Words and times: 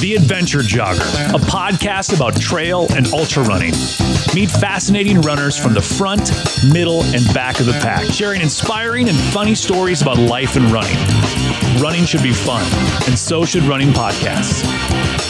The 0.00 0.14
Adventure 0.16 0.60
Jogger, 0.60 1.34
a 1.34 1.38
podcast 1.38 2.14
about 2.14 2.40
trail 2.40 2.86
and 2.90 3.06
ultra 3.14 3.44
running. 3.44 3.72
Meet 4.34 4.50
fascinating 4.50 5.20
runners 5.20 5.56
from 5.56 5.72
the 5.72 5.80
front, 5.80 6.32
middle, 6.72 7.02
and 7.14 7.24
back 7.32 7.60
of 7.60 7.66
the 7.66 7.72
pack, 7.72 8.04
sharing 8.12 8.40
inspiring 8.40 9.08
and 9.08 9.16
funny 9.16 9.54
stories 9.54 10.02
about 10.02 10.18
life 10.18 10.56
and 10.56 10.66
running. 10.72 10.96
Running 11.80 12.04
should 12.04 12.22
be 12.22 12.32
fun, 12.32 12.62
and 13.06 13.18
so 13.18 13.44
should 13.44 13.62
running 13.64 13.88
podcasts. 13.88 14.64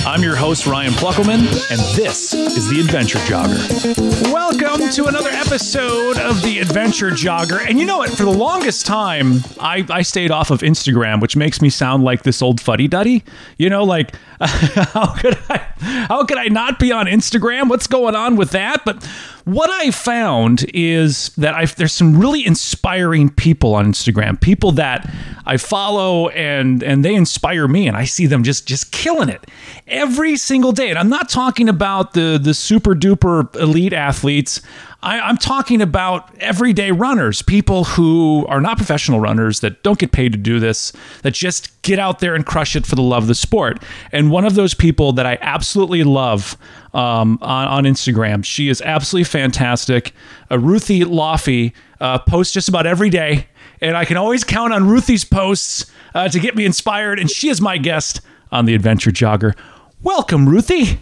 I'm 0.07 0.23
your 0.23 0.37
host, 0.37 0.67
Ryan 0.67 0.93
Pluckelman, 0.93 1.41
and 1.71 1.81
this 1.97 2.33
is 2.33 2.69
The 2.69 2.81
Adventure 2.81 3.19
Jogger. 3.19 4.33
Welcome 4.33 4.89
to 4.91 5.07
another 5.07 5.31
episode 5.31 6.19
of 6.19 6.41
The 6.43 6.61
Adventure 6.61 7.11
Jogger. 7.11 7.69
And 7.69 7.81
you 7.81 7.87
know 7.87 7.99
what? 7.99 8.11
For 8.11 8.23
the 8.23 8.31
longest 8.31 8.87
time, 8.87 9.41
I, 9.59 9.85
I 9.91 10.03
stayed 10.03 10.31
off 10.31 10.51
of 10.53 10.61
Instagram, 10.61 11.21
which 11.21 11.37
makes 11.37 11.61
me 11.61 11.69
sound 11.69 12.05
like 12.05 12.23
this 12.23 12.41
old 12.41 12.61
fuddy 12.61 12.87
duddy. 12.87 13.25
You 13.59 13.69
know, 13.69 13.83
like, 13.83 14.15
how 14.41 15.15
could 15.15 15.37
I 15.51 15.66
how 15.81 16.25
could 16.25 16.39
I 16.39 16.47
not 16.47 16.79
be 16.79 16.93
on 16.93 17.07
Instagram? 17.07 17.69
What's 17.69 17.87
going 17.87 18.15
on 18.17 18.37
with 18.37 18.51
that? 18.51 18.85
But 18.85 19.05
what 19.45 19.71
I 19.71 19.91
found 19.91 20.67
is 20.75 21.29
that 21.37 21.55
i 21.55 21.67
there's 21.67 21.93
some 21.93 22.19
really 22.19 22.45
inspiring 22.45 23.31
people 23.31 23.75
on 23.75 23.87
Instagram, 23.87 24.41
people 24.41 24.73
that 24.73 25.09
I 25.45 25.57
follow 25.57 26.29
and 26.31 26.83
and 26.83 27.05
they 27.05 27.15
inspire 27.15 27.69
me, 27.69 27.87
and 27.87 27.97
I 27.97 28.05
see 28.05 28.27
them 28.27 28.43
just 28.43 28.67
just 28.67 28.91
killing 28.93 29.29
it 29.29 29.47
every 29.87 30.37
single 30.37 30.73
day. 30.73 30.91
And 30.91 30.99
I'm 30.99 31.09
not 31.09 31.29
talking 31.29 31.69
about 31.69 32.15
the 32.15 32.41
the 32.43 32.55
super 32.55 32.95
duper 32.95 33.55
elite 33.57 33.93
athletes. 33.93 34.61
I, 35.07 35.31
am 35.31 35.37
talking 35.37 35.81
about 35.81 36.37
everyday 36.41 36.91
runners, 36.91 37.41
people 37.41 37.85
who 37.85 38.45
are 38.49 38.61
not 38.61 38.77
professional 38.77 39.21
runners 39.21 39.61
that 39.61 39.85
don't 39.85 40.01
get 40.01 40.11
paid 40.11 40.33
to 40.33 40.39
do 40.39 40.59
this, 40.59 40.93
that 41.23 41.33
just 41.33 41.81
get 41.83 42.01
out 42.01 42.19
there 42.19 42.35
and 42.35 42.45
crush 42.45 42.75
it 42.75 42.85
for 42.85 42.97
the 42.97 43.03
love 43.03 43.23
of 43.23 43.29
the 43.29 43.37
sport. 43.37 43.81
And 44.11 44.33
one 44.33 44.45
of 44.45 44.57
those 44.57 44.75
people 44.75 45.13
that 45.13 45.25
I 45.25 45.39
absolutely 45.41 46.03
love 46.03 46.57
um, 46.93 47.39
on, 47.41 47.69
on, 47.69 47.85
Instagram, 47.85 48.45
she 48.45 48.69
is 48.69 48.83
absolutely 48.83 49.25
fantastic. 49.25 50.13
Uh, 50.51 50.59
Ruthie 50.59 51.03
Loffi 51.03 51.73
uh, 52.01 52.19
posts 52.19 52.53
just 52.53 52.69
about 52.69 52.85
every 52.85 53.09
day, 53.09 53.47
and 53.81 53.97
I 53.97 54.05
can 54.07 54.17
always 54.17 54.43
count 54.43 54.73
on 54.73 54.89
Ruthie's 54.89 55.25
posts 55.25 55.87
uh, 56.17 56.29
to 56.29 56.41
get 56.41 56.57
me 56.57 56.65
inspired. 56.65 57.21
And 57.21 57.31
she 57.31 57.49
is 57.49 57.61
my 57.61 57.79
guest 57.79 58.23
on 58.51 58.67
the 58.67 58.75
Adventure 58.75 59.13
Jogger. 59.13 59.55
Welcome, 60.03 60.49
Ruthie. 60.49 60.99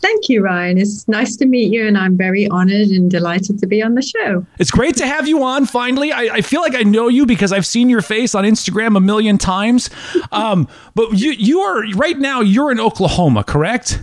Thank 0.00 0.28
you, 0.28 0.42
Ryan. 0.42 0.78
It's 0.78 1.08
nice 1.08 1.36
to 1.36 1.46
meet 1.46 1.72
you, 1.72 1.86
and 1.86 1.96
I'm 1.96 2.16
very 2.16 2.48
honored 2.48 2.88
and 2.88 3.10
delighted 3.10 3.58
to 3.60 3.66
be 3.66 3.82
on 3.82 3.94
the 3.94 4.02
show. 4.02 4.46
It's 4.58 4.70
great 4.70 4.96
to 4.96 5.06
have 5.06 5.26
you 5.26 5.42
on 5.42 5.66
finally. 5.66 6.12
I, 6.12 6.36
I 6.36 6.40
feel 6.42 6.60
like 6.60 6.74
I 6.74 6.82
know 6.82 7.08
you 7.08 7.26
because 7.26 7.52
I've 7.52 7.66
seen 7.66 7.88
your 7.88 8.02
face 8.02 8.34
on 8.34 8.44
Instagram 8.44 8.96
a 8.96 9.00
million 9.00 9.38
times. 9.38 9.90
Um, 10.32 10.68
but 10.94 11.12
you, 11.12 11.30
you 11.30 11.60
are 11.60 11.84
right 11.94 12.18
now, 12.18 12.40
you're 12.40 12.70
in 12.70 12.80
Oklahoma, 12.80 13.44
correct? 13.44 14.02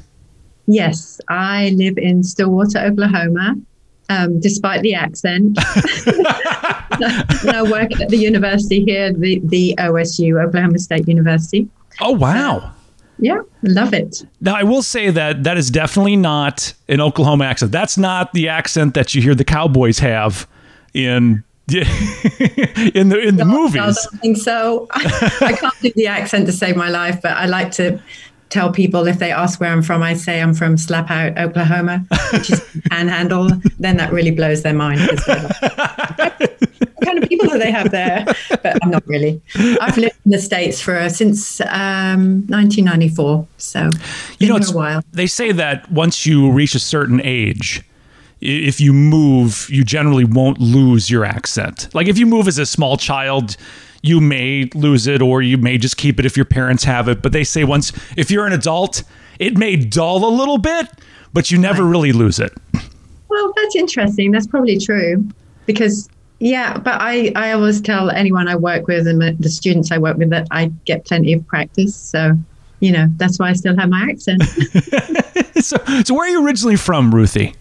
Yes, 0.67 1.19
I 1.29 1.71
live 1.75 1.97
in 1.97 2.23
Stillwater, 2.23 2.79
Oklahoma. 2.79 3.55
Um, 4.09 4.39
despite 4.39 4.81
the 4.81 4.95
accent, 4.95 5.57
I 5.59 7.67
work 7.69 7.99
at 7.99 8.09
the 8.09 8.17
university 8.17 8.83
here, 8.83 9.13
the, 9.13 9.41
the 9.45 9.75
OSU, 9.79 10.43
Oklahoma 10.43 10.79
State 10.79 11.07
University. 11.07 11.67
Oh, 12.01 12.11
wow. 12.11 12.71
Yeah, 13.19 13.41
love 13.61 13.93
it. 13.93 14.25
Now, 14.41 14.55
I 14.55 14.63
will 14.63 14.81
say 14.81 15.09
that 15.11 15.43
that 15.43 15.57
is 15.57 15.69
definitely 15.69 16.15
not 16.15 16.73
an 16.87 16.99
Oklahoma 16.99 17.45
accent. 17.45 17.71
That's 17.71 17.97
not 17.97 18.33
the 18.33 18.49
accent 18.49 18.95
that 18.95 19.13
you 19.13 19.21
hear 19.21 19.35
the 19.35 19.45
Cowboys 19.45 19.99
have 19.99 20.47
in 20.93 21.43
yeah, 21.67 21.83
in 22.93 23.09
the 23.09 23.19
in 23.19 23.37
the 23.37 23.45
no, 23.45 23.63
movies. 23.63 23.81
I 23.81 23.85
don't 23.85 24.21
think 24.21 24.37
so. 24.37 24.87
I 24.91 25.55
can't 25.59 25.79
do 25.81 25.91
the 25.95 26.07
accent 26.07 26.47
to 26.47 26.51
save 26.51 26.75
my 26.75 26.89
life, 26.89 27.21
but 27.21 27.31
I 27.31 27.45
like 27.45 27.71
to 27.73 28.01
tell 28.53 28.71
people 28.71 29.07
if 29.07 29.17
they 29.17 29.31
ask 29.31 29.59
where 29.59 29.71
I'm 29.71 29.81
from, 29.81 30.03
I 30.03 30.13
say 30.13 30.39
I'm 30.39 30.53
from 30.53 30.75
Slapout, 30.75 31.37
Oklahoma, 31.39 32.05
which 32.31 32.51
is 32.51 32.63
Panhandle. 32.89 33.49
then 33.79 33.97
that 33.97 34.13
really 34.13 34.29
blows 34.29 34.61
their 34.61 34.75
mind. 34.75 35.01
what 35.01 36.37
kind 37.03 37.21
of 37.21 37.27
people 37.27 37.49
do 37.49 37.57
they 37.57 37.71
have 37.71 37.89
there? 37.89 38.25
But 38.49 38.77
I'm 38.83 38.91
not 38.91 39.05
really. 39.07 39.41
I've 39.81 39.97
lived 39.97 40.19
in 40.23 40.31
the 40.31 40.39
States 40.39 40.79
for 40.79 41.09
since 41.09 41.61
um, 41.61 42.45
1994. 42.47 43.47
So, 43.57 43.89
you 44.37 44.47
know, 44.47 44.55
it's, 44.55 44.71
a 44.71 44.77
while. 44.77 45.01
They 45.11 45.27
say 45.27 45.51
that 45.51 45.91
once 45.91 46.27
you 46.27 46.51
reach 46.51 46.75
a 46.75 46.79
certain 46.79 47.21
age, 47.23 47.83
if 48.39 48.79
you 48.79 48.93
move, 48.93 49.67
you 49.69 49.83
generally 49.83 50.25
won't 50.25 50.59
lose 50.59 51.09
your 51.09 51.25
accent. 51.25 51.89
Like 51.95 52.07
if 52.07 52.19
you 52.19 52.27
move 52.27 52.47
as 52.47 52.59
a 52.59 52.67
small 52.67 52.97
child, 52.97 53.57
you 54.03 54.19
may 54.19 54.69
lose 54.75 55.07
it 55.07 55.21
or 55.21 55.41
you 55.41 55.57
may 55.57 55.77
just 55.77 55.97
keep 55.97 56.19
it 56.19 56.25
if 56.25 56.35
your 56.35 56.45
parents 56.45 56.83
have 56.83 57.07
it. 57.07 57.21
But 57.23 57.31
they 57.31 57.43
say 57.43 57.63
once, 57.63 57.91
if 58.15 58.29
you're 58.29 58.45
an 58.45 58.53
adult, 58.53 59.01
it 59.39 59.57
may 59.57 59.77
dull 59.77 60.27
a 60.27 60.29
little 60.29 60.59
bit, 60.59 60.87
but 61.31 61.49
you 61.49 61.57
never 61.57 61.83
really 61.83 62.11
lose 62.11 62.39
it. 62.39 62.53
Well, 63.29 63.53
that's 63.55 63.75
interesting. 63.75 64.31
That's 64.31 64.45
probably 64.45 64.77
true 64.77 65.27
because, 65.65 66.09
yeah, 66.39 66.77
but 66.77 67.01
I, 67.01 67.31
I 67.35 67.53
always 67.53 67.81
tell 67.81 68.09
anyone 68.11 68.47
I 68.47 68.57
work 68.57 68.87
with 68.87 69.07
and 69.07 69.21
the 69.39 69.49
students 69.49 69.91
I 69.91 69.97
work 69.97 70.17
with 70.17 70.29
that 70.29 70.47
I 70.51 70.65
get 70.85 71.05
plenty 71.05 71.31
of 71.33 71.47
practice. 71.47 71.95
So, 71.95 72.37
you 72.81 72.91
know, 72.91 73.07
that's 73.15 73.39
why 73.39 73.49
I 73.49 73.53
still 73.53 73.75
have 73.77 73.89
my 73.89 74.05
accent. 74.09 74.43
so, 75.61 75.77
so, 76.03 76.13
where 76.13 76.27
are 76.27 76.29
you 76.29 76.45
originally 76.45 76.75
from, 76.75 77.15
Ruthie? 77.15 77.55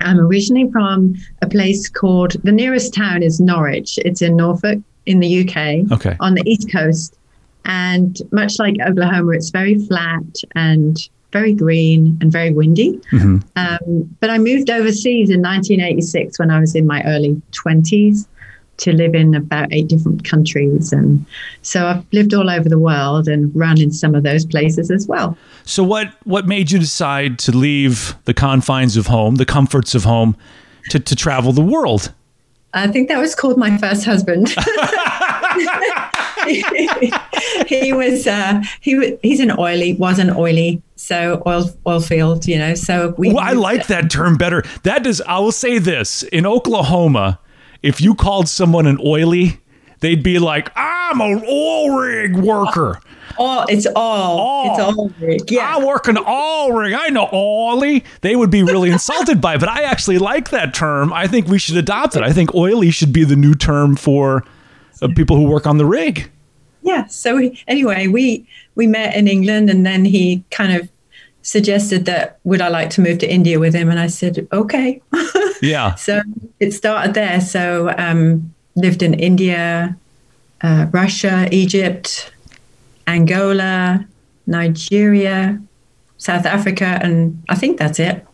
I'm 0.00 0.18
originally 0.18 0.70
from 0.72 1.14
a 1.42 1.48
place 1.48 1.88
called 1.88 2.32
the 2.42 2.52
nearest 2.52 2.92
town 2.92 3.22
is 3.22 3.38
Norwich. 3.38 3.98
It's 4.04 4.20
in 4.20 4.34
Norfolk, 4.34 4.80
in 5.10 5.20
the 5.20 5.40
UK 5.40 5.90
okay. 5.92 6.16
on 6.20 6.34
the 6.34 6.42
East 6.46 6.70
Coast. 6.70 7.16
And 7.64 8.16
much 8.32 8.58
like 8.58 8.76
Oklahoma, 8.84 9.32
it's 9.32 9.50
very 9.50 9.78
flat 9.78 10.22
and 10.54 10.98
very 11.32 11.52
green 11.52 12.18
and 12.20 12.32
very 12.32 12.52
windy. 12.52 12.98
Mm-hmm. 13.12 13.38
Um, 13.56 14.16
but 14.20 14.30
I 14.30 14.38
moved 14.38 14.70
overseas 14.70 15.30
in 15.30 15.42
1986 15.42 16.38
when 16.38 16.50
I 16.50 16.60
was 16.60 16.74
in 16.74 16.86
my 16.86 17.02
early 17.04 17.40
20s 17.52 18.26
to 18.78 18.92
live 18.92 19.14
in 19.14 19.34
about 19.34 19.72
eight 19.72 19.88
different 19.88 20.24
countries. 20.24 20.92
And 20.92 21.24
so 21.62 21.86
I've 21.86 22.04
lived 22.12 22.32
all 22.32 22.48
over 22.48 22.68
the 22.68 22.78
world 22.78 23.28
and 23.28 23.54
run 23.54 23.80
in 23.80 23.92
some 23.92 24.14
of 24.14 24.22
those 24.22 24.46
places 24.46 24.90
as 24.90 25.06
well. 25.06 25.36
So, 25.64 25.84
what, 25.84 26.14
what 26.24 26.46
made 26.46 26.70
you 26.70 26.78
decide 26.78 27.38
to 27.40 27.52
leave 27.52 28.16
the 28.24 28.34
confines 28.34 28.96
of 28.96 29.06
home, 29.06 29.36
the 29.36 29.44
comforts 29.44 29.94
of 29.94 30.04
home, 30.04 30.34
to, 30.88 30.98
to 30.98 31.14
travel 31.14 31.52
the 31.52 31.62
world? 31.62 32.12
I 32.72 32.86
think 32.86 33.08
that 33.08 33.18
was 33.18 33.34
called 33.34 33.58
my 33.58 33.76
first 33.78 34.04
husband. 34.04 34.48
he, 37.66 37.92
was 37.92 38.26
uh, 38.26 38.62
he 38.80 39.18
he's 39.22 39.40
an 39.40 39.52
oily 39.58 39.94
was 39.94 40.18
an 40.18 40.30
oily 40.30 40.82
so 40.96 41.42
oil 41.46 41.68
oil 41.86 42.00
field 42.00 42.46
you 42.46 42.58
know 42.58 42.74
so 42.74 43.14
we. 43.18 43.32
Well, 43.32 43.44
I 43.44 43.52
like 43.52 43.88
that 43.88 44.10
term 44.10 44.36
better. 44.36 44.62
That 44.84 45.02
does. 45.04 45.20
I 45.22 45.38
will 45.38 45.52
say 45.52 45.78
this 45.78 46.22
in 46.24 46.46
Oklahoma, 46.46 47.40
if 47.82 48.00
you 48.00 48.14
called 48.14 48.48
someone 48.48 48.86
an 48.86 48.98
oily, 49.04 49.60
they'd 50.00 50.22
be 50.22 50.38
like, 50.38 50.70
"I'm 50.76 51.20
an 51.20 51.42
oil 51.46 51.90
rig 51.90 52.36
worker." 52.36 53.00
All 53.38 53.64
it's 53.68 53.86
all, 53.86 54.38
all. 54.38 54.70
it's 54.70 54.80
all 54.80 55.08
rig. 55.20 55.50
Yeah. 55.50 55.76
I 55.76 55.84
work 55.84 56.08
an 56.08 56.18
all 56.18 56.72
rig. 56.72 56.94
I 56.94 57.08
know 57.08 57.28
oily. 57.32 58.04
They 58.20 58.36
would 58.36 58.50
be 58.50 58.62
really 58.62 58.90
insulted 58.92 59.40
by 59.40 59.54
it, 59.54 59.60
but 59.60 59.68
I 59.68 59.82
actually 59.82 60.18
like 60.18 60.50
that 60.50 60.74
term. 60.74 61.12
I 61.12 61.26
think 61.26 61.46
we 61.46 61.58
should 61.58 61.76
adopt 61.76 62.16
it. 62.16 62.22
I 62.22 62.32
think 62.32 62.54
oily 62.54 62.90
should 62.90 63.12
be 63.12 63.24
the 63.24 63.36
new 63.36 63.54
term 63.54 63.96
for 63.96 64.44
uh, 65.02 65.08
people 65.16 65.36
who 65.36 65.44
work 65.44 65.66
on 65.66 65.78
the 65.78 65.86
rig. 65.86 66.30
Yeah. 66.82 67.06
So 67.06 67.36
we, 67.36 67.62
anyway, 67.68 68.06
we 68.06 68.46
we 68.74 68.86
met 68.86 69.14
in 69.14 69.28
England, 69.28 69.70
and 69.70 69.84
then 69.84 70.04
he 70.04 70.44
kind 70.50 70.72
of 70.72 70.88
suggested 71.42 72.04
that 72.04 72.38
would 72.44 72.60
I 72.60 72.68
like 72.68 72.90
to 72.90 73.00
move 73.00 73.18
to 73.18 73.30
India 73.30 73.58
with 73.58 73.74
him, 73.74 73.88
and 73.88 73.98
I 73.98 74.06
said 74.06 74.46
okay. 74.52 75.00
yeah. 75.62 75.94
So 75.94 76.22
it 76.58 76.72
started 76.72 77.14
there. 77.14 77.40
So 77.40 77.94
um, 77.98 78.54
lived 78.76 79.02
in 79.02 79.14
India, 79.14 79.96
uh, 80.62 80.86
Russia, 80.92 81.48
Egypt, 81.50 82.32
Angola, 83.06 84.06
Nigeria, 84.46 85.60
South 86.18 86.46
Africa, 86.46 86.98
and 87.02 87.42
I 87.48 87.54
think 87.54 87.78
that's 87.78 87.98
it. 87.98 88.26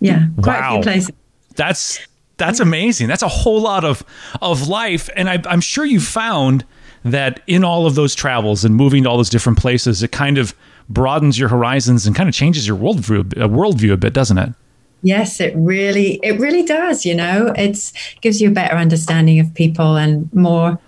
Yeah, 0.00 0.26
quite 0.42 0.60
wow. 0.60 0.70
a 0.70 0.74
few 0.74 0.82
places. 0.82 1.10
That's 1.56 2.00
that's 2.36 2.60
amazing. 2.60 3.08
That's 3.08 3.22
a 3.22 3.28
whole 3.28 3.60
lot 3.60 3.84
of 3.84 4.02
of 4.40 4.68
life, 4.68 5.08
and 5.16 5.28
I, 5.28 5.42
I'm 5.46 5.60
sure 5.60 5.84
you 5.84 6.00
found 6.00 6.64
that 7.04 7.40
in 7.46 7.64
all 7.64 7.86
of 7.86 7.94
those 7.94 8.14
travels 8.14 8.64
and 8.64 8.74
moving 8.74 9.02
to 9.04 9.10
all 9.10 9.18
those 9.18 9.28
different 9.28 9.58
places, 9.58 10.02
it 10.02 10.10
kind 10.10 10.38
of 10.38 10.54
broadens 10.88 11.38
your 11.38 11.48
horizons 11.48 12.06
and 12.06 12.16
kind 12.16 12.28
of 12.28 12.34
changes 12.34 12.66
your 12.66 12.76
worldview 12.76 13.38
uh, 13.38 13.48
worldview 13.48 13.92
a 13.92 13.96
bit, 13.96 14.12
doesn't 14.12 14.38
it? 14.38 14.50
Yes, 15.02 15.38
it 15.38 15.54
really 15.56 16.18
it 16.22 16.40
really 16.40 16.62
does. 16.62 17.04
You 17.04 17.14
know, 17.14 17.52
it's 17.56 17.92
gives 18.22 18.40
you 18.40 18.48
a 18.48 18.52
better 18.52 18.76
understanding 18.76 19.38
of 19.38 19.52
people 19.54 19.96
and 19.96 20.32
more 20.32 20.78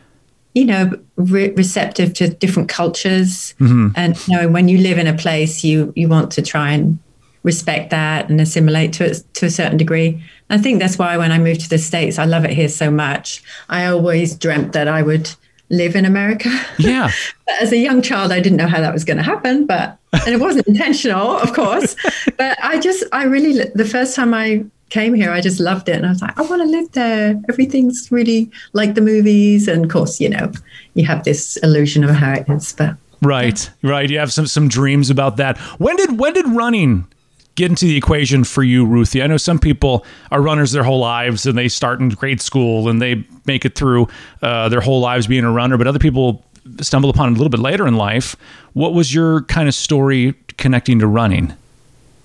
you 0.56 0.64
know, 0.64 0.90
re- 1.16 1.50
receptive 1.50 2.14
to 2.14 2.28
different 2.30 2.70
cultures. 2.70 3.52
Mm-hmm. 3.60 3.88
And 3.94 4.26
you 4.26 4.36
know, 4.36 4.48
when 4.48 4.68
you 4.68 4.78
live 4.78 4.96
in 4.96 5.06
a 5.06 5.12
place, 5.12 5.62
you 5.62 5.92
you 5.94 6.08
want 6.08 6.32
to 6.32 6.42
try 6.42 6.72
and 6.72 6.98
respect 7.42 7.90
that 7.90 8.30
and 8.30 8.40
assimilate 8.40 8.94
to 8.94 9.04
it 9.04 9.22
to 9.34 9.44
a 9.44 9.50
certain 9.50 9.76
degree. 9.76 10.22
I 10.48 10.56
think 10.56 10.78
that's 10.80 10.98
why 10.98 11.18
when 11.18 11.30
I 11.30 11.38
moved 11.38 11.60
to 11.60 11.68
the 11.68 11.76
States, 11.76 12.18
I 12.18 12.24
love 12.24 12.46
it 12.46 12.52
here 12.52 12.70
so 12.70 12.90
much. 12.90 13.42
I 13.68 13.84
always 13.84 14.34
dreamt 14.34 14.72
that 14.72 14.88
I 14.88 15.02
would 15.02 15.30
live 15.68 15.94
in 15.94 16.06
America. 16.06 16.48
Yeah. 16.78 17.10
but 17.46 17.54
as 17.60 17.70
a 17.72 17.76
young 17.76 18.00
child, 18.00 18.32
I 18.32 18.40
didn't 18.40 18.56
know 18.56 18.66
how 18.66 18.80
that 18.80 18.94
was 18.94 19.04
going 19.04 19.18
to 19.18 19.22
happen, 19.22 19.66
but 19.66 19.98
and 20.14 20.28
it 20.28 20.40
wasn't 20.40 20.66
intentional, 20.68 21.36
of 21.36 21.52
course. 21.52 21.96
but 22.38 22.56
I 22.64 22.80
just, 22.80 23.04
I 23.12 23.24
really, 23.24 23.62
the 23.74 23.84
first 23.84 24.16
time 24.16 24.32
I 24.32 24.64
came 24.90 25.14
here, 25.14 25.30
I 25.30 25.40
just 25.40 25.60
loved 25.60 25.88
it. 25.88 25.96
And 25.96 26.06
I 26.06 26.10
was 26.10 26.22
like, 26.22 26.38
I 26.38 26.42
want 26.42 26.62
to 26.62 26.68
live 26.68 26.92
there. 26.92 27.40
Everything's 27.48 28.10
really 28.10 28.50
like 28.72 28.94
the 28.94 29.00
movies. 29.00 29.68
And 29.68 29.84
of 29.84 29.90
course, 29.90 30.20
you 30.20 30.28
know, 30.28 30.52
you 30.94 31.04
have 31.06 31.24
this 31.24 31.56
illusion 31.58 32.04
of 32.04 32.10
how 32.10 32.34
it 32.34 32.48
is, 32.48 32.72
but. 32.72 32.96
Right, 33.22 33.70
right. 33.82 34.08
You 34.10 34.18
have 34.18 34.32
some 34.32 34.46
some 34.46 34.68
dreams 34.68 35.08
about 35.08 35.38
that. 35.38 35.58
When 35.78 35.96
did 35.96 36.18
when 36.18 36.34
did 36.34 36.46
running 36.48 37.06
get 37.54 37.70
into 37.70 37.86
the 37.86 37.96
equation 37.96 38.44
for 38.44 38.62
you, 38.62 38.84
Ruthie? 38.84 39.22
I 39.22 39.26
know 39.26 39.38
some 39.38 39.58
people 39.58 40.04
are 40.30 40.42
runners 40.42 40.72
their 40.72 40.84
whole 40.84 41.00
lives 41.00 41.46
and 41.46 41.56
they 41.56 41.68
start 41.68 41.98
in 42.00 42.10
grade 42.10 42.42
school 42.42 42.88
and 42.90 43.00
they 43.00 43.24
make 43.46 43.64
it 43.64 43.74
through 43.74 44.08
uh, 44.42 44.68
their 44.68 44.82
whole 44.82 45.00
lives 45.00 45.26
being 45.26 45.44
a 45.44 45.50
runner, 45.50 45.78
but 45.78 45.86
other 45.86 45.98
people 45.98 46.44
stumble 46.80 47.08
upon 47.08 47.30
it 47.30 47.32
a 47.32 47.36
little 47.36 47.48
bit 47.48 47.60
later 47.60 47.86
in 47.86 47.96
life. 47.96 48.36
What 48.74 48.92
was 48.92 49.14
your 49.14 49.42
kind 49.44 49.66
of 49.66 49.74
story 49.74 50.34
connecting 50.58 50.98
to 50.98 51.06
running? 51.06 51.54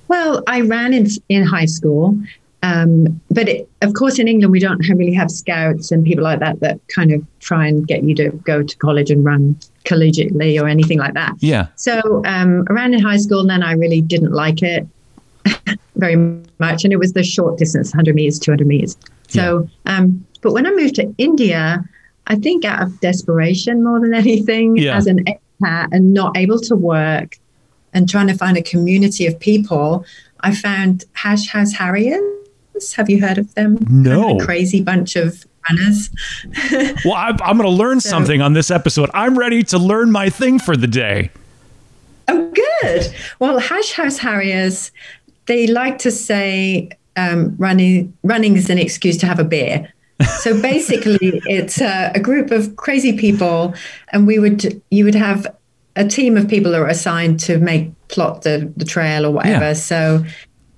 Well, 0.10 0.44
I 0.48 0.62
ran 0.62 0.94
in, 0.94 1.08
in 1.30 1.44
high 1.44 1.66
school. 1.66 2.18
Um, 2.64 3.20
but 3.32 3.50
it, 3.50 3.70
of 3.82 3.94
course, 3.94 4.20
in 4.20 4.28
England, 4.28 4.52
we 4.52 4.60
don't 4.60 4.80
really 4.90 5.14
have 5.14 5.32
scouts 5.32 5.92
and 5.92 6.06
people 6.06 6.24
like 6.24 6.40
that 6.40 6.60
that 6.60 6.80
kind 6.90 7.12
of 7.12 7.26
try 7.40 7.68
and 7.68 7.88
get 7.88 8.04
you 8.04 8.14
to 8.16 8.30
go 8.30 8.62
to 8.62 8.78
college 8.78 9.10
and 9.10 9.26
run 9.26 9.58
collegiately 9.86 10.62
or 10.62 10.68
anything 10.68 11.00
like 11.00 11.16
that. 11.16 11.34
Yeah. 11.40 11.68
So 11.76 12.24
um, 12.26 12.66
around 12.70 12.94
in 12.94 13.02
high 13.02 13.18
school, 13.18 13.40
and 13.40 13.50
then 13.50 13.64
I 13.64 13.74
really 13.74 14.02
didn't 14.02 14.32
like 14.32 14.62
it 14.62 14.88
very 15.96 16.16
much, 16.60 16.84
and 16.84 16.94
it 16.94 16.98
was 16.98 17.14
the 17.14 17.24
short 17.24 17.58
distance, 17.58 17.92
100 17.92 18.14
meters, 18.16 18.38
200 18.40 18.68
meters. 18.68 18.98
So, 19.28 19.68
yeah. 19.86 19.98
um, 19.98 20.26
but 20.42 20.54
when 20.54 20.68
I 20.68 20.72
moved 20.72 20.96
to 20.96 21.14
India, 21.18 21.84
I 22.28 22.36
think 22.36 22.66
out 22.66 22.84
of 22.84 23.00
desperation 23.00 23.84
more 23.84 24.00
than 24.00 24.14
anything, 24.14 24.78
yeah. 24.78 24.96
as 24.96 25.08
an 25.08 25.26
expat 25.26 25.88
and 25.92 26.14
not 26.14 26.38
able 26.38 26.60
to 26.60 26.76
work 26.76 27.40
and 27.94 28.08
trying 28.08 28.28
to 28.28 28.36
find 28.36 28.58
a 28.58 28.62
community 28.62 29.26
of 29.26 29.40
people, 29.40 30.06
I 30.42 30.54
found 30.56 31.06
Hash 31.14 31.48
House 31.48 31.74
Harriers. 31.74 32.22
Have 32.94 33.10
you 33.10 33.22
heard 33.22 33.38
of 33.38 33.54
them? 33.56 33.78
No. 33.90 34.22
Kind 34.22 34.42
of 34.42 34.48
crazy 34.48 34.82
bunch 34.82 35.16
of 35.16 35.46
runners. 35.70 36.10
well, 37.06 37.14
I, 37.14 37.30
am 37.30 37.58
going 37.58 37.62
to 37.62 37.70
learn 37.70 38.00
so, 38.00 38.10
something 38.10 38.42
on 38.42 38.54
this 38.54 38.72
episode. 38.72 39.10
I'm 39.14 39.38
ready 39.38 39.64
to 39.64 39.78
learn 39.78 40.12
my 40.12 40.30
thing 40.30 40.60
for 40.60 40.76
the 40.76 40.88
day. 40.88 41.32
Oh, 42.28 42.52
good. 42.52 43.14
Well, 43.40 43.60
Hash 43.60 43.92
House 43.94 44.18
Harriers, 44.18 44.92
they 45.46 45.68
like 45.68 45.98
to 46.00 46.12
say 46.12 46.90
um, 47.18 47.56
running 47.58 48.18
running 48.24 48.56
is 48.56 48.70
an 48.70 48.78
excuse 48.78 49.18
to 49.18 49.26
have 49.26 49.40
a 49.40 49.44
beer. 49.44 49.92
So 50.40 50.60
basically, 50.62 51.42
it's 51.46 51.82
a, 51.82 52.12
a 52.16 52.20
group 52.20 52.52
of 52.52 52.76
crazy 52.76 53.18
people, 53.18 53.74
and 54.10 54.28
we 54.28 54.40
would 54.40 54.82
you 54.92 55.06
would 55.06 55.16
have 55.16 55.48
a 55.96 56.08
team 56.08 56.38
of 56.38 56.48
people 56.48 56.72
that 56.72 56.82
are 56.82 56.88
assigned 56.88 57.40
to 57.42 57.58
make 57.58 57.92
plot 58.08 58.44
the 58.44 58.72
the 58.78 58.86
trail 58.86 59.26
or 59.26 59.32
whatever. 59.32 59.66
Yeah. 59.66 59.74
So 59.74 60.24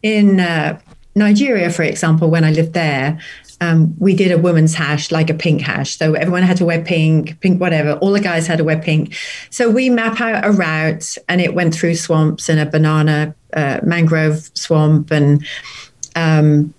in 0.01 0.39
uh, 0.39 0.79
Nigeria, 1.15 1.69
for 1.69 1.83
example, 1.83 2.29
when 2.29 2.43
I 2.43 2.51
lived 2.51 2.73
there, 2.73 3.19
um, 3.61 3.95
we 3.99 4.15
did 4.15 4.31
a 4.31 4.37
woman's 4.37 4.73
hash, 4.73 5.11
like 5.11 5.29
a 5.29 5.33
pink 5.33 5.61
hash. 5.61 5.97
So 5.97 6.13
everyone 6.13 6.43
had 6.43 6.57
to 6.57 6.65
wear 6.65 6.83
pink, 6.83 7.39
pink 7.39 7.61
whatever. 7.61 7.93
All 7.93 8.11
the 8.11 8.19
guys 8.19 8.47
had 8.47 8.57
to 8.57 8.63
wear 8.63 8.79
pink. 8.79 9.15
So 9.49 9.69
we 9.69 9.89
map 9.89 10.19
out 10.19 10.45
a 10.45 10.51
route, 10.51 11.17
and 11.29 11.39
it 11.39 11.53
went 11.53 11.75
through 11.75 11.95
swamps 11.95 12.49
and 12.49 12.59
a 12.59 12.65
banana 12.65 13.35
uh, 13.53 13.79
mangrove 13.83 14.49
swamp, 14.55 15.11
and 15.11 15.45
um, 16.15 16.73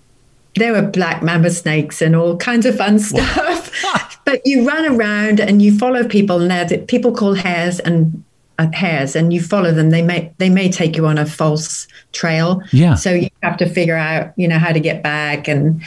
there 0.55 0.73
were 0.73 0.81
black 0.81 1.23
mamba 1.23 1.51
snakes 1.51 2.01
and 2.01 2.15
all 2.15 2.37
kinds 2.37 2.65
of 2.65 2.75
fun 2.75 2.99
stuff. 2.99 3.71
but 4.25 4.41
you 4.45 4.67
run 4.67 4.85
around 4.85 5.39
and 5.39 5.61
you 5.61 5.77
follow 5.77 6.05
people, 6.05 6.41
and 6.41 6.87
people 6.87 7.13
call 7.13 7.33
hares 7.35 7.79
and 7.79 8.23
hares, 8.73 9.15
and 9.15 9.33
you 9.33 9.41
follow 9.41 9.71
them. 9.71 9.89
They 9.89 10.01
may 10.01 10.33
they 10.37 10.49
may 10.49 10.69
take 10.69 10.95
you 10.95 11.05
on 11.05 11.17
a 11.17 11.25
false 11.25 11.87
trail. 12.13 12.61
Yeah. 12.71 12.95
So 12.95 13.13
you 13.13 13.29
have 13.43 13.57
to 13.57 13.69
figure 13.69 13.97
out, 13.97 14.33
you 14.37 14.47
know, 14.47 14.59
how 14.59 14.71
to 14.71 14.79
get 14.79 15.03
back 15.03 15.47
and 15.47 15.81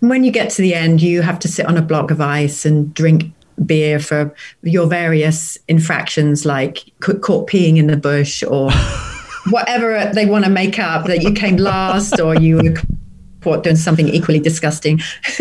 when 0.00 0.22
you 0.22 0.30
get 0.30 0.50
to 0.50 0.62
the 0.62 0.74
end, 0.74 1.02
you 1.02 1.22
have 1.22 1.38
to 1.40 1.48
sit 1.48 1.66
on 1.66 1.76
a 1.76 1.82
block 1.82 2.10
of 2.10 2.20
ice 2.20 2.64
and 2.64 2.92
drink 2.94 3.32
beer 3.66 3.98
for 3.98 4.34
your 4.62 4.86
various 4.86 5.58
infractions, 5.66 6.46
like 6.46 6.84
caught 7.00 7.48
peeing 7.48 7.76
in 7.76 7.88
the 7.88 7.96
bush 7.96 8.42
or 8.44 8.70
whatever 9.50 10.10
they 10.14 10.26
want 10.26 10.44
to 10.44 10.50
make 10.50 10.78
up 10.78 11.06
that 11.06 11.22
you 11.22 11.32
came 11.32 11.56
last 11.56 12.20
or 12.20 12.36
you 12.36 12.56
were 12.56 12.74
caught 13.42 13.64
doing 13.64 13.76
something 13.76 14.08
equally 14.08 14.40
disgusting. 14.40 15.00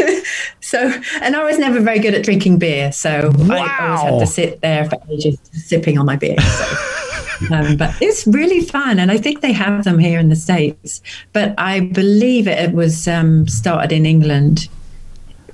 so, 0.62 0.92
and 1.22 1.36
I 1.36 1.44
was 1.44 1.58
never 1.58 1.80
very 1.80 2.00
good 2.00 2.14
at 2.14 2.24
drinking 2.24 2.60
beer, 2.60 2.92
so 2.92 3.32
wow. 3.36 3.56
I 3.56 3.88
always 3.88 4.02
had 4.02 4.20
to 4.20 4.28
sit 4.28 4.62
there 4.62 4.90
for 4.90 4.98
ages 5.10 5.40
sipping 5.54 5.98
on 5.98 6.06
my 6.06 6.16
beer. 6.16 6.40
So. 6.40 6.94
Um, 7.52 7.78
but 7.78 7.94
it's 8.02 8.26
really 8.26 8.62
fun, 8.62 8.98
and 8.98 9.12
I 9.12 9.18
think 9.20 9.42
they 9.42 9.52
have 9.52 9.84
them 9.84 10.00
here 10.00 10.20
in 10.20 10.30
the 10.30 10.36
states. 10.36 11.02
But 11.34 11.54
I 11.60 11.82
believe 11.82 12.48
it, 12.48 12.74
was 12.74 13.08
um, 13.08 13.48
started 13.48 13.92
in 13.92 14.08
England, 14.08 14.68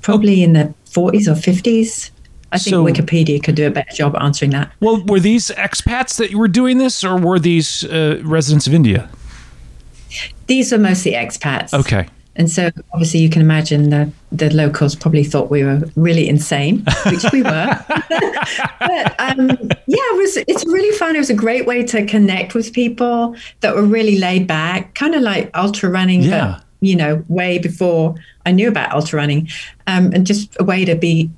probably 0.00 0.42
in 0.42 0.54
the 0.54 0.72
40s 0.86 1.28
or 1.28 1.34
50s. 1.34 2.10
I 2.52 2.58
think 2.58 2.72
so, 2.72 2.84
Wikipedia 2.84 3.42
could 3.42 3.54
do 3.54 3.66
a 3.66 3.70
better 3.70 3.94
job 3.94 4.16
answering 4.16 4.52
that. 4.52 4.72
Well, 4.80 5.02
were 5.04 5.20
these 5.20 5.50
expats 5.50 6.16
that 6.16 6.30
you 6.30 6.38
were 6.38 6.48
doing 6.48 6.78
this, 6.78 7.04
or 7.04 7.18
were 7.18 7.38
these 7.38 7.84
uh, 7.84 8.20
residents 8.24 8.66
of 8.66 8.72
India? 8.72 9.10
These 10.46 10.72
were 10.72 10.78
mostly 10.78 11.12
expats. 11.12 11.74
Okay. 11.74 12.08
And 12.36 12.50
so 12.50 12.70
obviously 12.92 13.20
you 13.20 13.30
can 13.30 13.42
imagine 13.42 13.90
the, 13.90 14.10
the 14.32 14.52
locals 14.52 14.94
probably 14.94 15.24
thought 15.24 15.50
we 15.50 15.62
were 15.62 15.82
really 15.94 16.28
insane, 16.28 16.84
which 17.06 17.24
we 17.32 17.42
were. 17.42 17.84
but 18.80 19.20
um, 19.20 19.48
yeah, 19.86 20.02
it 20.10 20.16
was 20.16 20.36
it's 20.48 20.66
really 20.66 20.96
fun. 20.96 21.14
It 21.14 21.20
was 21.20 21.30
a 21.30 21.34
great 21.34 21.66
way 21.66 21.84
to 21.84 22.04
connect 22.06 22.54
with 22.54 22.72
people 22.72 23.36
that 23.60 23.74
were 23.74 23.82
really 23.82 24.18
laid 24.18 24.46
back, 24.46 24.94
kind 24.94 25.14
of 25.14 25.22
like 25.22 25.50
ultra 25.54 25.90
running, 25.90 26.22
yeah. 26.22 26.56
but 26.56 26.64
you 26.80 26.96
know, 26.96 27.24
way 27.28 27.58
before 27.58 28.14
I 28.44 28.52
knew 28.52 28.68
about 28.68 28.92
ultra 28.92 29.18
running. 29.18 29.48
Um, 29.86 30.12
and 30.12 30.26
just 30.26 30.54
a 30.60 30.64
way 30.64 30.84
to 30.84 30.94
be, 30.94 31.30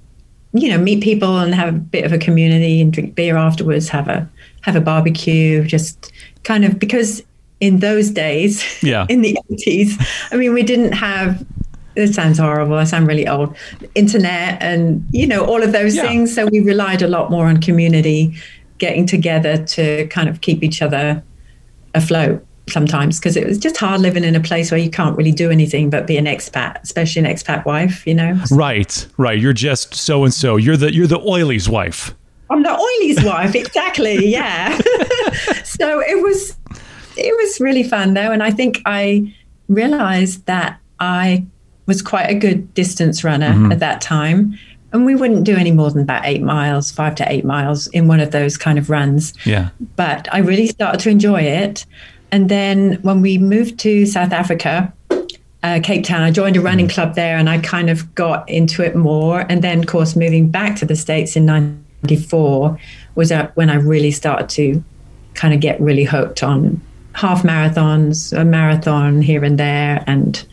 you 0.53 0.71
know, 0.71 0.79
meet 0.79 1.03
people 1.03 1.39
and 1.39 1.55
have 1.55 1.69
a 1.69 1.79
bit 1.79 2.05
of 2.05 2.13
a 2.13 2.19
community 2.19 2.81
and 2.81 2.93
drink 2.93 3.15
beer 3.15 3.37
afterwards, 3.37 3.89
have 3.91 4.09
a 4.09 4.29
have 4.63 4.75
a 4.75 4.81
barbecue, 4.81 5.65
just 5.65 6.13
kind 6.43 6.65
of 6.65 6.79
because 6.79 7.23
in 7.61 7.79
those 7.79 8.11
days, 8.11 8.83
yeah. 8.83 9.07
in 9.11 9.23
the 9.23 9.39
80s, 9.51 10.29
I 10.31 10.37
mean, 10.37 10.53
we 10.53 10.63
didn't 10.63 10.93
have 10.93 11.45
it 11.97 12.15
sounds 12.15 12.39
horrible. 12.39 12.75
I 12.75 12.85
sound 12.85 13.07
really 13.07 13.27
old. 13.27 13.57
Internet 13.95 14.63
and 14.63 15.05
you 15.13 15.27
know 15.27 15.45
all 15.45 15.63
of 15.63 15.73
those 15.73 15.97
yeah. 15.97 16.03
things. 16.03 16.35
So 16.35 16.47
we 16.47 16.61
relied 16.61 17.03
a 17.03 17.09
lot 17.09 17.31
more 17.31 17.47
on 17.47 17.61
community 17.61 18.37
getting 18.79 19.07
together 19.07 19.65
to 19.65 20.07
kind 20.09 20.29
of 20.29 20.43
keep 20.43 20.63
each 20.63 20.83
other 20.83 21.23
afloat 21.95 22.45
sometimes 22.69 23.19
because 23.19 23.37
it 23.37 23.47
was 23.47 23.59
just 23.59 23.77
hard 23.77 24.01
living 24.01 24.25
in 24.25 24.35
a 24.35 24.41
place 24.41 24.71
where 24.71 24.81
you 24.81 24.91
can't 24.91 25.17
really 25.17 25.33
do 25.33 25.51
anything 25.51 25.89
but 25.89 26.07
be 26.07 26.17
an 26.17 26.27
expat, 26.27 26.83
especially 26.83 27.25
an 27.25 27.35
expat 27.35 27.65
wife. 27.65 28.07
You 28.07 28.15
know. 28.15 28.41
Right, 28.51 29.07
right. 29.17 29.39
You're 29.39 29.55
just 29.55 29.95
so 29.95 30.25
and 30.25 30.35
so. 30.35 30.57
You're 30.57 30.77
the 30.77 30.93
you're 30.93 31.07
the 31.07 31.21
oily's 31.21 31.69
wife. 31.69 32.15
I'm 32.51 32.63
the 32.63 32.79
oily's 32.79 33.25
wife. 33.25 33.55
Exactly. 33.67 34.29
Yeah. 34.29 34.77
so 35.65 36.01
it 36.01 36.23
was 36.23 36.57
it 37.17 37.37
was 37.37 37.61
really 37.61 37.83
fun 37.83 38.15
though. 38.15 38.31
And 38.33 38.43
I 38.43 38.51
think 38.51 38.81
I 38.87 39.35
realized 39.69 40.47
that 40.47 40.81
I 41.01 41.45
was 41.87 42.03
quite 42.03 42.27
a 42.27 42.35
good 42.35 42.73
distance 42.75 43.25
runner 43.25 43.51
mm-hmm. 43.51 43.73
at 43.73 43.79
that 43.81 44.01
time. 44.01 44.59
And 44.93 45.05
we 45.05 45.15
wouldn't 45.15 45.45
do 45.45 45.57
any 45.57 45.73
more 45.73 45.91
than 45.91 46.03
about 46.03 46.25
eight 46.25 46.43
miles, 46.43 46.91
five 46.91 47.15
to 47.17 47.31
eight 47.31 47.45
miles 47.45 47.87
in 47.89 48.09
one 48.09 48.21
of 48.21 48.31
those 48.31 48.57
kind 48.57 48.79
of 48.79 48.89
runs. 48.89 49.35
Yeah. 49.45 49.71
But 49.97 50.33
I 50.33 50.39
really 50.39 50.67
started 50.67 51.01
to 51.01 51.11
enjoy 51.11 51.43
it. 51.43 51.87
And 52.33 52.49
then 52.49 52.95
when 53.03 53.21
we 53.21 53.39
moved 53.39 53.79
to 53.81 54.07
South 54.07 54.33
Africa, 54.33 54.93
uh, 55.63 55.81
Cape 55.83 56.05
Town, 56.05 56.23
I 56.23 56.31
joined 56.31 56.57
a 56.57 56.61
running 56.61 56.87
mm-hmm. 56.87 56.95
club 56.95 57.15
there 57.15 57.37
and 57.37 57.49
I 57.51 57.59
kind 57.59 57.91
of 57.91 58.15
got 58.15 58.49
into 58.49 58.83
it 58.83 58.97
more. 58.97 59.41
And 59.49 59.63
then, 59.63 59.81
of 59.81 59.87
course, 59.87 60.17
moving 60.17 60.49
back 60.51 60.77
to 60.77 60.87
the 60.87 60.97
States 60.97 61.37
in 61.37 61.47
94 61.47 62.79
was 63.17 63.33
when 63.55 63.71
I 63.71 63.75
really 63.75 64.13
started 64.13 64.49
to 64.51 64.83
kind 65.35 65.53
of 65.53 65.61
get 65.61 65.81
really 65.81 66.05
hooked 66.05 66.43
on 66.43 66.81
half 67.17 67.43
marathons, 67.43 68.39
a 68.39 68.45
marathon 68.45 69.23
here 69.23 69.43
and 69.43 69.59
there, 69.59 70.05
and 70.07 70.47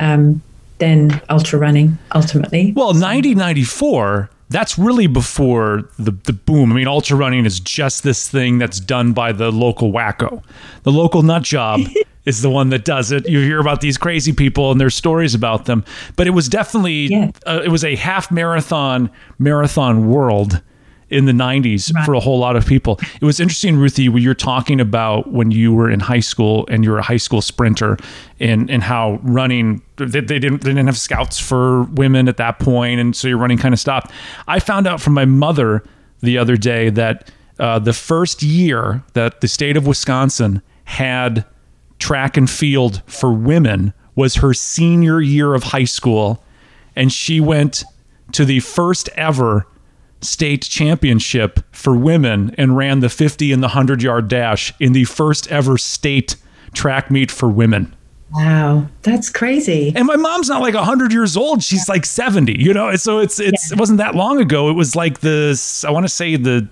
um, 0.00 0.42
then 0.78 1.20
ultra 1.30 1.58
running 1.58 1.96
ultimately. 2.14 2.72
Well, 2.74 2.88
1994 2.88 4.28
that's 4.50 4.76
really 4.76 5.06
before 5.06 5.88
the, 5.96 6.10
the 6.10 6.32
boom. 6.32 6.72
I 6.72 6.74
mean, 6.74 6.88
ultra 6.88 7.16
running 7.16 7.46
is 7.46 7.60
just 7.60 8.02
this 8.02 8.28
thing 8.28 8.58
that's 8.58 8.80
done 8.80 9.12
by 9.12 9.30
the 9.30 9.52
local 9.52 9.92
wacko. 9.92 10.42
The 10.82 10.90
local 10.90 11.22
nut 11.22 11.44
job 11.44 11.80
is 12.26 12.42
the 12.42 12.50
one 12.50 12.70
that 12.70 12.84
does 12.84 13.12
it. 13.12 13.28
You 13.28 13.38
hear 13.40 13.60
about 13.60 13.80
these 13.80 13.96
crazy 13.96 14.32
people 14.32 14.72
and 14.72 14.80
there's 14.80 14.96
stories 14.96 15.36
about 15.36 15.66
them, 15.66 15.84
but 16.16 16.26
it 16.26 16.30
was 16.30 16.48
definitely, 16.48 17.06
yeah. 17.06 17.30
uh, 17.46 17.62
it 17.64 17.68
was 17.68 17.84
a 17.84 17.94
half 17.94 18.32
marathon, 18.32 19.08
marathon 19.38 20.10
world 20.10 20.60
in 21.10 21.24
the 21.26 21.32
90s 21.32 21.92
Right. 21.94 22.04
for 22.04 22.14
a 22.14 22.20
whole 22.20 22.38
lot 22.38 22.56
of 22.56 22.66
people. 22.66 22.98
It 23.20 23.24
was 23.24 23.40
interesting, 23.40 23.76
Ruthie, 23.76 24.08
when 24.08 24.22
you're 24.22 24.34
talking 24.34 24.80
about 24.80 25.32
when 25.32 25.50
you 25.50 25.72
were 25.74 25.90
in 25.90 26.00
high 26.00 26.20
school 26.20 26.66
and 26.70 26.84
you 26.84 26.90
were 26.90 26.98
a 26.98 27.02
high 27.02 27.16
school 27.16 27.42
sprinter 27.42 27.96
and, 28.38 28.70
and 28.70 28.82
how 28.82 29.18
running, 29.22 29.82
they, 29.96 30.06
they, 30.20 30.38
didn't, 30.38 30.62
they 30.62 30.70
didn't 30.70 30.86
have 30.86 30.98
scouts 30.98 31.38
for 31.38 31.82
women 31.84 32.28
at 32.28 32.36
that 32.36 32.58
point, 32.58 33.00
And 33.00 33.14
so 33.14 33.28
your 33.28 33.38
running 33.38 33.58
kind 33.58 33.74
of 33.74 33.80
stopped. 33.80 34.12
I 34.46 34.60
found 34.60 34.86
out 34.86 35.00
from 35.00 35.14
my 35.14 35.24
mother 35.24 35.82
the 36.20 36.38
other 36.38 36.56
day 36.56 36.90
that 36.90 37.30
uh, 37.58 37.78
the 37.78 37.92
first 37.92 38.42
year 38.42 39.02
that 39.14 39.40
the 39.40 39.48
state 39.48 39.76
of 39.76 39.86
Wisconsin 39.86 40.62
had 40.84 41.44
track 41.98 42.36
and 42.36 42.48
field 42.48 43.02
for 43.06 43.32
women 43.32 43.92
was 44.14 44.36
her 44.36 44.54
senior 44.54 45.20
year 45.20 45.54
of 45.54 45.64
high 45.64 45.84
school. 45.84 46.42
And 46.96 47.12
she 47.12 47.40
went 47.40 47.84
to 48.32 48.44
the 48.44 48.60
first 48.60 49.08
ever 49.16 49.66
state 50.22 50.62
championship 50.62 51.60
for 51.72 51.96
women 51.96 52.54
and 52.58 52.76
ran 52.76 53.00
the 53.00 53.08
50 53.08 53.52
and 53.52 53.62
the 53.62 53.68
100 53.68 54.02
yard 54.02 54.28
dash 54.28 54.72
in 54.80 54.92
the 54.92 55.04
first 55.04 55.48
ever 55.48 55.78
state 55.78 56.36
track 56.72 57.10
meet 57.10 57.30
for 57.30 57.48
women. 57.48 57.94
Wow, 58.32 58.86
that's 59.02 59.28
crazy. 59.28 59.92
And 59.96 60.06
my 60.06 60.16
mom's 60.16 60.48
not 60.48 60.60
like 60.60 60.74
100 60.74 61.12
years 61.12 61.36
old. 61.36 61.64
She's 61.64 61.88
like 61.88 62.06
70, 62.06 62.62
you 62.62 62.72
know? 62.72 62.94
So 62.94 63.18
it's, 63.18 63.40
it's, 63.40 63.72
it 63.72 63.78
wasn't 63.78 63.98
that 63.98 64.14
long 64.14 64.40
ago. 64.40 64.70
It 64.70 64.74
was 64.74 64.94
like 64.94 65.20
the, 65.20 65.60
I 65.86 65.90
want 65.90 66.04
to 66.04 66.08
say 66.08 66.36
the 66.36 66.68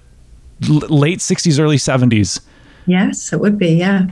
late 0.61 1.19
60s, 1.19 1.59
early 1.59 1.77
70s. 1.77 2.41
Yes, 2.87 3.33
it 3.33 3.41
would 3.41 3.59
be. 3.59 3.69
Yeah, 3.69 4.07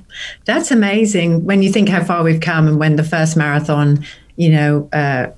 that's 0.45 0.71
amazing 0.71 1.45
when 1.45 1.62
you 1.62 1.73
think 1.73 1.88
how 1.88 2.05
far 2.05 2.23
we've 2.23 2.43
come, 2.43 2.69
and 2.69 2.78
when 2.78 2.97
the 2.97 3.05
first 3.05 3.35
marathon, 3.35 4.05
you 4.37 4.50
know, 4.50 4.88
uh, 4.93 5.28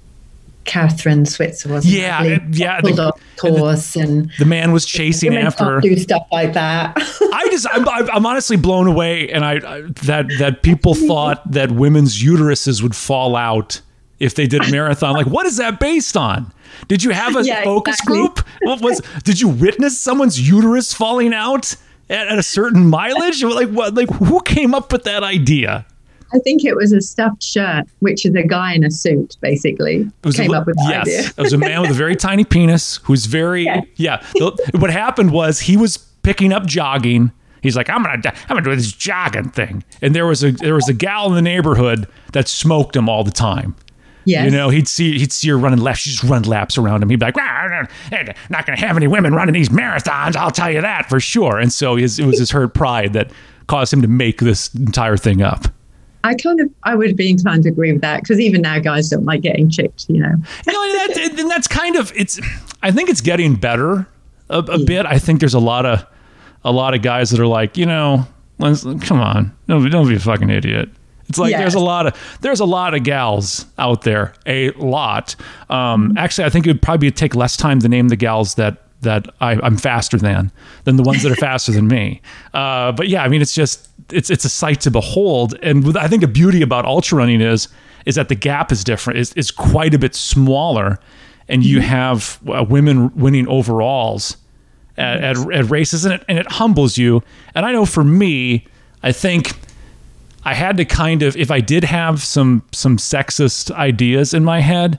Kathrine 0.69 1.27
Switzer 1.27 1.69
was 1.71 1.85
Yeah, 1.87 2.23
it- 2.23 2.43
yeah, 2.53 2.81
the- 2.81 3.09
off 3.09 3.21
course, 3.37 3.97
and 3.97 4.31
The 4.39 4.45
man 4.45 4.71
was 4.73 4.85
chasing 4.87 5.37
after 5.37 5.81
do 5.81 5.97
stuff 5.97 6.27
like 6.31 6.53
that. 6.53 6.93
I 7.33 7.49
just 7.51 7.67
I'm, 7.73 7.89
I'm 7.89 8.11
I'm 8.11 8.27
honestly 8.27 8.57
blown 8.57 8.87
away, 8.87 9.31
and 9.31 9.45
I, 9.45 9.55
I 9.55 9.81
that 10.05 10.27
that 10.39 10.63
people 10.63 10.95
thought 11.09 11.51
that 11.51 11.73
women's 11.73 12.23
uteruses 12.23 12.83
would 12.83 12.95
fall 12.95 13.35
out 13.37 13.81
if 14.19 14.35
they 14.35 14.47
did 14.47 14.63
a 14.65 14.71
marathon. 14.71 15.15
Like, 15.15 15.27
what 15.27 15.47
is 15.47 15.57
that 15.57 15.79
based 15.81 16.17
on? 16.17 16.53
Did 16.89 17.03
you 17.03 17.11
have 17.13 17.35
a 17.37 17.43
Yeah, 17.45 17.65
focus 17.65 17.95
exactly. 18.01 18.19
group? 18.19 18.41
What 18.63 18.83
was? 18.83 19.01
Did 19.25 19.41
you 19.41 19.49
witness 19.49 19.99
someone's 19.99 20.39
uterus 20.49 20.93
falling 20.93 21.33
out 21.33 21.75
at, 22.11 22.29
at 22.29 22.39
a 22.39 22.43
certain 22.43 22.87
mileage? 22.89 23.43
Like 23.43 23.71
what? 23.71 23.95
Like 23.95 24.11
who 24.11 24.41
came 24.43 24.75
up 24.75 24.93
with 24.93 25.05
that 25.05 25.23
idea? 25.23 25.87
I 26.33 26.39
think 26.39 26.65
it 26.65 26.75
was 26.77 26.93
a 26.93 27.01
stuffed 27.01 27.43
shirt, 27.43 27.85
which 28.01 28.27
is 28.27 28.35
a 28.35 28.43
guy 28.43 28.75
in 28.75 28.85
a 28.85 28.91
suit, 28.91 29.37
basically, 29.41 30.01
It 30.03 30.27
was 30.27 30.37
came 30.37 30.53
a, 30.53 30.59
up 30.59 30.67
with 30.67 30.77
that 30.77 31.07
yes, 31.07 31.19
idea. 31.21 31.33
it 31.37 31.43
was 31.43 31.53
a 31.53 31.59
man 31.59 31.81
with 31.81 31.91
a 31.91 31.95
very 31.95 32.17
tiny 32.17 32.45
penis 32.45 32.99
who's 33.05 33.27
very 33.27 33.65
Yeah. 33.65 33.81
yeah. 33.97 34.23
What 34.79 34.91
happened 34.91 35.31
was 35.33 35.61
he 35.61 35.77
was 35.77 35.97
picking 36.23 36.53
up 36.53 36.67
jogging. 36.67 37.33
He's 37.63 37.77
like, 37.77 37.89
I'm 37.91 38.03
gonna, 38.03 38.21
I'm 38.25 38.57
gonna 38.57 38.63
do 38.63 38.77
this 38.77 38.93
jogging 38.93 39.51
thing, 39.51 39.83
and 40.03 40.15
there 40.15 40.27
was 40.27 40.45
a 40.45 40.53
there 40.53 40.75
was 40.75 40.89
a 40.89 40.93
gal 40.95 41.27
in 41.29 41.35
the 41.35 41.43
neighborhood 41.43 42.07
that 42.33 42.47
smoked 42.47 42.95
him 42.95 43.09
all 43.09 43.25
the 43.25 43.31
time. 43.33 43.75
Yes. 44.25 44.45
You 44.45 44.51
know, 44.51 44.69
he'd 44.69 44.87
see 44.87 45.19
he'd 45.19 45.33
see 45.33 45.49
her 45.49 45.57
running 45.59 45.81
laps. 45.81 46.01
She'd 46.01 46.11
just 46.11 46.25
run 46.25 46.43
laps 46.43 46.77
around 46.77 47.03
him. 47.03 47.09
He'd 47.09 47.19
be 47.19 47.25
like, 47.25 47.37
"Rah, 47.37 47.65
rah, 47.65 47.87
"Not 48.51 48.67
going 48.67 48.79
to 48.79 48.87
have 48.87 48.97
any 48.97 49.07
women 49.07 49.33
running 49.35 49.55
these 49.55 49.71
marathons. 49.71 50.37
I'll 50.37 50.51
tell 50.51 50.71
you 50.71 50.83
that 50.83 51.09
for 51.09 51.19
sure." 51.19 51.59
And 51.59 51.73
so 51.73 51.97
his, 51.97 52.19
it 52.19 52.27
was 52.27 52.39
his 52.39 52.51
hurt 52.51 52.75
pride 52.75 53.15
that 53.15 53.31
caused 53.69 53.91
him 53.93 54.03
to 54.03 54.09
make 54.09 54.41
this 54.41 54.73
entire 54.75 55.17
thing 55.17 55.41
up. 55.41 55.67
I 56.25 56.35
kind 56.35 56.61
of, 56.61 56.69
I 56.85 56.95
would 56.95 57.17
be 57.17 57.31
inclined 57.31 57.63
to 57.63 57.69
agree 57.71 57.93
with 57.93 58.03
that 58.03 58.23
because 58.23 58.41
even 58.41 58.63
now, 58.63 58.79
guys 58.81 59.09
don't 59.09 59.25
like 59.25 59.41
getting 59.43 59.71
chicked. 59.71 60.07
You 60.09 60.21
know. 60.21 60.35
you 60.67 60.73
know 60.73 61.07
that, 61.15 61.35
and 61.39 61.51
that's 61.51 61.69
kind 61.69 61.97
of 61.97 62.13
it's 62.17 62.41
i 62.83 62.91
think 62.91 63.09
it's 63.09 63.21
getting 63.21 63.55
better 63.55 64.07
a, 64.51 64.59
a 64.59 64.79
bit 64.79 65.07
i 65.07 65.19
think 65.19 65.41
there's 65.41 65.55
a 65.55 65.59
lot 65.59 65.85
of 65.87 66.05
a 66.65 66.71
lot 66.73 66.95
of 66.95 67.03
guys 67.03 67.31
that 67.31 67.41
are 67.41 67.47
like 67.47 67.77
you 67.77 67.87
know 67.87 68.27
let's, 68.59 68.83
come 69.01 69.21
on 69.21 69.55
don't, 69.69 69.83
be- 69.85 69.91
don't 69.91 70.09
be 70.09 70.17
a 70.17 70.21
fucking 70.21 70.51
idiot 70.51 70.89
it's 71.29 71.39
like 71.39 71.51
Yes. 71.51 71.61
there's 71.61 71.75
a 71.75 71.81
lot 71.81 72.07
of 72.07 72.39
there's 72.41 72.61
a 72.61 72.65
lot 72.65 72.95
of 72.95 73.03
gals 73.05 73.67
out 73.79 74.03
there 74.03 74.33
a 74.47 74.71
lot 74.73 75.35
um 75.71 76.17
actually 76.17 76.45
i 76.45 76.51
think 76.51 76.67
it 76.67 76.71
would 76.71 76.83
probably 76.83 77.11
take 77.11 77.35
less 77.35 77.57
time 77.57 77.81
to 77.81 77.89
name 77.89 78.09
the 78.09 78.17
gals 78.17 78.55
that 78.57 78.85
that 79.03 79.29
I, 79.41 79.53
I'm 79.63 79.77
faster 79.77 80.17
than 80.17 80.51
than 80.85 80.97
the 80.97 81.03
ones 81.03 81.23
that 81.23 81.33
are 81.33 81.37
faster 81.51 81.73
than 81.73 81.89
me. 81.89 82.21
Uh, 82.53 82.93
but 82.93 83.09
yeah, 83.09 83.23
I 83.23 83.29
mean, 83.29 83.43
it's 83.43 83.55
just 83.55 83.89
it's 84.11 84.31
it's 84.31 84.45
a 84.45 84.49
sight 84.49 84.81
to 84.83 84.91
behold. 84.91 85.55
And 85.63 85.85
with, 85.85 85.97
I 85.97 86.09
think 86.09 86.23
the 86.23 86.29
beauty 86.29 86.63
about 86.63 86.85
ultra 86.85 87.19
running 87.19 87.41
is 87.41 87.69
is 88.07 88.15
that 88.15 88.29
the 88.29 88.35
gap 88.35 88.73
is 88.73 88.85
different. 88.85 89.19
It's, 89.19 89.33
it's 89.37 89.51
quite 89.51 89.95
a 89.95 89.99
bit 89.99 90.15
smaller, 90.15 90.99
and 91.49 91.65
you 91.65 91.81
have 91.81 92.39
uh, 92.49 92.65
women 92.69 93.15
winning 93.15 93.47
overalls 93.49 94.37
at, 94.97 95.23
at, 95.23 95.53
at 95.53 95.71
races, 95.71 96.05
and 96.05 96.15
it, 96.15 96.25
and 96.29 96.39
it 96.39 96.51
humbles 96.53 96.97
you. 96.97 97.23
And 97.55 97.67
I 97.67 97.73
know 97.73 97.85
for 97.85 98.05
me, 98.05 98.67
I 99.03 99.13
think 99.13 99.53
I 100.45 100.55
had 100.55 100.77
to 100.79 100.85
kind 100.85 101.23
of 101.23 101.37
if 101.37 101.51
I 101.51 101.61
did 101.61 101.85
have 101.85 102.23
some 102.23 102.63
some 102.73 102.97
sexist 102.97 103.71
ideas 103.73 104.35
in 104.35 104.45
my 104.45 104.61
head. 104.61 104.99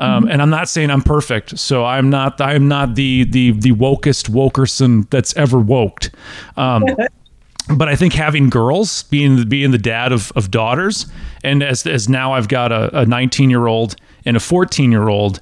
Um, 0.00 0.28
and 0.28 0.40
I'm 0.40 0.50
not 0.50 0.68
saying 0.68 0.90
I'm 0.90 1.02
perfect, 1.02 1.58
so 1.58 1.84
I'm 1.84 2.08
not. 2.08 2.40
I'm 2.40 2.68
not 2.68 2.94
the 2.94 3.24
the 3.24 3.50
the 3.52 3.72
wokest 3.72 4.30
wokerson 4.30 5.08
that's 5.10 5.36
ever 5.36 5.58
woked. 5.58 6.10
Um, 6.56 6.84
but 7.76 7.88
I 7.88 7.96
think 7.96 8.14
having 8.14 8.48
girls, 8.48 9.02
being 9.04 9.46
being 9.48 9.72
the 9.72 9.78
dad 9.78 10.12
of, 10.12 10.32
of 10.34 10.50
daughters, 10.50 11.06
and 11.44 11.62
as 11.62 11.86
as 11.86 12.08
now 12.08 12.32
I've 12.32 12.48
got 12.48 12.72
a 12.72 13.04
19 13.04 13.50
year 13.50 13.66
old 13.66 13.94
and 14.24 14.36
a 14.36 14.40
14 14.40 14.90
year 14.90 15.08
old, 15.08 15.40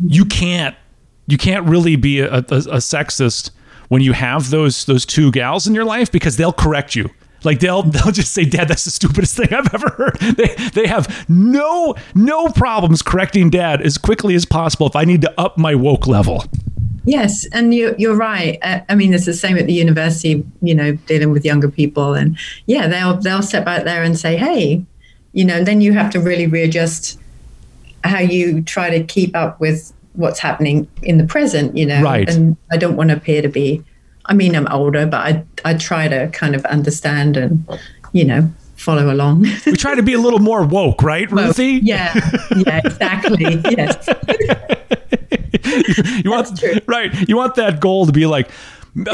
you 0.00 0.24
can't 0.24 0.74
you 1.26 1.36
can't 1.36 1.66
really 1.66 1.96
be 1.96 2.20
a, 2.20 2.32
a, 2.32 2.38
a 2.38 2.80
sexist 2.80 3.50
when 3.88 4.00
you 4.00 4.12
have 4.12 4.50
those 4.50 4.86
those 4.86 5.04
two 5.04 5.30
gals 5.30 5.66
in 5.66 5.74
your 5.74 5.84
life 5.84 6.10
because 6.10 6.38
they'll 6.38 6.52
correct 6.52 6.94
you. 6.94 7.10
Like 7.44 7.60
they'll 7.60 7.82
they'll 7.82 8.12
just 8.12 8.32
say, 8.32 8.44
"Dad, 8.44 8.68
that's 8.68 8.84
the 8.84 8.90
stupidest 8.90 9.36
thing 9.36 9.52
I've 9.52 9.72
ever 9.74 9.90
heard." 9.90 10.18
They 10.40 10.54
they 10.74 10.86
have 10.86 11.28
no 11.28 11.94
no 12.14 12.48
problems 12.48 13.02
correcting 13.02 13.50
Dad 13.50 13.82
as 13.82 13.98
quickly 13.98 14.34
as 14.34 14.44
possible 14.44 14.86
if 14.86 14.96
I 14.96 15.04
need 15.04 15.22
to 15.22 15.40
up 15.40 15.58
my 15.58 15.74
woke 15.74 16.06
level. 16.06 16.44
Yes, 17.04 17.46
and 17.52 17.74
you, 17.74 17.94
you're 17.98 18.14
right. 18.14 18.58
Uh, 18.62 18.80
I 18.88 18.94
mean, 18.94 19.14
it's 19.14 19.24
the 19.24 19.34
same 19.34 19.56
at 19.56 19.66
the 19.66 19.72
university. 19.72 20.44
You 20.60 20.74
know, 20.74 20.92
dealing 20.92 21.30
with 21.30 21.44
younger 21.44 21.70
people, 21.70 22.14
and 22.14 22.38
yeah, 22.66 22.86
they'll 22.86 23.16
they'll 23.16 23.42
step 23.42 23.66
out 23.66 23.84
there 23.84 24.02
and 24.02 24.18
say, 24.18 24.36
"Hey," 24.36 24.84
you 25.32 25.44
know. 25.44 25.64
Then 25.64 25.80
you 25.80 25.92
have 25.94 26.10
to 26.12 26.20
really 26.20 26.46
readjust 26.46 27.18
how 28.04 28.18
you 28.20 28.62
try 28.62 28.90
to 28.90 29.02
keep 29.04 29.34
up 29.34 29.60
with 29.60 29.92
what's 30.14 30.38
happening 30.38 30.88
in 31.02 31.18
the 31.18 31.24
present. 31.24 31.76
You 31.76 31.86
know, 31.86 32.02
Right. 32.02 32.28
And 32.28 32.56
I 32.70 32.76
don't 32.76 32.96
want 32.96 33.10
to 33.10 33.16
appear 33.16 33.42
to 33.42 33.48
be. 33.48 33.82
I 34.26 34.34
mean, 34.34 34.54
I'm 34.54 34.68
older, 34.68 35.06
but 35.06 35.20
I 35.20 35.44
I 35.64 35.74
try 35.74 36.08
to 36.08 36.28
kind 36.28 36.54
of 36.54 36.64
understand 36.66 37.36
and 37.36 37.64
you 38.12 38.24
know 38.24 38.50
follow 38.76 39.12
along. 39.12 39.46
We 39.66 39.72
try 39.72 39.94
to 39.94 40.02
be 40.02 40.14
a 40.14 40.18
little 40.18 40.38
more 40.38 40.64
woke, 40.64 41.02
right, 41.02 41.30
Ruthie? 41.30 41.80
yeah, 41.82 42.14
yeah, 42.56 42.80
exactly. 42.84 43.60
Yes. 43.70 44.08
you 46.24 46.30
want 46.30 46.58
true. 46.58 46.78
right. 46.86 47.28
You 47.28 47.36
want 47.36 47.54
that 47.56 47.80
goal 47.80 48.06
to 48.06 48.12
be 48.12 48.26
like, 48.26 48.50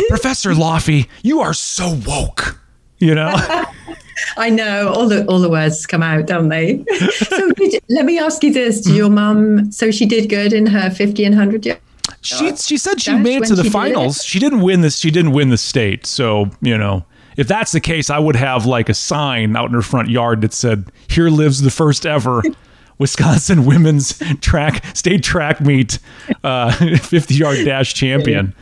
Professor 0.08 0.52
Laffy, 0.52 1.08
you 1.22 1.40
are 1.40 1.52
so 1.52 1.98
woke. 2.06 2.60
You 2.98 3.14
know. 3.14 3.34
I 4.38 4.48
know 4.50 4.88
all 4.92 5.08
the 5.08 5.26
all 5.26 5.40
the 5.40 5.50
words 5.50 5.86
come 5.86 6.02
out, 6.02 6.26
don't 6.26 6.48
they? 6.48 6.84
so 7.10 7.50
did, 7.52 7.82
let 7.90 8.04
me 8.04 8.18
ask 8.18 8.42
you 8.42 8.52
this: 8.52 8.80
Did 8.80 8.96
your 8.96 9.10
mum? 9.10 9.70
So 9.70 9.90
she 9.90 10.06
did 10.06 10.30
good 10.30 10.52
in 10.52 10.66
her 10.66 10.90
fifty 10.90 11.24
and 11.24 11.34
hundred 11.34 11.66
year. 11.66 11.78
She 12.20 12.56
she 12.56 12.76
said 12.76 13.00
she 13.00 13.14
made 13.14 13.42
it 13.42 13.46
to 13.46 13.54
the 13.54 13.62
she 13.62 13.68
did 13.68 13.72
finals. 13.72 14.24
She 14.24 14.38
didn't 14.38 14.60
win 14.60 14.80
this. 14.80 14.98
She 14.98 15.10
didn't 15.10 15.32
win 15.32 15.50
the 15.50 15.58
state. 15.58 16.06
So 16.06 16.50
you 16.60 16.76
know, 16.76 17.04
if 17.36 17.48
that's 17.48 17.72
the 17.72 17.80
case, 17.80 18.10
I 18.10 18.18
would 18.18 18.36
have 18.36 18.66
like 18.66 18.88
a 18.88 18.94
sign 18.94 19.56
out 19.56 19.66
in 19.66 19.74
her 19.74 19.82
front 19.82 20.08
yard 20.08 20.40
that 20.42 20.52
said, 20.52 20.90
"Here 21.08 21.28
lives 21.28 21.62
the 21.62 21.70
first 21.70 22.06
ever." 22.06 22.42
Wisconsin 22.98 23.66
women's 23.66 24.18
track 24.40 24.82
state 24.96 25.22
track 25.22 25.60
meet, 25.60 25.98
uh, 26.42 26.72
50 26.96 27.34
yard 27.34 27.58
dash 27.64 27.92
champion. 27.92 28.54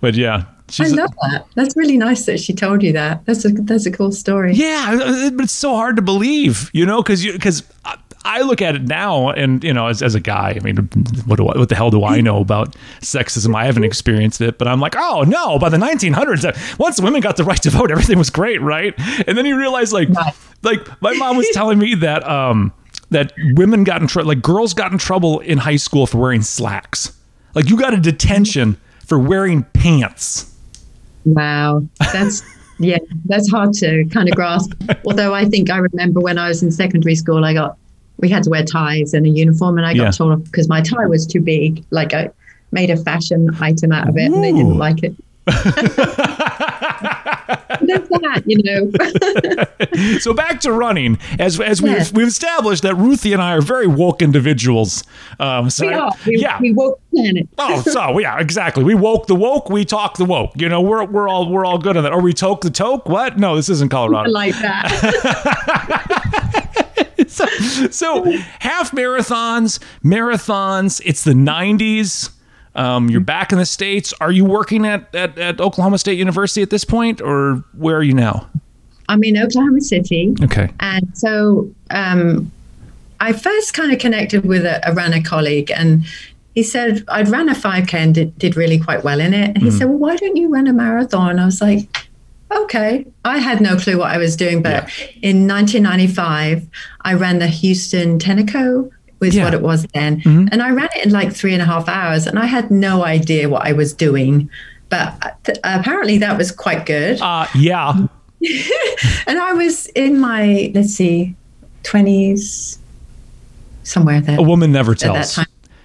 But 0.00 0.14
yeah, 0.14 0.46
I 0.80 0.88
love 0.88 1.14
that. 1.22 1.46
That's 1.54 1.76
really 1.76 1.96
nice 1.96 2.26
that 2.26 2.40
she 2.40 2.52
told 2.52 2.82
you 2.82 2.92
that. 2.92 3.24
That's 3.24 3.44
a 3.44 3.50
that's 3.50 3.86
a 3.86 3.90
cool 3.90 4.12
story. 4.12 4.54
Yeah, 4.54 4.98
uh, 5.00 5.30
but 5.30 5.44
it's 5.44 5.52
so 5.52 5.74
hard 5.74 5.96
to 5.96 6.02
believe, 6.02 6.70
you 6.72 6.84
know, 6.84 7.02
because 7.02 7.24
you 7.24 7.32
because 7.32 7.62
I 8.26 8.42
look 8.42 8.60
at 8.60 8.74
it 8.74 8.82
now, 8.82 9.30
and 9.30 9.62
you 9.62 9.72
know, 9.72 9.86
as, 9.86 10.02
as 10.02 10.14
a 10.14 10.20
guy, 10.20 10.54
I 10.56 10.64
mean, 10.64 10.76
what 11.26 11.36
do 11.36 11.46
I, 11.46 11.56
what 11.58 11.68
the 11.68 11.76
hell 11.76 11.90
do 11.90 12.04
I 12.04 12.20
know 12.20 12.40
about 12.40 12.74
sexism? 13.00 13.54
I 13.54 13.66
haven't 13.66 13.84
experienced 13.84 14.40
it, 14.40 14.58
but 14.58 14.66
I'm 14.66 14.80
like, 14.80 14.96
oh 14.96 15.22
no, 15.22 15.58
by 15.58 15.68
the 15.68 15.76
1900s, 15.76 16.44
uh, 16.44 16.76
once 16.78 17.00
women 17.00 17.20
got 17.20 17.36
the 17.36 17.44
right 17.44 17.62
to 17.62 17.70
vote, 17.70 17.90
everything 17.90 18.18
was 18.18 18.30
great, 18.30 18.60
right? 18.60 18.94
And 19.26 19.38
then 19.38 19.46
you 19.46 19.56
realize, 19.56 19.92
like, 19.92 20.08
like 20.62 21.00
my 21.00 21.14
mom 21.14 21.36
was 21.36 21.48
telling 21.52 21.78
me 21.78 21.94
that 21.94 22.28
um 22.28 22.72
that 23.10 23.32
women 23.54 23.84
got 23.84 24.02
in 24.02 24.08
trouble, 24.08 24.28
like 24.28 24.42
girls 24.42 24.74
got 24.74 24.90
in 24.90 24.98
trouble 24.98 25.38
in 25.40 25.58
high 25.58 25.76
school 25.76 26.06
for 26.06 26.18
wearing 26.18 26.42
slacks. 26.42 27.16
Like 27.54 27.70
you 27.70 27.78
got 27.78 27.94
a 27.94 28.00
detention 28.00 28.76
for 29.06 29.18
wearing 29.18 29.62
pants. 29.72 30.52
Wow, 31.24 31.86
that's 32.12 32.42
yeah, 32.78 32.98
that's 33.26 33.48
hard 33.50 33.72
to 33.74 34.04
kind 34.06 34.28
of 34.28 34.34
grasp. 34.34 34.72
Although 35.06 35.34
I 35.34 35.44
think 35.44 35.70
I 35.70 35.78
remember 35.78 36.20
when 36.20 36.38
I 36.38 36.48
was 36.48 36.62
in 36.62 36.70
secondary 36.70 37.14
school, 37.14 37.44
I 37.44 37.54
got 37.54 37.78
we 38.18 38.28
had 38.28 38.42
to 38.44 38.50
wear 38.50 38.64
ties 38.64 39.14
and 39.14 39.26
a 39.26 39.28
uniform, 39.28 39.76
and 39.78 39.86
I 39.86 39.94
got 39.94 40.02
Yeah. 40.04 40.10
told 40.10 40.32
off 40.32 40.44
because 40.44 40.68
my 40.68 40.80
tie 40.80 41.06
was 41.06 41.26
too 41.26 41.40
big. 41.40 41.84
Like 41.90 42.14
I, 42.14 42.30
made 42.72 42.90
a 42.90 42.96
fashion 42.96 43.48
item 43.60 43.92
out 43.92 44.08
of 44.08 44.16
it, 44.16 44.24
and 44.32 44.42
they 44.42 44.52
didn't 44.52 44.76
like 44.76 44.98
it. 45.02 45.14
That, 47.86 48.42
you 48.46 48.58
know. 48.62 50.18
so 50.18 50.32
back 50.34 50.60
to 50.62 50.72
running, 50.72 51.18
as 51.38 51.60
as 51.60 51.80
Yes. 51.80 52.10
we've 52.10 52.16
we've 52.16 52.26
established 52.28 52.82
that 52.82 52.94
Ruthie 52.96 53.32
and 53.32 53.40
I 53.42 53.52
are 53.52 53.60
very 53.60 53.86
woke 53.86 54.20
individuals. 54.22 55.04
Um, 55.38 55.70
so 55.70 55.86
we 55.86 55.92
are. 55.92 56.10
We, 56.26 56.38
yeah. 56.38 56.58
we 56.60 56.72
woke 56.72 57.00
the 57.12 57.18
planet. 57.18 57.48
Oh, 57.58 57.82
so 57.82 58.18
yeah, 58.18 58.38
exactly. 58.40 58.82
We 58.82 58.94
woke 58.94 59.26
the 59.26 59.34
woke, 59.36 59.70
we 59.70 59.84
talk 59.84 60.16
the 60.16 60.24
woke. 60.24 60.52
You 60.56 60.68
know, 60.68 60.80
we're 60.80 61.04
we're 61.04 61.28
all 61.28 61.48
we're 61.50 61.64
all 61.64 61.78
good 61.78 61.96
on 61.96 62.02
that. 62.04 62.12
Or 62.12 62.20
we 62.20 62.32
toke 62.32 62.62
the 62.62 62.70
toke. 62.70 63.08
What? 63.08 63.38
No, 63.38 63.54
this 63.56 63.68
isn't 63.68 63.92
I 63.92 63.96
Colorado. 63.96 64.30
like 64.30 64.54
that. 64.58 66.52
so, 67.36 67.46
so 67.88 68.24
half 68.60 68.92
marathons, 68.92 69.78
marathons. 70.04 71.00
It's 71.04 71.24
the 71.24 71.32
'90s. 71.32 72.30
Um, 72.74 73.08
you're 73.08 73.20
back 73.20 73.52
in 73.52 73.58
the 73.58 73.66
states. 73.66 74.12
Are 74.20 74.32
you 74.32 74.44
working 74.44 74.84
at, 74.86 75.14
at 75.14 75.38
at 75.38 75.60
Oklahoma 75.60 75.98
State 75.98 76.18
University 76.18 76.62
at 76.62 76.70
this 76.70 76.84
point, 76.84 77.20
or 77.20 77.64
where 77.72 77.96
are 77.96 78.02
you 78.02 78.14
now? 78.14 78.48
I'm 79.08 79.22
in 79.22 79.38
Oklahoma 79.38 79.80
City. 79.80 80.34
Okay. 80.42 80.68
And 80.80 81.16
so 81.16 81.70
um, 81.90 82.50
I 83.20 83.32
first 83.32 83.72
kind 83.72 83.92
of 83.92 83.98
connected 83.98 84.44
with 84.44 84.64
a, 84.64 84.86
a 84.88 84.92
runner 84.94 85.22
colleague, 85.22 85.70
and 85.70 86.04
he 86.56 86.62
said, 86.62 87.04
I'd 87.08 87.28
run 87.28 87.50
a 87.50 87.54
5K 87.54 87.94
and 87.94 88.14
did, 88.14 88.38
did 88.38 88.56
really 88.56 88.78
quite 88.78 89.04
well 89.04 89.20
in 89.20 89.34
it. 89.34 89.50
And 89.50 89.58
he 89.58 89.70
said, 89.70 89.88
Well, 89.88 89.98
why 89.98 90.16
don't 90.16 90.36
you 90.36 90.48
run 90.48 90.66
a 90.66 90.72
marathon? 90.72 91.38
I 91.38 91.44
was 91.44 91.60
like, 91.60 92.05
Okay. 92.50 93.04
I 93.24 93.38
had 93.38 93.60
no 93.60 93.76
clue 93.76 93.98
what 93.98 94.10
I 94.10 94.18
was 94.18 94.36
doing, 94.36 94.62
but 94.62 94.84
in 95.22 95.48
1995, 95.48 96.66
I 97.02 97.14
ran 97.14 97.38
the 97.38 97.46
Houston 97.48 98.18
Tenneco. 98.18 98.90
Was 99.18 99.34
Yeah. 99.34 99.44
what 99.44 99.54
it 99.54 99.62
was 99.62 99.86
then. 99.94 100.20
And 100.52 100.62
I 100.62 100.68
ran 100.70 100.88
it 100.94 101.06
in 101.06 101.10
like 101.10 101.32
three 101.32 101.54
and 101.54 101.62
a 101.62 101.64
half 101.64 101.88
hours, 101.88 102.26
and 102.26 102.38
I 102.38 102.44
had 102.44 102.70
no 102.70 103.02
idea 103.02 103.48
what 103.48 103.66
I 103.66 103.72
was 103.72 103.94
doing. 103.94 104.50
But 104.90 105.14
uh, 105.48 105.54
apparently, 105.64 106.18
that 106.18 106.36
was 106.36 106.52
quite 106.52 106.84
good. 106.84 107.20
Uh, 107.20 107.46
yeah. 107.54 108.06
And 109.26 109.38
I 109.40 109.54
was 109.54 109.86
in 109.88 110.20
my, 110.20 110.70
let's 110.74 110.92
see, 110.94 111.34
20s, 111.84 112.78
somewhere 113.82 114.20
there. 114.20 114.38
A 114.38 114.42
woman 114.42 114.70
never 114.70 114.94
tells. 114.94 115.38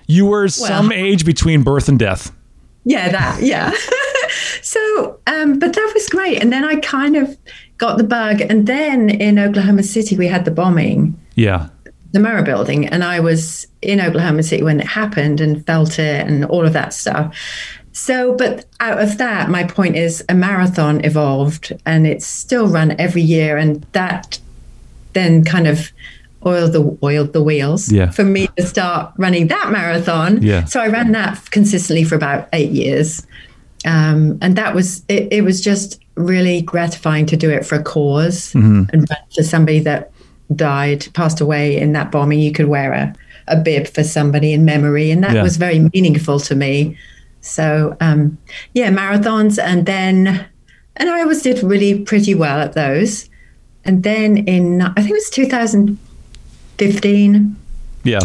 You 0.07 0.25
were 0.25 0.47
some 0.49 0.91
age 0.91 1.25
between 1.25 1.63
birth 1.63 1.87
and 1.87 1.97
death. 1.97 2.31
Yeah, 2.83 3.09
that, 3.09 3.41
yeah. 3.41 3.71
so, 4.61 5.19
um, 5.27 5.59
but 5.59 5.73
that 5.73 5.91
was 5.93 6.07
great. 6.09 6.41
And 6.41 6.51
then 6.51 6.63
I 6.63 6.75
kind 6.77 7.15
of 7.15 7.37
got 7.77 7.97
the 7.97 8.03
bug. 8.03 8.41
And 8.41 8.67
then 8.67 9.09
in 9.09 9.39
Oklahoma 9.39 9.83
City, 9.83 10.15
we 10.17 10.27
had 10.27 10.45
the 10.45 10.51
bombing, 10.51 11.19
Yeah. 11.35 11.67
the 12.11 12.19
Murrah 12.19 12.45
building. 12.45 12.87
And 12.87 13.03
I 13.03 13.19
was 13.19 13.67
in 13.81 13.99
Oklahoma 14.01 14.43
City 14.43 14.63
when 14.63 14.79
it 14.79 14.87
happened 14.87 15.41
and 15.41 15.65
felt 15.65 15.97
it 15.99 16.27
and 16.27 16.45
all 16.45 16.65
of 16.65 16.73
that 16.73 16.93
stuff. 16.93 17.35
So, 17.93 18.35
but 18.35 18.65
out 18.79 19.01
of 19.01 19.17
that, 19.17 19.49
my 19.49 19.63
point 19.65 19.95
is 19.97 20.23
a 20.29 20.33
marathon 20.33 21.03
evolved 21.03 21.73
and 21.85 22.07
it's 22.07 22.25
still 22.25 22.67
run 22.67 22.95
every 22.99 23.21
year. 23.21 23.57
And 23.57 23.85
that 23.91 24.39
then 25.13 25.43
kind 25.43 25.67
of 25.67 25.91
oiled 26.45 26.71
the 26.73 26.97
oiled 27.03 27.33
the 27.33 27.43
wheels 27.43 27.91
Yeah. 27.91 28.09
for 28.09 28.23
me 28.23 28.47
to 28.57 28.65
start 28.65 29.13
running 29.17 29.47
that 29.47 29.71
marathon. 29.71 30.41
Yeah. 30.41 30.63
So 30.65 30.79
I 30.79 30.87
ran 30.87 31.11
that 31.11 31.51
consistently 31.51 32.03
for 32.03 32.15
about 32.15 32.47
eight 32.53 32.71
years. 32.71 33.25
Um, 33.85 34.37
and 34.41 34.55
that 34.55 34.73
was 34.75 35.03
it, 35.07 35.27
it 35.31 35.41
was 35.43 35.61
just 35.61 35.99
really 36.15 36.61
gratifying 36.61 37.25
to 37.27 37.37
do 37.37 37.49
it 37.49 37.65
for 37.65 37.75
a 37.75 37.83
because 37.83 38.53
and 38.53 39.07
for 39.35 39.43
somebody 39.43 39.79
that 39.79 40.11
died, 40.55 41.07
passed 41.13 41.39
away 41.41 41.77
in 41.77 41.93
that 41.93 42.11
bombing. 42.11 42.39
You 42.39 42.51
could 42.51 42.67
wear 42.67 42.93
a, 42.93 43.15
a 43.47 43.55
bib 43.57 43.87
for 43.87 44.03
somebody 44.03 44.53
in 44.53 44.65
memory, 44.65 45.09
and 45.11 45.23
that 45.23 45.33
Yeah. 45.33 45.41
was 45.43 45.57
very 45.57 45.79
meaningful 45.93 46.39
to 46.41 46.55
me. 46.55 46.95
So 47.41 47.95
um, 48.01 48.37
yeah, 48.73 48.89
marathons, 48.91 49.57
and 49.61 49.85
then 49.87 50.45
and 50.97 51.09
I 51.09 51.21
always 51.21 51.41
did 51.41 51.63
really 51.63 52.01
pretty 52.03 52.35
well 52.35 52.59
at 52.59 52.73
those. 52.73 53.27
And 53.83 54.03
then 54.03 54.37
in 54.47 54.81
I 54.83 54.93
think 54.93 55.09
it 55.09 55.13
was 55.13 55.29
2015. 55.31 57.55
Yeah. 58.03 58.19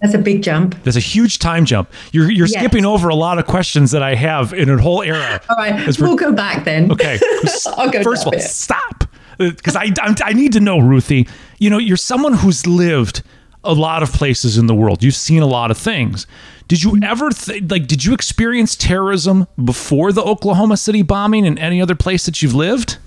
That's 0.00 0.14
a 0.14 0.18
big 0.18 0.42
jump. 0.42 0.80
There's 0.84 0.96
a 0.96 1.00
huge 1.00 1.38
time 1.40 1.64
jump. 1.64 1.90
You're 2.12 2.30
you're 2.30 2.46
Yes. 2.46 2.58
skipping 2.60 2.84
over 2.84 3.08
a 3.08 3.14
lot 3.14 3.38
of 3.38 3.46
questions 3.46 3.90
that 3.90 4.02
I 4.02 4.14
have 4.14 4.52
in 4.52 4.70
a 4.70 4.78
whole 4.80 5.02
era. 5.02 5.40
All 5.50 5.56
right, 5.56 5.98
we'll 5.98 6.16
go 6.16 6.32
back 6.32 6.64
then. 6.64 6.90
Okay. 6.92 7.18
I'll 7.76 7.90
go 7.90 8.02
First 8.02 8.22
of 8.22 8.26
all, 8.28 8.32
bit. 8.32 8.42
stop. 8.42 9.04
Because 9.38 9.76
I, 9.76 9.92
I 10.00 10.14
I 10.24 10.32
need 10.32 10.52
to 10.54 10.60
know, 10.60 10.78
Ruthie. 10.78 11.26
You 11.58 11.70
know, 11.70 11.78
you're 11.78 11.96
someone 11.96 12.34
who's 12.34 12.66
lived 12.66 13.22
a 13.64 13.72
lot 13.74 14.02
of 14.04 14.12
places 14.12 14.56
in 14.56 14.66
the 14.66 14.74
world. 14.74 15.02
You've 15.02 15.14
seen 15.16 15.42
a 15.42 15.46
lot 15.46 15.70
of 15.70 15.78
things. 15.78 16.26
Did 16.68 16.82
you 16.82 16.98
ever 17.02 17.30
th- 17.30 17.64
like? 17.70 17.86
Did 17.86 18.04
you 18.04 18.14
experience 18.14 18.76
terrorism 18.76 19.46
before 19.64 20.12
the 20.12 20.22
Oklahoma 20.22 20.76
City 20.76 21.02
bombing 21.02 21.46
and 21.46 21.58
any 21.58 21.80
other 21.82 21.94
place 21.96 22.24
that 22.26 22.42
you've 22.42 22.54
lived? 22.54 22.98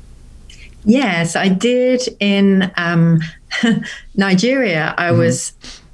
Yes, 0.83 1.35
I 1.35 1.47
did 1.47 2.01
in 2.19 2.71
um, 2.75 3.19
Nigeria. 4.15 4.93
I 4.97 5.11
was, 5.11 5.53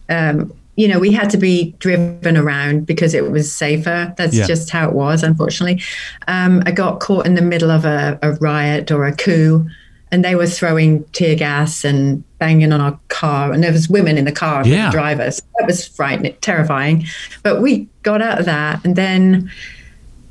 um, 0.09 0.53
you 0.77 0.87
know, 0.87 0.99
we 0.99 1.11
had 1.11 1.29
to 1.31 1.37
be 1.37 1.73
driven 1.79 2.37
around 2.37 2.85
because 2.85 3.13
it 3.15 3.31
was 3.31 3.51
safer. 3.51 4.13
That's 4.15 4.35
Yeah. 4.35 4.45
just 4.45 4.69
how 4.69 4.87
it 4.87 4.93
was, 4.93 5.23
unfortunately. 5.23 5.81
Um, 6.27 6.61
I 6.65 6.71
got 6.71 6.99
caught 6.99 7.25
in 7.25 7.33
the 7.35 7.41
middle 7.41 7.71
of 7.71 7.83
a, 7.83 8.17
a 8.21 8.33
riot 8.33 8.91
or 8.91 9.05
a 9.05 9.11
coup, 9.11 9.67
and 10.11 10.23
they 10.23 10.35
were 10.35 10.45
throwing 10.45 11.03
tear 11.13 11.35
gas 11.35 11.83
and 11.83 12.23
banging 12.37 12.71
on 12.71 12.79
our 12.79 12.97
car, 13.09 13.51
and 13.51 13.63
there 13.63 13.71
was 13.73 13.89
women 13.89 14.17
in 14.19 14.25
the 14.25 14.31
car 14.31 14.59
with 14.59 14.67
Yeah. 14.67 14.85
the 14.85 14.91
drivers. 14.91 15.41
That 15.57 15.65
was 15.65 15.85
frightening, 15.85 16.35
terrifying. 16.41 17.05
But 17.43 17.59
we 17.61 17.87
got 18.03 18.21
out 18.21 18.39
of 18.39 18.45
that, 18.45 18.79
and 18.85 18.95
then 18.95 19.49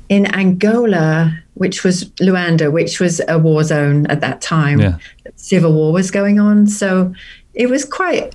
in 0.09 0.33
Angola, 0.33 1.37
which 1.55 1.83
was 1.83 2.05
Luanda, 2.21 2.71
which 2.71 3.01
was 3.01 3.19
a 3.27 3.37
war 3.37 3.63
zone 3.65 4.05
at 4.07 4.21
that 4.21 4.39
time. 4.41 4.79
Yeah. 4.79 4.95
Civil 5.35 5.73
war 5.73 5.91
was 5.91 6.09
going 6.09 6.39
on. 6.39 6.67
So 6.67 7.13
it 7.53 7.69
was 7.69 7.83
quite 7.83 8.33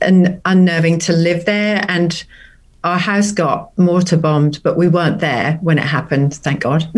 an 0.00 0.40
unnerving 0.44 0.98
to 1.00 1.12
live 1.12 1.44
there. 1.44 1.84
And 1.88 2.22
our 2.84 2.98
house 2.98 3.32
got 3.32 3.76
mortar 3.78 4.16
bombed, 4.16 4.62
but 4.62 4.76
we 4.76 4.88
weren't 4.88 5.20
there 5.20 5.58
when 5.62 5.78
it 5.78 5.84
happened, 5.84 6.34
thank 6.34 6.60
God. 6.60 6.88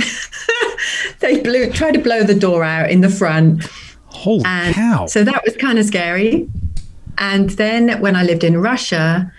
they 1.20 1.40
blew 1.40 1.70
tried 1.70 1.94
to 1.94 2.00
blow 2.00 2.22
the 2.22 2.34
door 2.34 2.62
out 2.62 2.90
in 2.90 3.00
the 3.00 3.08
front. 3.08 3.64
Holy 4.06 4.44
And 4.44 4.74
cow! 4.74 5.06
so 5.06 5.24
that 5.24 5.42
was 5.44 5.56
kind 5.56 5.78
of 5.78 5.84
scary. 5.86 6.48
And 7.18 7.50
then 7.50 8.00
when 8.00 8.14
I 8.16 8.22
lived 8.22 8.44
in 8.44 8.60
Russia, 8.60 9.32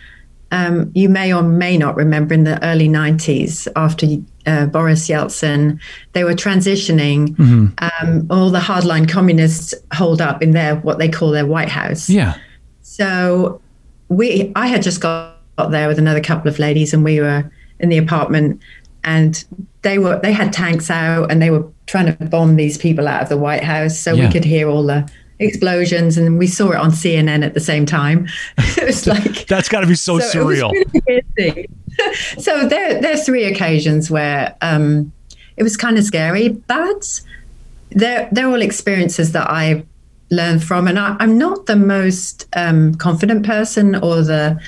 um, 0.52 0.92
you 0.94 1.10
may 1.10 1.34
or 1.34 1.42
may 1.42 1.78
not 1.78 1.96
remember 1.96 2.34
in 2.34 2.44
the 2.44 2.64
early 2.64 2.88
90s, 2.88 3.68
after 3.76 4.06
uh, 4.46 4.68
Boris 4.68 5.08
Yeltsin, 5.08 5.80
they 6.12 6.24
were 6.24 6.36
transitioning. 6.36 7.40
Um, 7.82 8.28
all 8.30 8.52
the 8.52 8.60
hardline 8.60 9.10
communists 9.10 9.74
holed 9.94 10.22
up 10.22 10.44
in 10.44 10.52
their 10.52 10.76
what 10.76 11.00
they 11.00 11.10
call 11.10 11.32
their 11.32 11.46
White 11.48 11.70
House. 11.70 12.10
yeah. 12.10 12.38
So 12.94 13.60
we, 14.10 14.52
I 14.56 14.68
had 14.68 14.84
just 14.84 15.02
got, 15.02 15.32
there 15.70 15.88
with 15.88 15.98
another 15.98 16.20
couple 16.22 16.48
of 16.50 16.60
ladies, 16.60 16.94
and 16.94 17.04
we 17.04 17.20
were 17.20 17.50
in 17.80 17.90
the 17.90 17.98
apartment, 17.98 18.62
and 19.04 19.44
they 19.84 19.98
were 20.00 20.20
they 20.20 20.32
had 20.32 20.52
tanks 20.54 20.90
out, 20.90 21.32
and 21.32 21.42
they 21.42 21.50
were 21.50 21.66
trying 21.88 22.06
to 22.08 22.26
bomb 22.26 22.56
these 22.56 22.78
people 22.78 23.08
out 23.08 23.22
of 23.24 23.30
the 23.30 23.38
White 23.38 23.64
House, 23.64 24.00
so 24.00 24.14
Yeah. 24.14 24.26
we 24.26 24.32
could 24.32 24.46
hear 24.46 24.68
all 24.68 24.84
the 24.84 25.08
explosions, 25.40 26.18
and 26.18 26.38
we 26.40 26.48
saw 26.48 26.72
it 26.72 26.78
on 26.78 26.92
CNN 26.92 27.44
at 27.46 27.54
the 27.54 27.60
same 27.60 27.86
time. 27.86 28.28
it 28.58 28.86
was 28.86 29.06
like 29.08 29.48
That's 29.48 29.70
got 29.70 29.82
to 29.82 29.88
be 29.88 29.96
so, 29.96 30.20
so 30.32 30.44
surreal. 30.46 30.72
really 31.08 31.68
so 32.40 32.68
there, 32.68 33.00
there's 33.00 33.24
three 33.24 33.44
occasions 33.46 34.10
where 34.10 34.56
um, 34.62 35.12
it 35.58 35.64
was 35.64 35.78
kind 35.78 35.98
of 35.98 36.04
scary, 36.04 36.50
but 36.50 37.22
they're 37.90 38.28
they're 38.32 38.50
all 38.50 38.62
experiences 38.62 39.32
that 39.34 39.50
I 39.50 39.84
learned 40.34 40.64
from, 40.64 40.88
and 40.88 40.98
I, 41.00 41.16
I'm 41.20 41.38
not 41.38 41.66
the 41.68 41.76
most 41.76 42.48
um, 42.56 42.96
confident 42.96 43.46
person 43.46 43.96
or 43.96 44.22
the 44.22 44.60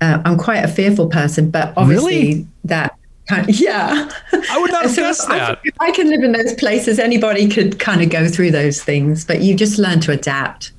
uh, 0.00 0.22
I'm 0.24 0.38
quite 0.38 0.64
a 0.64 0.68
fearful 0.68 1.08
person, 1.08 1.50
but 1.50 1.72
obviously 1.76 2.14
Really? 2.26 2.46
that 2.64 2.96
kind 3.26 3.48
of, 3.48 3.54
yeah. 3.60 4.10
I 4.50 4.58
would 4.60 4.70
not 4.70 4.88
So 4.90 5.02
guessed 5.02 5.28
I 5.28 5.38
that. 5.38 5.60
if 5.64 5.74
I 5.80 5.90
can 5.90 6.08
live 6.08 6.22
in 6.22 6.32
those 6.32 6.54
places. 6.54 6.98
Anybody 6.98 7.48
could 7.48 7.78
kind 7.80 8.00
of 8.02 8.08
go 8.10 8.28
through 8.28 8.52
those 8.52 8.82
things, 8.82 9.24
but 9.24 9.40
you 9.42 9.54
just 9.56 9.78
learn 9.78 10.00
to 10.00 10.12
adapt. 10.12 10.72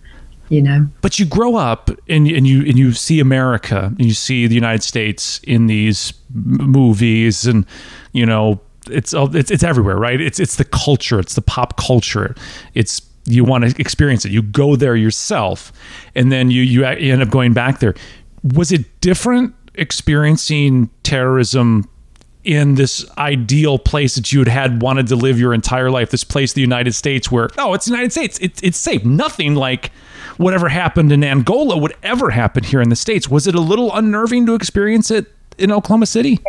You 0.51 0.63
know. 0.63 0.87
but 1.01 1.19
you 1.19 1.27
grow 1.27 1.57
up 1.57 1.91
and, 2.07 2.27
and 2.27 2.47
you 2.47 2.61
and 2.61 2.75
you 2.75 2.93
see 2.93 3.19
America 3.19 3.93
and 3.99 4.03
you 4.03 4.15
see 4.15 4.47
the 4.47 4.55
United 4.55 4.81
States 4.81 5.39
in 5.43 5.67
these 5.67 6.11
m- 6.33 6.57
movies 6.71 7.45
and 7.45 7.67
you 8.13 8.25
know 8.25 8.59
it's 8.89 9.13
all- 9.13 9.35
it's 9.35 9.51
it's 9.51 9.61
everywhere 9.61 9.97
right 9.97 10.19
it's 10.19 10.39
it's 10.39 10.55
the 10.55 10.65
culture 10.65 11.19
it's 11.19 11.35
the 11.35 11.41
pop 11.43 11.77
culture 11.77 12.33
it's 12.73 12.99
you 13.29 13.43
want 13.43 13.63
to 13.63 13.81
experience 13.81 14.25
it. 14.25 14.31
You 14.31 14.41
go 14.41 14.75
there 14.75 14.95
yourself 14.95 15.71
and 16.15 16.31
then 16.31 16.51
you 16.51 16.63
you 16.63 16.83
end 16.85 17.21
up 17.21 17.29
going 17.29 17.53
back 17.53 17.79
there. 17.79 17.95
Was 18.53 18.71
it 18.71 19.01
different 19.01 19.55
experiencing 19.75 20.89
terrorism 21.03 21.89
in 22.43 22.75
this 22.75 23.05
ideal 23.17 23.77
place 23.77 24.15
that 24.15 24.31
you 24.31 24.39
had 24.39 24.47
had 24.47 24.81
wanted 24.81 25.07
to 25.07 25.15
live 25.15 25.37
your 25.37 25.53
entire 25.53 25.91
life 25.91 26.09
this 26.09 26.23
place 26.23 26.53
the 26.53 26.61
united 26.61 26.95
states 26.95 27.29
where 27.29 27.49
oh 27.57 27.73
it's 27.73 27.85
the 27.85 27.91
united 27.91 28.11
states. 28.11 28.39
It's, 28.41 28.63
it's 28.63 28.77
safe. 28.77 29.03
Nothing 29.03 29.55
like 29.55 29.91
whatever 30.37 30.69
happened 30.69 31.11
in 31.11 31.23
angola 31.23 31.77
would 31.77 31.95
ever 32.01 32.29
happen 32.29 32.63
here 32.63 32.81
in 32.81 32.89
the 32.89 32.95
states. 32.95 33.29
Was 33.29 33.45
it 33.45 33.55
a 33.55 33.61
little 33.61 33.93
unnerving 33.93 34.45
to 34.45 34.55
experience 34.55 35.11
it 35.11 35.27
in 35.57 35.71
Oklahoma 35.71 36.05
City? 36.05 36.39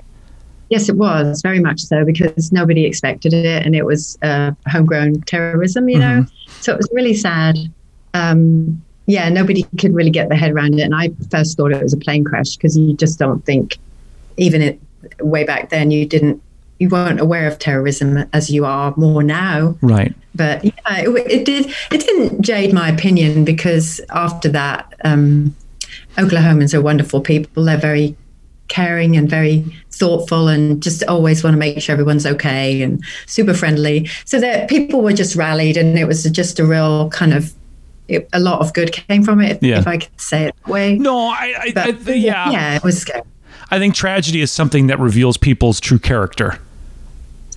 Yes, 0.71 0.89
it 0.89 0.97
was 0.97 1.43
very 1.43 1.61
much 1.61 1.81
so 1.81 2.05
because 2.05 2.53
nobody 2.53 2.85
expected 2.87 3.35
it, 3.35 3.67
and 3.67 3.75
it 3.75 3.85
was 3.85 4.19
uh, 4.23 4.53
homegrown 4.69 5.23
terrorism. 5.23 5.89
You 5.89 5.99
know, 5.99 6.23
mm-hmm. 6.23 6.51
so 6.63 6.73
it 6.73 6.79
was 6.79 6.89
really 6.93 7.15
sad. 7.15 7.59
Um, 8.15 8.83
yeah, 9.07 9.29
nobody 9.29 9.65
could 9.79 9.95
really 9.95 10.11
get 10.11 10.29
their 10.29 10.39
head 10.39 10.53
around 10.53 10.79
it, 10.79 10.83
and 10.83 10.95
I 10.95 11.11
first 11.31 11.57
thought 11.57 11.73
it 11.73 11.83
was 11.83 11.93
a 11.93 11.99
plane 11.99 12.25
crash 12.25 12.57
because 12.57 12.79
you 12.79 12.95
just 12.95 13.19
don't 13.19 13.45
think, 13.45 13.79
even 14.37 14.63
it 14.63 14.81
way 15.21 15.45
back 15.45 15.71
then, 15.71 15.91
you 15.91 16.07
didn't 16.07 16.41
you 16.81 16.89
weren't 16.89 17.21
aware 17.21 17.47
of 17.47 17.59
terrorism 17.59 18.25
as 18.33 18.51
you 18.51 18.65
are 18.65 18.95
more 18.97 19.23
now. 19.23 19.77
Right. 19.83 20.15
But 20.35 20.65
yeah, 20.65 20.73
it, 20.89 21.31
it 21.31 21.45
did. 21.45 21.67
It 21.93 22.01
didn't 22.01 22.43
jade 22.43 22.73
my 22.73 22.89
opinion 22.89 23.45
because 23.45 24.01
after 24.11 24.49
that, 24.49 24.95
um, 25.05 25.55
Oklahomans 26.17 26.73
are 26.73 26.81
wonderful 26.81 27.21
people. 27.21 27.65
They're 27.65 27.77
very 27.77 28.17
caring 28.69 29.17
and 29.17 29.29
very 29.29 29.65
thoughtful 30.01 30.49
and 30.49 30.83
just 30.83 31.05
always 31.05 31.45
want 31.45 31.55
to 31.55 31.59
make 31.59 31.81
sure 31.81 31.93
everyone's 31.93 32.27
okay 32.27 32.83
and 32.83 33.05
super 33.27 33.55
friendly. 33.55 34.09
So 34.25 34.41
that 34.41 34.69
people 34.69 35.03
were 35.03 35.13
just 35.13 35.37
rallied 35.37 35.77
and 35.77 35.97
it 35.99 36.07
was 36.07 36.25
just 36.25 36.59
a 36.59 36.65
real 36.65 37.11
kind 37.11 37.33
of 37.33 37.53
it, 38.09 38.29
a 38.33 38.41
lot 38.41 38.61
of 38.61 38.75
good 38.75 38.91
came 38.91 39.23
from 39.23 39.41
it, 39.41 39.63
yeah. 39.63 39.79
if 39.79 39.87
I 39.87 39.99
could 39.99 40.21
say 40.21 40.47
it 40.47 40.57
that 40.57 40.69
way. 40.69 40.99
No, 40.99 41.29
I, 41.29 41.55
I, 41.61 41.73
but, 41.73 42.09
I 42.09 42.13
yeah, 42.15 42.51
yeah, 42.51 42.75
it 42.75 42.83
was 42.83 42.99
scary. 43.03 43.23
I 43.71 43.79
think 43.79 43.95
tragedy 43.95 44.41
is 44.41 44.51
something 44.51 44.89
that 44.89 44.99
reveals 44.99 45.37
people's 45.37 45.79
true 45.79 46.01
character. 46.01 46.59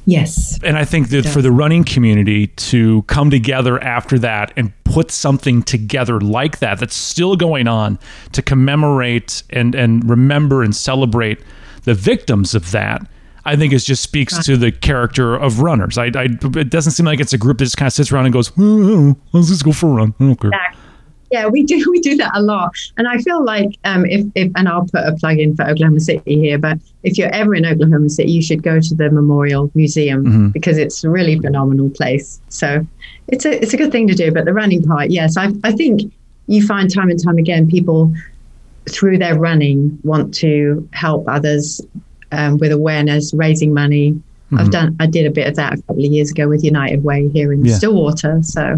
Yes. 0.06 0.60
And 0.64 0.78
I 0.78 0.86
think 0.86 1.10
that 1.10 1.26
for 1.26 1.42
the 1.42 1.52
running 1.52 1.84
community 1.84 2.48
to 2.48 3.04
come 3.04 3.30
together 3.30 3.82
after 3.82 4.20
that 4.20 4.52
and 4.58 4.74
put 4.84 5.12
something 5.12 5.64
together 5.64 6.20
like 6.20 6.60
that 6.60 6.80
that's 6.80 6.96
still 6.96 7.36
going 7.36 7.68
on 7.68 7.98
to 8.34 8.42
commemorate 8.42 9.44
and 9.50 9.74
and 9.74 10.08
remember 10.08 10.62
and 10.62 10.76
celebrate 10.76 11.40
the 11.84 11.94
victims 11.94 12.56
of 12.56 12.72
that 12.72 13.08
I 13.46 13.56
think 13.56 13.74
it 13.74 13.80
just 13.80 14.04
speaks 14.04 14.38
to 14.46 14.56
the 14.56 14.72
character 14.72 15.36
of 15.36 15.60
runners. 15.60 15.98
I, 15.98 16.06
I, 16.06 16.28
it 16.42 16.70
doesn't 16.70 16.94
seem 16.94 17.06
like 17.06 17.20
it's 17.20 17.34
a 17.34 17.38
group 17.38 17.58
that 17.58 17.66
just 17.66 17.78
kind 17.78 17.88
of 17.88 17.94
sits 17.94 18.12
around 18.12 18.26
and 18.26 18.34
goes, 18.34 18.52
oh, 18.58 19.16
"Let's 19.34 19.50
just 19.50 19.66
go 19.66 19.74
for 19.74 19.88
a 19.88 19.94
run." 19.96 20.14
Okay. 20.22 20.50
Yeah, 21.32 21.48
we 21.48 21.64
do 21.64 21.86
we 21.92 22.00
do 22.00 22.16
that 22.18 22.32
a 22.36 22.42
lot, 22.42 22.74
and 22.98 23.08
I 23.08 23.18
feel 23.18 23.44
like 23.44 23.78
um, 23.84 24.06
if, 24.06 24.26
if 24.36 24.52
and 24.56 24.70
I'll 24.70 24.86
put 24.86 25.04
a 25.06 25.14
plug 25.20 25.40
in 25.40 25.56
for 25.56 25.66
Oklahoma 25.66 26.00
City 26.00 26.40
here, 26.40 26.58
but 26.58 26.78
if 27.04 27.18
you're 27.18 27.34
ever 27.34 27.54
in 27.54 27.66
Oklahoma 27.66 28.10
City, 28.10 28.32
you 28.32 28.42
should 28.42 28.64
go 28.64 28.80
to 28.80 28.96
the 28.96 29.10
Memorial 29.10 29.70
Museum 29.76 30.24
mm-hmm. 30.24 30.48
because 30.50 30.78
it's 30.78 31.04
a 31.04 31.10
really 31.10 31.38
phenomenal 31.38 31.90
place. 31.90 32.40
So 32.48 32.86
it's 33.28 33.46
a 33.46 33.62
it's 33.62 33.74
a 33.74 33.78
good 33.78 33.92
thing 33.92 34.08
to 34.08 34.14
do. 34.14 34.32
But 34.32 34.46
the 34.46 34.54
running 34.54 34.84
part, 34.84 35.10
yes, 35.10 35.36
I 35.36 35.52
I 35.66 35.74
think 35.74 36.14
you 36.48 36.66
find 36.66 36.94
time 36.94 37.10
and 37.10 37.22
time 37.22 37.38
again 37.38 37.70
people 37.70 38.14
through 38.90 39.18
their 39.18 39.38
running 39.38 39.98
want 40.04 40.34
to 40.36 40.88
help 40.94 41.28
others 41.28 41.82
um, 42.32 42.58
with 42.58 42.72
awareness, 42.72 43.34
raising 43.34 43.74
money. 43.74 44.12
Mm-hmm. 44.12 44.58
I've 44.58 44.72
done 44.72 44.96
I 45.00 45.06
did 45.06 45.26
a 45.26 45.32
bit 45.32 45.48
of 45.48 45.56
that 45.56 45.74
a 45.74 45.82
couple 45.84 46.06
of 46.06 46.12
years 46.12 46.32
ago 46.32 46.48
with 46.48 46.64
United 46.64 47.04
Way 47.04 47.30
here 47.30 47.54
in 47.54 47.64
yeah. 47.66 47.76
Stillwater. 47.76 48.42
So, 48.44 48.78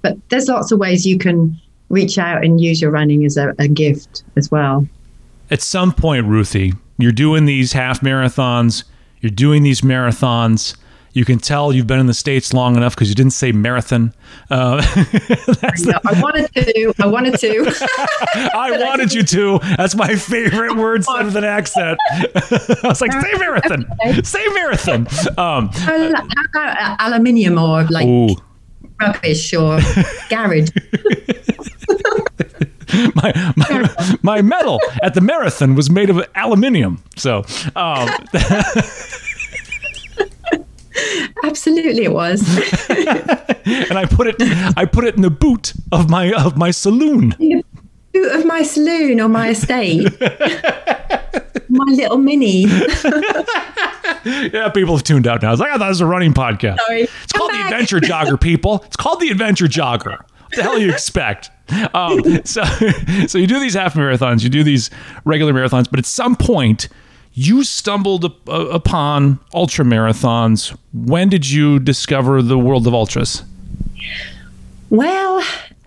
but 0.00 0.16
there's 0.30 0.48
lots 0.48 0.72
of 0.72 0.78
ways 0.78 1.06
you 1.06 1.18
can 1.18 1.58
reach 1.88 2.18
out 2.18 2.44
and 2.44 2.60
use 2.60 2.80
your 2.80 2.90
running 2.90 3.24
as 3.24 3.36
a, 3.36 3.54
a 3.58 3.68
gift 3.68 4.24
as 4.36 4.50
well. 4.50 4.86
At 5.50 5.60
some 5.60 5.92
point, 5.92 6.26
Ruthie, 6.26 6.72
you're 6.96 7.12
doing 7.12 7.44
these 7.44 7.72
half 7.72 8.00
marathons, 8.00 8.84
you're 9.20 9.30
doing 9.30 9.62
these 9.62 9.82
marathons. 9.82 10.76
You 11.14 11.26
can 11.26 11.38
tell 11.38 11.74
you've 11.74 11.86
been 11.86 11.98
in 11.98 12.06
the 12.06 12.14
states 12.14 12.54
long 12.54 12.74
enough 12.76 12.94
because 12.94 13.10
you 13.10 13.14
didn't 13.14 13.32
say 13.32 13.52
marathon. 13.52 14.14
Uh, 14.50 14.82
I, 14.86 16.00
I, 16.06 16.20
wanted 16.20 16.50
to. 16.54 16.94
I 17.00 17.06
wanted 17.06 17.38
to. 17.38 17.48
I 18.54 18.78
wanted 18.80 19.12
I 19.12 19.14
you 19.14 19.22
to. 19.22 19.58
That's 19.76 19.94
my 19.94 20.16
favorite 20.16 20.74
word 20.76 21.04
said 21.04 21.22
with 21.24 21.36
an 21.36 21.44
accent. 21.44 21.98
I 22.08 22.78
was 22.84 23.02
like, 23.02 23.12
say 23.12 23.32
marathon. 23.38 23.84
Okay. 24.06 24.22
Say 24.22 24.46
marathon. 24.54 25.06
Um, 25.36 25.68
how 25.68 26.44
about 26.46 27.00
aluminium 27.00 27.58
or 27.58 27.84
like 27.84 28.06
ooh. 28.06 28.34
rubbish 28.98 29.52
or 29.52 29.80
garage? 30.30 30.70
my 33.14 33.52
my, 33.56 34.16
my 34.22 34.42
medal 34.42 34.80
at 35.02 35.12
the 35.12 35.20
marathon 35.20 35.74
was 35.74 35.90
made 35.90 36.08
of 36.08 36.24
aluminium. 36.34 37.02
So. 37.16 37.44
Um, 37.76 38.08
Absolutely, 41.44 42.04
it 42.04 42.12
was. 42.12 42.40
and 42.88 43.98
I 43.98 44.06
put 44.06 44.26
it, 44.26 44.36
I 44.76 44.84
put 44.84 45.04
it 45.04 45.16
in 45.16 45.22
the 45.22 45.30
boot 45.30 45.72
of 45.90 46.10
my 46.10 46.32
of 46.32 46.56
my 46.56 46.70
saloon. 46.70 47.34
In 47.38 47.58
the 47.58 47.64
boot 48.12 48.32
of 48.32 48.46
my 48.46 48.62
saloon 48.62 49.20
or 49.20 49.28
my 49.28 49.50
estate. 49.50 50.08
my 51.72 51.92
little 51.92 52.18
mini. 52.18 52.62
yeah, 54.24 54.68
people 54.70 54.96
have 54.96 55.04
tuned 55.04 55.26
out 55.26 55.42
now. 55.42 55.52
It's 55.52 55.60
like 55.60 55.70
I 55.70 55.78
thought 55.78 55.86
it 55.86 55.88
was 55.88 56.00
a 56.00 56.06
running 56.06 56.34
podcast. 56.34 56.78
Sorry. 56.78 57.02
It's 57.02 57.32
called 57.32 57.50
back. 57.50 57.70
the 57.70 57.74
Adventure 57.74 58.00
Jogger, 58.00 58.40
people. 58.40 58.82
It's 58.86 58.96
called 58.96 59.20
the 59.20 59.28
Adventure 59.30 59.66
Jogger. 59.66 60.18
What 60.18 60.56
the 60.56 60.62
hell 60.62 60.76
do 60.76 60.82
you 60.82 60.92
expect? 60.92 61.50
Um, 61.94 62.44
so, 62.44 62.62
so 63.26 63.38
you 63.38 63.46
do 63.46 63.58
these 63.58 63.74
half 63.74 63.94
marathons, 63.94 64.42
you 64.42 64.50
do 64.50 64.62
these 64.62 64.90
regular 65.24 65.54
marathons, 65.54 65.88
but 65.88 65.98
at 65.98 66.04
some 66.04 66.36
point 66.36 66.88
you 67.34 67.64
stumbled 67.64 68.24
upon 68.46 69.40
ultra 69.54 69.84
marathons. 69.84 70.76
When 70.92 71.28
did 71.28 71.50
you 71.50 71.78
discover 71.78 72.42
the 72.42 72.58
world 72.58 72.86
of 72.86 72.94
ultras? 72.94 73.42
Well, 74.90 75.42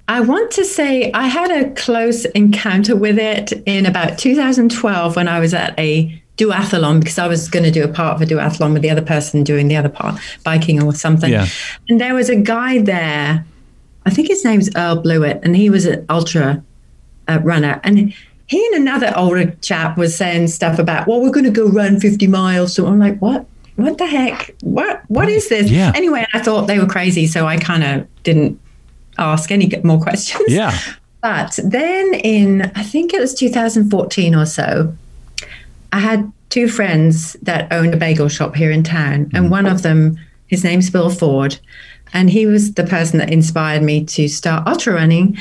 I 0.08 0.22
want 0.22 0.52
to 0.52 0.66
say 0.66 1.12
I 1.14 1.28
had 1.28 1.52
a 1.52 1.72
close 1.72 2.26
encounter 2.26 2.96
with 2.96 3.20
it 3.20 3.52
in 3.66 3.86
about 3.86 4.18
2012 4.18 5.16
when 5.16 5.28
I 5.28 5.40
was 5.40 5.54
at 5.54 5.78
a 5.80 6.22
duathlon 6.38 7.00
because 7.00 7.18
I 7.18 7.28
was 7.28 7.48
going 7.48 7.64
to 7.64 7.72
do 7.72 7.84
a 7.84 7.88
part 7.88 8.16
of 8.16 8.22
a 8.22 8.26
duathlon 8.26 8.74
with 8.74 8.82
the 8.82 8.90
other 8.90 9.02
person 9.02 9.44
doing 9.44 9.68
the 9.68 9.78
other 9.78 9.90
part, 9.90 10.20
biking 10.44 10.82
or 10.82 10.94
something. 10.94 11.32
Yeah. 11.32 11.48
And 11.90 12.02
there 12.02 12.14
was 12.14 12.30
a 12.30 12.36
guy 12.36 12.80
there, 12.80 13.46
I 14.06 14.10
think 14.10 14.28
his 14.28 14.44
name's 14.44 14.70
Earl 14.76 14.98
Blewett, 14.98 15.40
and 15.44 15.56
he 15.56 15.70
was 15.70 15.86
an 15.86 16.06
ultra 16.10 16.64
uh, 17.28 17.40
runner. 17.42 17.80
And 17.84 18.14
he 18.48 18.66
and 18.68 18.76
another 18.76 19.12
older 19.16 19.52
chap 19.62 19.98
was 19.98 20.16
saying 20.16 20.48
stuff 20.48 20.78
about, 20.80 21.08
well, 21.08 21.22
we're 21.22 21.32
going 21.32 21.46
to 21.46 21.52
go 21.52 21.68
run 21.68 22.00
50 22.00 22.28
miles. 22.28 22.74
So 22.74 22.86
I'm 22.86 23.00
like, 23.00 23.20
what? 23.20 23.46
What 23.76 23.98
the 23.98 24.06
heck? 24.06 24.56
What? 24.62 25.04
What 25.10 25.28
is 25.30 25.50
this? 25.50 25.70
Yeah. 25.70 25.92
Anyway, 25.96 26.26
I 26.34 26.40
thought 26.40 26.68
they 26.68 26.80
were 26.80 26.86
crazy, 26.86 27.28
so 27.28 27.46
I 27.46 27.58
kind 27.58 27.84
of 27.84 28.24
didn't 28.24 28.60
ask 29.18 29.52
any 29.52 29.72
more 29.84 30.02
questions. 30.02 30.46
Yeah. 30.48 30.78
But 31.22 31.58
then 31.64 32.14
in, 32.14 32.72
I 32.76 32.84
think 32.84 33.12
it 33.12 33.20
was 33.20 33.34
2014 33.34 34.36
or 34.36 34.46
so, 34.46 34.96
I 35.92 36.00
had 36.00 36.32
two 36.52 36.68
friends 36.68 37.34
that 37.42 37.74
owned 37.74 37.96
a 37.96 37.98
bagel 37.98 38.30
shop 38.30 38.56
here 38.56 38.70
in 38.70 38.84
town, 38.84 39.32
and 39.34 39.48
mm. 39.48 39.50
one 39.50 39.66
of 39.66 39.82
them, 39.82 40.20
his 40.46 40.64
name's 40.64 40.92
Bill 40.92 41.10
Ford, 41.10 41.58
and 42.14 42.30
he 42.30 42.46
was 42.46 42.76
the 42.76 42.84
person 42.84 43.18
that 43.18 43.34
inspired 43.34 43.82
me 43.82 44.06
to 44.06 44.28
start 44.28 44.68
ultra 44.68 44.94
running 44.94 45.36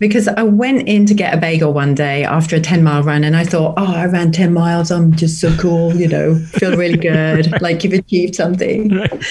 because 0.00 0.26
I 0.26 0.42
went 0.42 0.88
in 0.88 1.04
to 1.06 1.14
get 1.14 1.34
a 1.34 1.36
bagel 1.36 1.72
one 1.74 1.94
day 1.94 2.24
after 2.24 2.56
a 2.56 2.60
10 2.60 2.82
mile 2.82 3.02
run 3.02 3.22
and 3.22 3.36
I 3.36 3.44
thought, 3.44 3.74
oh, 3.76 3.94
I 3.94 4.06
ran 4.06 4.32
10 4.32 4.52
miles. 4.52 4.90
I'm 4.90 5.14
just 5.14 5.40
so 5.40 5.54
cool, 5.56 5.94
you 5.94 6.08
know, 6.08 6.34
feel 6.34 6.76
really 6.76 6.96
good, 7.10 7.52
right. 7.52 7.62
like 7.62 7.84
you've 7.84 7.92
achieved 7.92 8.34
something. 8.34 8.88
Right. 8.88 9.24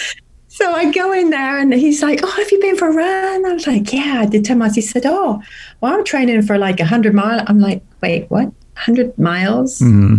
So 0.47 0.71
I 0.71 0.91
go 0.91 1.11
in 1.11 1.31
there 1.31 1.57
and 1.57 1.73
he's 1.73 2.03
like, 2.03 2.19
oh, 2.23 2.29
have 2.29 2.51
you 2.51 2.61
been 2.61 2.77
for 2.77 2.89
a 2.89 2.93
run? 2.93 3.45
I 3.45 3.53
was 3.53 3.65
like, 3.65 3.91
yeah, 3.91 4.19
I 4.21 4.27
did 4.27 4.45
10 4.45 4.59
miles. 4.59 4.75
He 4.75 4.81
said, 4.81 5.05
oh, 5.05 5.41
well, 5.81 5.93
I'm 5.93 6.05
training 6.05 6.43
for 6.43 6.57
like 6.59 6.79
100 6.79 7.15
miles. 7.15 7.41
I'm 7.47 7.59
like, 7.59 7.81
wait, 8.01 8.29
what? 8.29 8.45
100 8.45 9.17
miles? 9.17 9.79
Mm-hmm. 9.79 10.17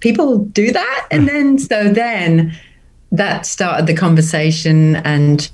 People 0.00 0.38
do 0.38 0.72
that? 0.72 1.08
And 1.10 1.26
then, 1.26 1.58
so 1.58 1.90
then 1.90 2.54
that 3.12 3.46
started 3.46 3.86
the 3.86 3.94
conversation 3.94 4.96
and 4.96 5.50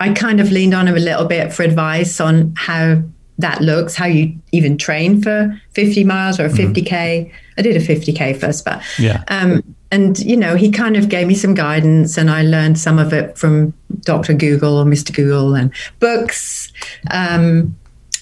I 0.00 0.12
kind 0.12 0.40
of 0.40 0.50
leaned 0.50 0.74
on 0.74 0.88
him 0.88 0.96
a 0.96 1.00
little 1.00 1.26
bit 1.26 1.52
for 1.52 1.62
advice 1.62 2.20
on 2.20 2.54
how 2.56 3.02
that 3.38 3.60
looks, 3.60 3.94
how 3.94 4.06
you 4.06 4.36
even 4.52 4.78
train 4.78 5.20
for 5.22 5.60
50 5.72 6.04
miles 6.04 6.38
or 6.38 6.46
a 6.46 6.50
50K. 6.50 6.86
Mm-hmm. 6.86 7.36
I 7.58 7.62
did 7.62 7.76
a 7.76 7.80
50K 7.80 8.38
first, 8.38 8.64
but 8.64 8.82
yeah. 8.98 9.24
Um, 9.28 9.74
and, 9.90 10.18
you 10.18 10.36
know, 10.36 10.56
he 10.56 10.70
kind 10.70 10.96
of 10.96 11.08
gave 11.08 11.26
me 11.26 11.34
some 11.34 11.54
guidance 11.54 12.16
and 12.16 12.30
I 12.30 12.42
learned 12.42 12.78
some 12.78 12.98
of 12.98 13.12
it 13.12 13.38
from 13.38 13.72
Dr. 14.00 14.34
Google 14.34 14.76
or 14.76 14.84
Mr. 14.84 15.14
Google 15.14 15.54
and 15.54 15.72
books. 16.00 16.72
Um, 17.10 17.76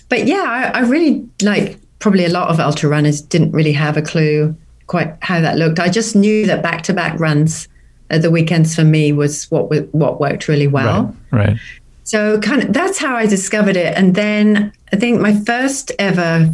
but 0.09 0.27
yeah, 0.27 0.45
I, 0.75 0.79
I 0.79 0.81
really 0.81 1.27
like 1.41 1.79
probably 1.99 2.25
a 2.25 2.31
lot 2.31 2.49
of 2.49 2.61
ultra 2.61 2.89
runners 2.89 3.23
didn't 3.23 3.53
really 3.53 3.73
have 3.73 3.97
a 3.97 4.03
clue 4.03 4.55
quite 4.87 5.17
how 5.21 5.41
that 5.41 5.57
looked. 5.57 5.79
I 5.79 5.89
just 5.89 6.15
knew 6.15 6.47
that 6.47 6.63
back 6.63 6.83
to 6.83 6.93
back 6.93 7.19
runs 7.19 7.69
at 8.11 8.21
the 8.21 8.31
weekends 8.31 8.75
for 8.75 8.85
me 8.85 9.13
was 9.13 9.51
what 9.51 9.71
what 9.95 10.21
worked 10.21 10.49
really 10.49 10.67
well. 10.67 11.17
Right. 11.31 11.49
right. 11.49 11.57
So 12.05 12.41
kind 12.41 12.63
of 12.63 12.73
that's 12.73 12.99
how 12.99 13.15
I 13.17 13.27
discovered 13.27 13.77
it. 13.77 13.97
And 13.97 14.15
then 14.15 14.73
I 14.93 14.97
think 14.97 15.21
my 15.21 15.35
first 15.35 15.93
ever 15.99 16.51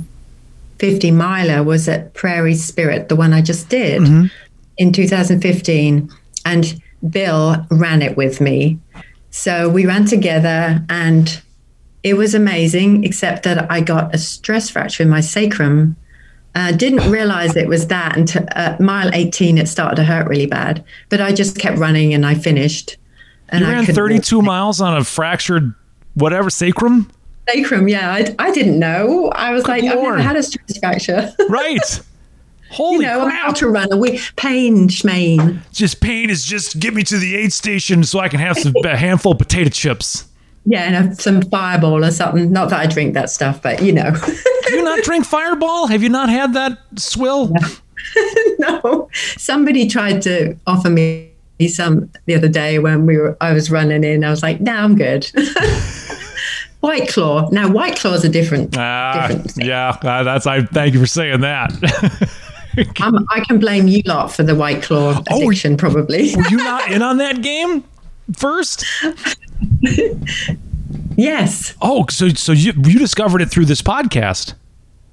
50 0.79 1.11
miler 1.11 1.63
was 1.63 1.89
at 1.89 2.15
Prairie 2.15 2.55
Spirit, 2.55 3.09
the 3.09 3.17
one 3.17 3.33
I 3.33 3.41
just 3.43 3.69
did 3.69 4.03
mm-hmm. 4.03 4.27
in 4.77 4.93
2015. 4.93 6.11
And 6.45 6.83
Bill 7.11 7.67
ran 7.71 8.03
it 8.03 8.17
with 8.17 8.41
me. 8.41 8.79
So 9.31 9.69
we 9.69 9.87
ran 9.87 10.05
together 10.05 10.85
and 10.89 11.41
it 12.03 12.15
was 12.15 12.35
amazing, 12.35 13.05
except 13.05 13.43
that 13.43 13.71
I 13.71 13.81
got 13.81 14.15
a 14.15 14.19
stress 14.19 14.71
fracture 14.71 15.03
in 15.03 15.09
my 15.09 15.21
sacrum 15.21 15.97
Uh, 16.55 16.73
didn't 16.73 17.09
realize 17.11 17.55
it 17.55 17.69
was 17.69 17.87
that 17.87 18.17
until 18.17 18.45
uh, 18.57 18.75
mile 18.81 19.11
18, 19.13 19.59
it 19.59 19.69
started 19.69 19.97
to 19.97 20.03
hurt 20.03 20.27
really 20.29 20.47
bad. 20.47 20.83
But 21.09 21.21
I 21.21 21.33
just 21.33 21.59
kept 21.59 21.79
running 21.79 22.15
and 22.15 22.25
I 22.25 22.35
finished. 22.35 22.97
And 23.51 23.61
You 23.63 23.67
ran 23.71 23.81
couldn't- 23.87 23.95
32 23.95 24.43
miles 24.43 24.81
on 24.81 24.97
a 24.97 25.05
fractured 25.05 25.75
whatever 26.15 26.51
sacrum? 26.51 27.11
sacrum. 27.49 27.89
Yeah, 27.89 28.13
I, 28.13 28.35
I 28.39 28.51
didn't 28.51 28.79
know. 28.79 29.31
I 29.31 29.53
was 29.53 29.67
like, 29.67 29.83
I've 29.83 29.95
never 29.97 30.19
had 30.19 30.37
a 30.37 30.43
stress 30.43 30.79
fracture. 30.79 31.33
Right. 31.49 32.01
Holy 32.71 32.97
you 32.97 33.03
know, 33.11 33.23
I'm 33.23 33.31
crap. 33.31 33.49
ultra 33.49 33.71
runner. 33.71 33.97
We 33.97 34.21
pain, 34.37 34.89
schmain. 34.89 35.59
just 35.73 36.03
pain 36.03 36.29
is 36.29 36.45
just 36.45 36.79
get 36.79 36.93
me 36.93 37.03
to 37.05 37.17
the 37.17 37.35
aid 37.37 37.51
station 37.55 38.05
so 38.05 38.19
I 38.19 38.29
can 38.29 38.41
have 38.41 38.59
some, 38.59 38.75
a 38.85 38.95
handful 38.95 39.33
of 39.33 39.39
potato 39.39 39.71
chips. 39.71 40.27
Yeah, 40.67 40.83
and 40.83 41.13
a, 41.13 41.15
some 41.15 41.41
fireball 41.41 42.05
or 42.05 42.11
something. 42.11 42.53
Not 42.53 42.69
that 42.69 42.81
I 42.81 42.87
drink 42.87 43.15
that 43.15 43.31
stuff, 43.31 43.63
but 43.63 43.83
you 43.83 43.93
know. 43.95 44.11
Do 44.67 44.75
you 44.77 44.85
not 44.85 45.03
drink 45.03 45.25
Fireball? 45.25 45.87
Have 45.87 46.03
you 46.03 46.11
not 46.11 46.29
had 46.29 46.53
that 46.53 46.77
swill? 46.97 47.51
no, 48.59 49.09
somebody 49.39 49.87
tried 49.89 50.21
to 50.23 50.55
offer 50.67 50.91
me 50.91 51.31
some 51.67 52.09
the 52.27 52.37
other 52.37 52.49
day 52.49 52.79
when 52.79 53.07
we 53.07 53.17
were. 53.17 53.37
I 53.41 53.53
was 53.53 53.69
running 53.71 54.05
in. 54.05 54.23
I 54.23 54.31
was 54.31 54.43
like, 54.45 54.61
"No, 54.61 54.73
I'm 54.73 54.95
good." 54.95 55.29
White 56.81 57.09
Claw. 57.09 57.49
Now, 57.51 57.69
White 57.69 57.99
Claws 57.99 58.25
are 58.25 58.29
different. 58.29 58.77
Ah, 58.79 59.27
different 59.27 59.51
thing. 59.51 59.67
yeah, 59.67 59.97
uh, 60.03 60.23
that's. 60.23 60.47
I 60.47 60.63
thank 60.67 60.95
you 60.95 61.01
for 61.01 61.07
saying 61.07 61.41
that. 61.41 61.73
I 62.95 63.41
can 63.49 63.59
blame 63.59 63.89
you 63.89 64.03
lot 64.07 64.33
for 64.33 64.45
the 64.45 64.55
White 64.55 64.85
Claw 64.85 65.21
Oh, 65.31 65.43
addiction, 65.43 65.77
probably. 65.77 66.37
Were 66.37 66.47
you 66.49 66.59
not 66.59 66.89
in 66.93 67.03
on 67.03 67.17
that 67.17 67.43
game 67.43 67.83
first? 68.37 68.85
yes, 71.17 71.75
Oh, 71.83 72.07
so 72.09 72.29
so 72.31 72.53
you 72.53 72.73
you 72.85 72.99
discovered 72.99 73.43
it 73.43 73.51
through 73.51 73.67
this 73.67 73.83
podcast. 73.83 74.55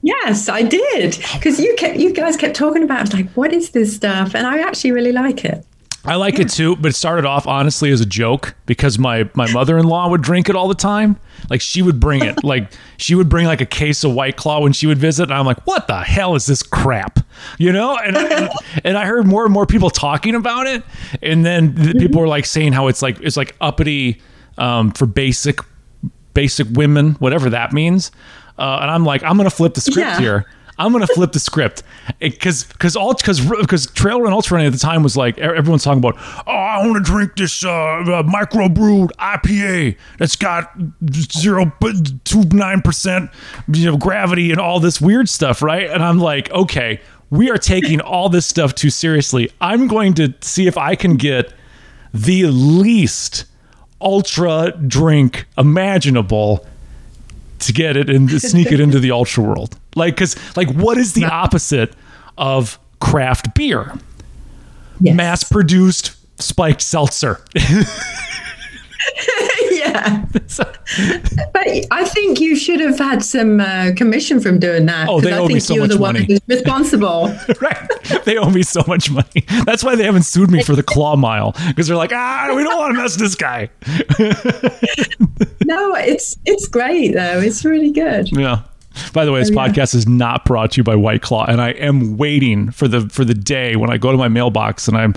yes, 0.04 0.48
I 0.50 0.62
did. 0.62 1.18
Because 1.34 1.60
you 1.60 1.76
kept, 1.78 1.98
you 1.98 2.14
guys 2.14 2.38
kept 2.38 2.56
talking 2.56 2.84
about. 2.84 2.98
it. 2.98 3.00
I 3.00 3.04
was 3.04 3.14
like, 3.14 3.30
"What 3.32 3.54
is 3.54 3.72
this 3.72 3.96
stuff?" 3.96 4.36
And 4.36 4.46
I 4.46 4.60
actually 4.60 4.92
really 4.92 5.12
like 5.12 5.44
it. 5.44 5.66
I 6.08 6.16
like 6.16 6.40
it 6.40 6.50
too, 6.50 6.76
but 6.76 6.90
it 6.90 6.96
started 6.96 7.26
off 7.26 7.48
honestly 7.48 7.92
as 7.92 8.02
a 8.02 8.06
joke 8.06 8.56
because 8.66 9.00
my 9.00 9.30
my 9.34 9.52
mother 9.52 9.78
in 9.78 9.86
law 9.88 10.08
would 10.10 10.22
drink 10.22 10.50
it 10.50 10.56
all 10.56 10.68
the 10.68 10.76
time. 10.76 11.18
Like 11.50 11.62
she 11.62 11.82
would 11.82 12.00
bring 12.00 12.24
it, 12.24 12.44
like 12.44 12.72
she 12.98 13.16
would 13.16 13.30
bring 13.30 13.46
like 13.48 13.62
a 13.62 13.66
case 13.66 14.04
of 14.04 14.14
White 14.14 14.36
Claw 14.38 14.62
when 14.62 14.74
she 14.74 14.88
would 14.88 14.98
visit, 14.98 15.24
and 15.24 15.34
I'm 15.34 15.46
like, 15.46 15.66
what 15.66 15.88
the 15.88 16.02
hell 16.02 16.36
is 16.36 16.46
this 16.46 16.64
crap? 16.64 17.20
You 17.58 17.72
know? 17.72 17.98
And 17.98 18.16
and, 18.18 18.50
and 18.84 18.98
I 18.98 19.06
heard 19.06 19.26
more 19.28 19.44
and 19.46 19.54
more 19.54 19.66
people 19.66 19.90
talking 19.90 20.36
about 20.36 20.68
it, 20.68 20.84
and 21.22 21.46
then 21.46 21.76
the 21.76 21.94
people 21.94 22.22
were 22.22 22.28
like 22.28 22.46
saying 22.46 22.74
how 22.74 22.88
it's 22.88 23.02
like 23.02 23.20
it's 23.22 23.38
like 23.38 23.56
uppity 23.62 24.22
um, 24.58 24.92
for 24.92 25.06
basic 25.06 25.60
basic 26.34 26.68
women, 26.72 27.14
whatever 27.14 27.50
that 27.50 27.74
means. 27.74 28.12
Uh, 28.58 28.80
and 28.82 28.92
I'm 28.92 29.06
like, 29.06 29.24
I'm 29.24 29.38
gonna 29.38 29.50
flip 29.50 29.74
the 29.74 29.82
script 29.82 29.98
Yeah. 30.00 30.20
here. 30.20 30.46
I'm 30.78 30.92
gonna 30.92 31.08
flip 31.08 31.32
the 31.32 31.40
script. 31.40 31.84
Because 32.20 32.66
because 32.66 32.96
all 32.96 33.14
because 33.14 33.40
because 33.42 33.88
trail 33.88 34.22
run 34.22 34.34
ultra 34.34 34.56
running 34.56 34.68
at 34.68 34.74
the 34.74 34.80
time 34.80 35.04
was 35.04 35.18
like 35.18 35.38
everyone's 35.38 35.84
talking 35.84 36.00
about 36.00 36.18
oh 36.46 36.52
I 36.52 36.86
want 36.86 37.04
to 37.04 37.12
drink 37.12 37.36
this 37.36 37.64
uh, 37.64 37.72
uh, 37.72 38.24
micro 38.26 38.70
brewed 38.70 39.12
IPA 39.20 39.98
that's 40.20 40.36
got 40.36 40.72
zero 41.12 41.72
two 42.24 42.44
nine 42.52 42.82
percent 42.82 43.32
you 43.72 43.86
know 43.86 43.98
gravity 43.98 44.52
and 44.52 44.60
all 44.60 44.80
this 44.80 45.02
weird 45.02 45.30
stuff 45.30 45.62
right? 45.62 45.90
And 45.90 46.04
I'm 46.04 46.20
like 46.20 46.52
okay 46.52 47.02
we 47.30 47.50
are 47.50 47.58
taking 47.58 48.02
all 48.02 48.30
this 48.30 48.46
stuff 48.46 48.76
too 48.76 48.90
seriously. 48.90 49.52
I'm 49.60 49.88
going 49.88 50.14
to 50.16 50.34
see 50.42 50.68
if 50.68 50.78
I 50.78 50.96
can 50.96 51.18
get 51.18 51.54
the 52.14 52.46
least 52.46 53.46
ultra 54.00 54.72
drink 54.88 55.46
imaginable 55.58 56.66
to 57.60 57.74
get 57.74 57.98
it 57.98 58.10
and 58.10 58.30
sneak 58.42 58.72
it 58.72 58.80
into 58.80 59.00
the 59.00 59.12
ultra 59.12 59.44
world. 59.44 59.78
Like, 59.96 60.16
because, 60.16 60.36
like, 60.58 60.70
what 60.72 60.98
is 60.98 61.14
the 61.14 61.26
opposite 61.26 61.94
of 62.38 62.80
craft 63.00 63.56
beer? 63.56 63.94
Yes. 65.00 65.16
Mass 65.16 65.44
produced 65.44 66.16
spiked 66.42 66.82
seltzer. 66.82 67.42
yeah. 69.72 70.26
But 71.54 71.68
I 71.92 72.04
think 72.06 72.40
you 72.40 72.56
should 72.56 72.80
have 72.80 72.98
had 72.98 73.24
some 73.24 73.60
uh, 73.60 73.92
commission 73.96 74.40
from 74.40 74.60
doing 74.60 74.86
that. 74.88 75.08
Oh, 75.10 75.20
they 75.22 75.30
'cause 75.30 75.38
I 75.40 75.42
owe 75.42 75.48
me 75.48 75.54
think 75.56 75.62
so 75.64 75.74
you're 75.76 75.84
much 75.84 75.92
the 75.96 75.98
one 76.02 76.14
money. 76.14 76.26
who's 76.26 76.40
responsible. 76.48 77.28
right. 77.62 78.24
They 78.26 78.38
owe 78.38 78.50
me 78.50 78.64
so 78.64 78.84
much 78.88 79.10
money. 79.12 79.46
That's 79.66 79.84
why 79.84 79.96
they 79.96 80.04
haven't 80.04 80.24
sued 80.24 80.50
me 80.52 80.64
for 80.64 80.76
the 80.76 80.84
claw 80.84 81.16
mile 81.16 81.54
because 81.68 81.88
they're 81.88 81.98
like, 81.98 82.12
ah, 82.14 82.54
we 82.56 82.64
don't 82.64 82.78
want 82.78 82.96
to 82.96 83.02
mess 83.02 83.16
this 83.16 83.36
guy. 83.36 83.70
no, 85.66 85.96
it's 85.96 86.38
it's 86.46 86.68
great 86.68 87.14
though. 87.14 87.40
It's 87.40 87.66
really 87.66 87.92
good. 87.92 88.32
Yeah. 88.32 88.62
By 89.14 89.26
the 89.26 89.32
way, 89.34 89.40
this 89.42 89.50
Oh, 89.50 89.54
yeah. 89.54 89.68
podcast 89.68 89.94
is 89.94 90.08
not 90.08 90.46
brought 90.46 90.72
to 90.72 90.78
you 90.78 90.84
by 90.84 90.96
White 90.96 91.22
Claw, 91.22 91.46
and 91.46 91.60
I 91.62 91.72
am 91.72 92.18
waiting 92.18 92.72
for 92.72 92.88
the 92.88 93.02
for 93.10 93.26
the 93.26 93.34
day 93.34 93.76
when 93.76 93.90
I 93.90 93.98
go 93.98 94.12
to 94.12 94.18
my 94.18 94.30
mailbox 94.30 94.88
and 94.88 94.96
I'm, 94.96 95.14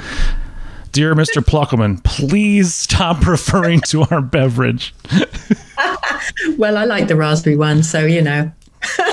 dear 0.93 1.15
Mr. 1.15 1.43
Pluckerman, 1.43 2.03
please 2.05 2.75
stop 2.75 3.27
referring 3.27 3.81
to 3.83 4.03
our 4.11 4.21
beverage. 4.21 4.95
Well, 6.57 6.77
I 6.77 6.85
like 6.85 7.09
the 7.09 7.17
raspberry 7.17 7.57
one, 7.57 7.83
so 7.83 8.05
you 8.05 8.23
know. 8.23 8.51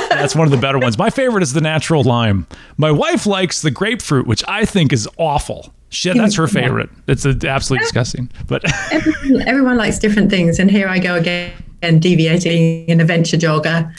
That's 0.10 0.36
one 0.36 0.46
of 0.48 0.52
the 0.52 0.58
better 0.58 0.78
ones. 0.80 0.98
My 0.98 1.10
favorite 1.10 1.44
is 1.44 1.54
the 1.54 1.62
natural 1.62 2.04
lime. 2.04 2.46
My 2.78 2.92
wife 2.92 3.26
likes 3.26 3.62
the 3.62 3.72
grapefruit, 3.72 4.28
which 4.28 4.44
I 4.48 4.66
think 4.66 4.94
is 4.94 5.08
awful. 5.18 5.74
Shit, 5.90 6.18
that's 6.18 6.36
her 6.36 6.48
favorite. 6.48 6.90
It's 7.08 7.26
absolutely 7.26 7.84
disgusting. 7.84 8.30
But 8.48 8.64
Everyone, 8.92 9.42
everyone 9.48 9.78
likes 9.78 9.98
different 10.00 10.30
things, 10.30 10.60
and 10.60 10.70
here 10.70 10.88
I 10.88 11.00
go 11.00 11.16
again, 11.16 11.52
deviating 11.92 12.88
in 12.88 13.02
adventure 13.02 13.26
venture 13.26 13.38
jogger. 13.38 13.94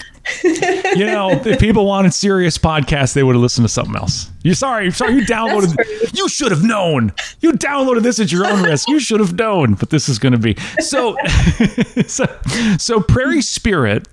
you 0.97 1.07
know, 1.07 1.31
if 1.31 1.61
people 1.61 1.87
wanted 1.87 2.13
serious 2.13 2.59
podcasts, 2.59 3.15
they 3.15 3.23
would 3.23 3.35
have 3.35 3.43
listened 3.43 3.65
to 3.65 3.73
something 3.73 3.95
else. 3.95 4.29
You 4.43 4.55
sorry, 4.55 4.91
sorry, 4.91 5.15
you 5.15 5.21
downloaded. 5.27 5.77
You 6.17 6.29
should 6.29 6.51
have 6.51 6.65
known. 6.65 7.13
You 7.41 7.53
downloaded 7.53 8.03
this 8.03 8.19
at 8.19 8.33
your 8.33 8.47
own 8.47 8.63
risk. 8.63 8.89
You 8.89 8.99
should 8.99 9.21
have 9.21 9.35
known. 9.35 9.75
But 9.75 9.91
this 9.91 10.09
is 10.09 10.19
going 10.19 10.33
to 10.33 10.39
be 10.39 10.57
so. 10.81 11.17
so, 12.07 12.27
so 12.79 13.01
Prairie 13.01 13.43
Spirit. 13.43 14.09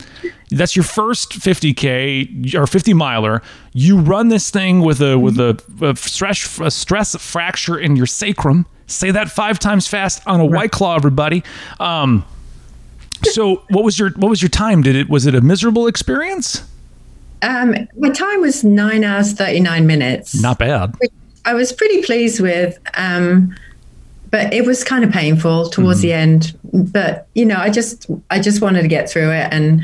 That's 0.52 0.76
your 0.76 0.84
first 0.84 1.32
50k 1.32 2.54
or 2.54 2.68
50 2.68 2.94
miler. 2.94 3.42
You 3.74 3.98
run 3.98 4.28
this 4.28 4.52
thing 4.52 4.82
with 4.82 5.02
a 5.02 5.18
with 5.18 5.40
a, 5.40 5.60
a 5.82 5.96
stress 5.96 6.60
a 6.60 6.70
stress 6.70 7.16
fracture 7.16 7.80
in 7.80 7.96
your 7.96 8.06
sacrum. 8.06 8.68
Say 8.86 9.10
that 9.10 9.32
five 9.32 9.58
times 9.58 9.88
fast 9.88 10.22
on 10.28 10.40
a 10.40 10.46
white 10.46 10.70
claw, 10.70 10.96
everybody. 10.96 11.44
Um, 11.80 12.24
so 13.26 13.64
what 13.70 13.84
was 13.84 13.98
your 13.98 14.12
what 14.12 14.30
was 14.30 14.42
your 14.42 14.50
time? 14.50 14.82
Did 14.82 14.96
it 14.96 15.10
was 15.10 15.26
it 15.26 15.36
a 15.36 15.42
miserable 15.42 15.88
experience? 15.88 16.64
Um, 17.42 17.76
my 17.98 18.10
time 18.10 18.42
was 18.42 18.64
nine 18.64 19.04
hours 19.04 19.34
thirty 19.34 19.60
nine 19.60 19.86
minutes. 19.88 20.40
Not 20.42 20.60
bad. 20.60 20.96
I 21.46 21.54
was 21.54 21.74
pretty 21.74 22.02
pleased 22.04 22.40
with, 22.40 22.80
um, 22.96 23.56
but 24.32 24.54
it 24.54 24.66
was 24.66 24.84
kind 24.84 25.04
of 25.04 25.12
painful 25.12 25.70
towards 25.70 26.00
the 26.02 26.14
end. 26.14 26.58
But 26.72 27.28
you 27.36 27.46
know, 27.46 27.58
I 27.58 27.70
just 27.70 28.10
I 28.30 28.40
just 28.40 28.62
wanted 28.62 28.84
to 28.84 28.88
get 28.88 29.10
through 29.10 29.32
it, 29.32 29.50
and 29.52 29.84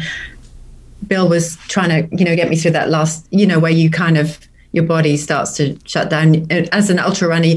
Bill 1.07 1.27
was 1.27 1.57
trying 1.67 1.89
to 1.89 2.15
you 2.15 2.23
know 2.25 2.35
get 2.35 2.49
me 2.49 2.55
through 2.55 2.71
that 2.71 2.89
last 2.89 3.27
you 3.31 3.45
know 3.45 3.59
where 3.59 3.71
you 3.71 3.89
kind 3.89 4.17
of 4.17 4.39
your 4.71 4.85
body 4.85 5.17
starts 5.17 5.57
to 5.57 5.77
shut 5.85 6.09
down 6.09 6.49
as 6.51 6.89
an 6.89 6.99
ultra 6.99 7.27
runner. 7.27 7.55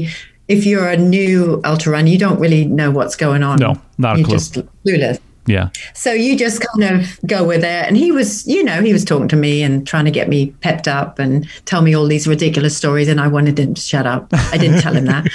If 0.49 0.65
you're 0.65 0.89
a 0.89 0.97
new 0.97 1.61
ultra 1.63 1.93
runner, 1.93 2.09
you 2.09 2.17
don't 2.17 2.39
really 2.39 2.65
know 2.65 2.91
what's 2.91 3.15
going 3.15 3.43
on. 3.43 3.59
No, 3.59 3.75
not 3.97 4.15
a 4.15 4.19
You're 4.19 4.25
clue. 4.25 4.35
just 4.35 4.53
clueless. 4.85 5.19
Yeah. 5.45 5.69
So 5.93 6.13
you 6.13 6.37
just 6.37 6.61
kind 6.61 6.99
of 6.99 7.19
go 7.25 7.43
with 7.43 7.63
it. 7.63 7.85
And 7.85 7.97
he 7.97 8.11
was, 8.11 8.47
you 8.47 8.63
know, 8.63 8.81
he 8.81 8.93
was 8.93 9.03
talking 9.03 9.27
to 9.27 9.35
me 9.35 9.61
and 9.61 9.85
trying 9.85 10.05
to 10.05 10.11
get 10.11 10.29
me 10.29 10.51
pepped 10.61 10.87
up 10.87 11.19
and 11.19 11.47
tell 11.65 11.81
me 11.81 11.93
all 11.93 12.05
these 12.05 12.27
ridiculous 12.27 12.77
stories. 12.77 13.07
And 13.07 13.19
I 13.19 13.27
wanted 13.27 13.59
him 13.59 13.73
to 13.73 13.81
shut 13.81 14.07
up. 14.07 14.27
I 14.31 14.57
didn't 14.57 14.81
tell 14.81 14.95
him 14.95 15.05
that. 15.05 15.25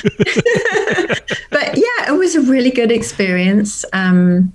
but 1.50 1.76
yeah, 1.76 2.12
it 2.12 2.16
was 2.16 2.36
a 2.36 2.40
really 2.40 2.70
good 2.70 2.90
experience. 2.90 3.84
Um, 3.92 4.52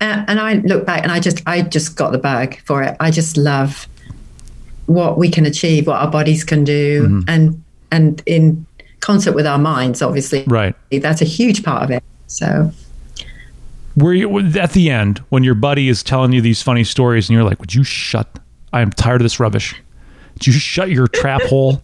and 0.00 0.40
I 0.40 0.54
look 0.54 0.86
back 0.86 1.02
and 1.02 1.12
I 1.12 1.20
just, 1.20 1.42
I 1.46 1.62
just 1.62 1.96
got 1.96 2.10
the 2.10 2.18
bug 2.18 2.56
for 2.64 2.82
it. 2.82 2.96
I 3.00 3.10
just 3.10 3.36
love 3.36 3.86
what 4.86 5.18
we 5.18 5.30
can 5.30 5.46
achieve, 5.46 5.86
what 5.86 6.00
our 6.00 6.10
bodies 6.10 6.42
can 6.42 6.64
do, 6.64 7.22
and 7.28 7.62
and 7.92 8.22
in 8.26 8.66
concert 9.00 9.34
with 9.34 9.46
our 9.46 9.58
minds, 9.58 10.02
obviously. 10.02 10.44
Right. 10.46 10.74
That's 10.90 11.22
a 11.22 11.24
huge 11.24 11.62
part 11.62 11.84
of 11.84 11.90
it. 11.90 12.02
So 12.26 12.72
Were 14.00 14.14
you 14.14 14.38
at 14.58 14.72
the 14.72 14.90
end 14.90 15.18
when 15.28 15.44
your 15.44 15.54
buddy 15.54 15.88
is 15.88 16.02
telling 16.02 16.32
you 16.32 16.40
these 16.40 16.62
funny 16.62 16.84
stories 16.84 17.28
and 17.28 17.34
you're 17.34 17.44
like, 17.44 17.60
"Would 17.60 17.74
you 17.74 17.84
shut? 17.84 18.38
I 18.72 18.80
am 18.80 18.90
tired 18.90 19.20
of 19.20 19.24
this 19.24 19.38
rubbish. 19.38 19.74
Would 20.34 20.46
you 20.46 20.52
shut 20.52 20.90
your 20.90 21.06
trap 21.06 21.42
hole?" 21.48 21.82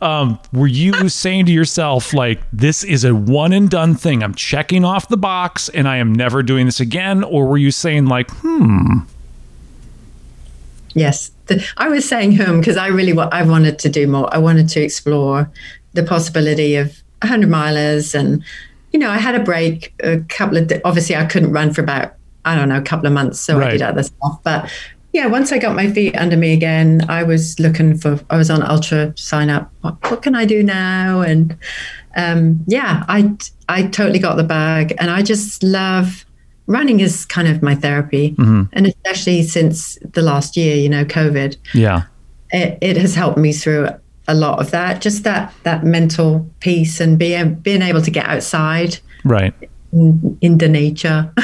Um, 0.00 0.38
were 0.52 0.68
you 0.68 1.08
saying 1.08 1.46
to 1.46 1.52
yourself 1.52 2.14
like, 2.14 2.40
"This 2.52 2.84
is 2.84 3.04
a 3.04 3.14
one 3.14 3.52
and 3.52 3.68
done 3.68 3.94
thing. 3.96 4.22
I'm 4.22 4.34
checking 4.34 4.84
off 4.84 5.08
the 5.08 5.16
box 5.16 5.68
and 5.70 5.88
I 5.88 5.96
am 5.96 6.12
never 6.12 6.42
doing 6.42 6.66
this 6.66 6.80
again," 6.80 7.24
or 7.24 7.46
were 7.46 7.58
you 7.58 7.70
saying 7.70 8.06
like, 8.06 8.30
"Hmm, 8.30 9.00
Yes, 10.94 11.30
the, 11.46 11.64
I 11.76 11.88
was 11.88 12.08
saying 12.08 12.36
"hmm" 12.36 12.58
because 12.58 12.76
I 12.76 12.88
really 12.88 13.12
wa- 13.12 13.28
I 13.30 13.42
wanted 13.42 13.78
to 13.80 13.88
do 13.88 14.06
more. 14.06 14.32
I 14.34 14.38
wanted 14.38 14.68
to 14.70 14.80
explore 14.80 15.50
the 15.92 16.02
possibility 16.02 16.76
of 16.76 17.02
100 17.22 17.48
milers, 17.48 18.14
and 18.14 18.42
you 18.92 18.98
know, 18.98 19.10
I 19.10 19.18
had 19.18 19.34
a 19.34 19.42
break 19.42 19.92
a 20.02 20.20
couple 20.28 20.56
of. 20.58 20.66
di- 20.68 20.80
Obviously, 20.84 21.16
I 21.16 21.24
couldn't 21.26 21.52
run 21.52 21.72
for 21.72 21.82
about 21.82 22.14
I 22.44 22.54
don't 22.54 22.68
know 22.68 22.78
a 22.78 22.82
couple 22.82 23.06
of 23.06 23.12
months, 23.12 23.38
so 23.40 23.60
I 23.60 23.70
did 23.72 23.82
other 23.82 24.02
stuff. 24.02 24.40
But 24.42 24.70
yeah, 25.12 25.26
once 25.26 25.52
I 25.52 25.58
got 25.58 25.74
my 25.76 25.90
feet 25.90 26.16
under 26.16 26.36
me 26.36 26.52
again, 26.52 27.04
I 27.08 27.22
was 27.22 27.58
looking 27.58 27.96
for, 27.98 28.20
I 28.30 28.36
was 28.36 28.50
on 28.50 28.60
UltraSignup. 28.60 29.68
What, 29.80 30.10
what 30.10 30.22
can 30.22 30.34
I 30.34 30.44
do 30.44 30.62
now? 30.62 31.20
And 31.22 31.56
um, 32.16 32.64
yeah, 32.66 33.04
I, 33.08 33.34
I 33.68 33.84
totally 33.84 34.18
got 34.18 34.36
the 34.36 34.44
bag. 34.44 34.94
And 34.98 35.10
I 35.10 35.22
just 35.22 35.62
love 35.62 36.24
running 36.66 37.00
is 37.00 37.24
kind 37.24 37.48
of 37.48 37.62
my 37.62 37.74
therapy. 37.74 38.32
Mm-hmm. 38.32 38.64
And 38.72 38.86
especially 38.86 39.42
since 39.42 39.98
the 40.12 40.22
last 40.22 40.56
year, 40.56 40.76
you 40.76 40.88
know, 40.90 41.04
COVID, 41.04 41.56
Yeah. 41.74 42.02
it, 42.50 42.78
it 42.82 42.96
has 42.98 43.14
helped 43.14 43.38
me 43.38 43.52
through 43.52 43.88
a 44.28 44.34
lot 44.34 44.60
of 44.60 44.70
that, 44.70 45.00
just 45.00 45.24
that, 45.24 45.52
that 45.64 45.84
mental 45.84 46.48
peace 46.60 47.00
and 47.00 47.18
being, 47.18 47.54
being 47.56 47.82
able 47.82 48.02
to 48.02 48.10
get 48.10 48.26
outside 48.26 48.98
Right. 49.24 49.52
in, 49.92 50.38
in 50.40 50.58
the 50.58 50.68
nature. 50.68 51.32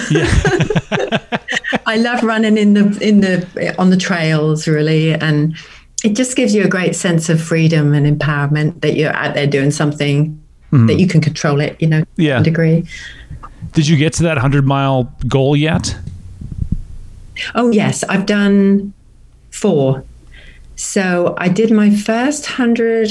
I 1.86 1.96
love 1.96 2.22
running 2.22 2.56
in 2.56 2.74
the 2.74 2.98
in 3.06 3.20
the 3.20 3.74
on 3.78 3.90
the 3.90 3.96
trails 3.96 4.66
really, 4.66 5.12
and 5.12 5.56
it 6.02 6.14
just 6.14 6.36
gives 6.36 6.54
you 6.54 6.64
a 6.64 6.68
great 6.68 6.94
sense 6.96 7.28
of 7.28 7.42
freedom 7.42 7.92
and 7.94 8.06
empowerment 8.06 8.80
that 8.80 8.94
you're 8.96 9.12
out 9.12 9.34
there 9.34 9.46
doing 9.46 9.70
something 9.70 10.40
mm-hmm. 10.72 10.86
that 10.86 10.94
you 10.94 11.06
can 11.06 11.20
control 11.20 11.60
it. 11.60 11.76
You 11.80 11.88
know, 11.88 12.00
to 12.00 12.06
Yeah. 12.16 12.40
a 12.40 12.42
degree. 12.42 12.84
Did 13.72 13.88
you 13.88 13.96
get 13.96 14.12
to 14.14 14.22
that 14.22 14.36
100 14.36 14.64
mile 14.66 15.12
goal 15.26 15.56
yet? 15.56 15.96
Oh 17.54 17.70
yes, 17.70 18.04
I've 18.04 18.26
done 18.26 18.92
four. 19.50 20.04
So 20.76 21.34
I 21.38 21.48
did 21.48 21.70
my 21.70 21.94
first 21.94 22.46
hundred. 22.46 23.10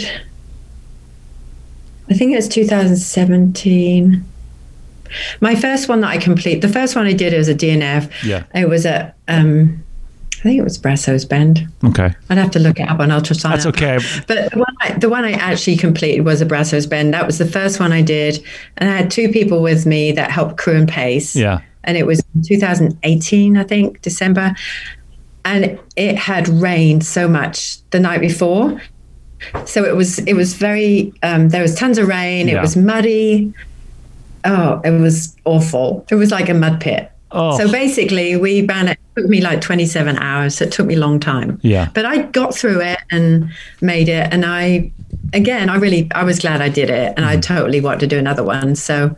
I 2.09 2.13
think 2.13 2.33
it 2.33 2.35
was 2.35 2.47
2017. 2.49 4.25
My 5.41 5.55
first 5.55 5.87
one 5.87 6.01
that 6.01 6.09
I 6.09 6.17
complete, 6.17 6.61
the 6.61 6.69
first 6.69 6.95
one 6.95 7.05
I 7.05 7.13
did 7.13 7.33
was 7.33 7.47
a 7.47 7.55
DNF. 7.55 8.11
Yeah. 8.23 8.43
It 8.53 8.67
was 8.67 8.85
at, 8.85 9.15
um, 9.27 9.83
I 10.39 10.41
think 10.43 10.59
it 10.59 10.63
was 10.63 10.77
Brazos 10.77 11.23
Bend. 11.23 11.67
Okay. 11.85 12.13
I'd 12.29 12.37
have 12.37 12.51
to 12.51 12.59
look 12.59 12.79
it 12.79 12.89
up 12.89 12.99
on 12.99 13.09
UltraSignup. 13.09 13.43
That's 13.43 13.65
okay. 13.67 13.99
But 14.27 14.51
the 14.51 14.59
one, 14.59 14.75
I, 14.81 14.91
the 14.93 15.09
one 15.09 15.23
I 15.23 15.31
actually 15.33 15.77
completed 15.77 16.25
was 16.25 16.41
a 16.41 16.45
Brazos 16.45 16.85
Bend. 16.85 17.13
That 17.13 17.25
was 17.25 17.37
the 17.37 17.45
first 17.45 17.79
one 17.79 17.93
I 17.93 18.01
did, 18.01 18.43
and 18.77 18.89
I 18.89 18.97
had 18.97 19.11
two 19.11 19.29
people 19.29 19.61
with 19.61 19.85
me 19.85 20.11
that 20.11 20.31
helped 20.31 20.57
crew 20.57 20.75
and 20.75 20.89
pace. 20.89 21.35
Yeah. 21.35 21.61
And 21.85 21.97
it 21.97 22.05
was 22.05 22.21
2018, 22.45 23.57
I 23.57 23.63
think, 23.63 24.01
December, 24.01 24.55
and 25.45 25.79
it 25.95 26.15
had 26.15 26.47
rained 26.47 27.05
so 27.05 27.27
much 27.27 27.77
the 27.89 27.99
night 27.99 28.21
before, 28.21 28.81
so 29.65 29.83
it 29.83 29.95
was 29.95 30.19
it 30.19 30.33
was 30.33 30.53
very 30.53 31.13
um, 31.23 31.49
there 31.49 31.61
was 31.61 31.75
tons 31.75 31.97
of 31.97 32.07
rain. 32.07 32.49
It 32.49 32.61
was 32.61 32.75
muddy. 32.75 33.53
Oh, 34.45 34.81
it 34.83 34.91
was 34.91 35.35
awful. 35.45 36.05
It 36.09 36.15
was 36.15 36.31
like 36.31 36.49
a 36.49 36.53
mud 36.53 36.81
pit. 36.81 37.09
Oh. 37.33 37.57
So 37.57 37.71
basically, 37.71 38.35
we 38.35 38.65
ran 38.65 38.89
it. 38.89 38.99
It 39.15 39.21
took 39.21 39.29
me 39.29 39.41
like 39.41 39.59
27 39.59 40.17
hours. 40.17 40.57
So 40.57 40.65
it 40.65 40.71
took 40.71 40.85
me 40.85 40.93
a 40.93 40.99
long 40.99 41.19
time. 41.19 41.59
Yeah. 41.63 41.89
But 41.93 42.05
I 42.05 42.23
got 42.23 42.55
through 42.55 42.81
it 42.81 42.99
and 43.11 43.51
made 43.81 44.07
it. 44.07 44.31
And 44.31 44.45
I, 44.45 44.91
again, 45.33 45.69
I 45.69 45.77
really, 45.77 46.09
I 46.13 46.23
was 46.23 46.39
glad 46.39 46.61
I 46.61 46.69
did 46.69 46.89
it. 46.89 47.13
And 47.17 47.25
I 47.25 47.37
totally 47.37 47.81
want 47.81 47.99
to 48.01 48.07
do 48.07 48.19
another 48.19 48.43
one. 48.43 48.75
So, 48.75 49.15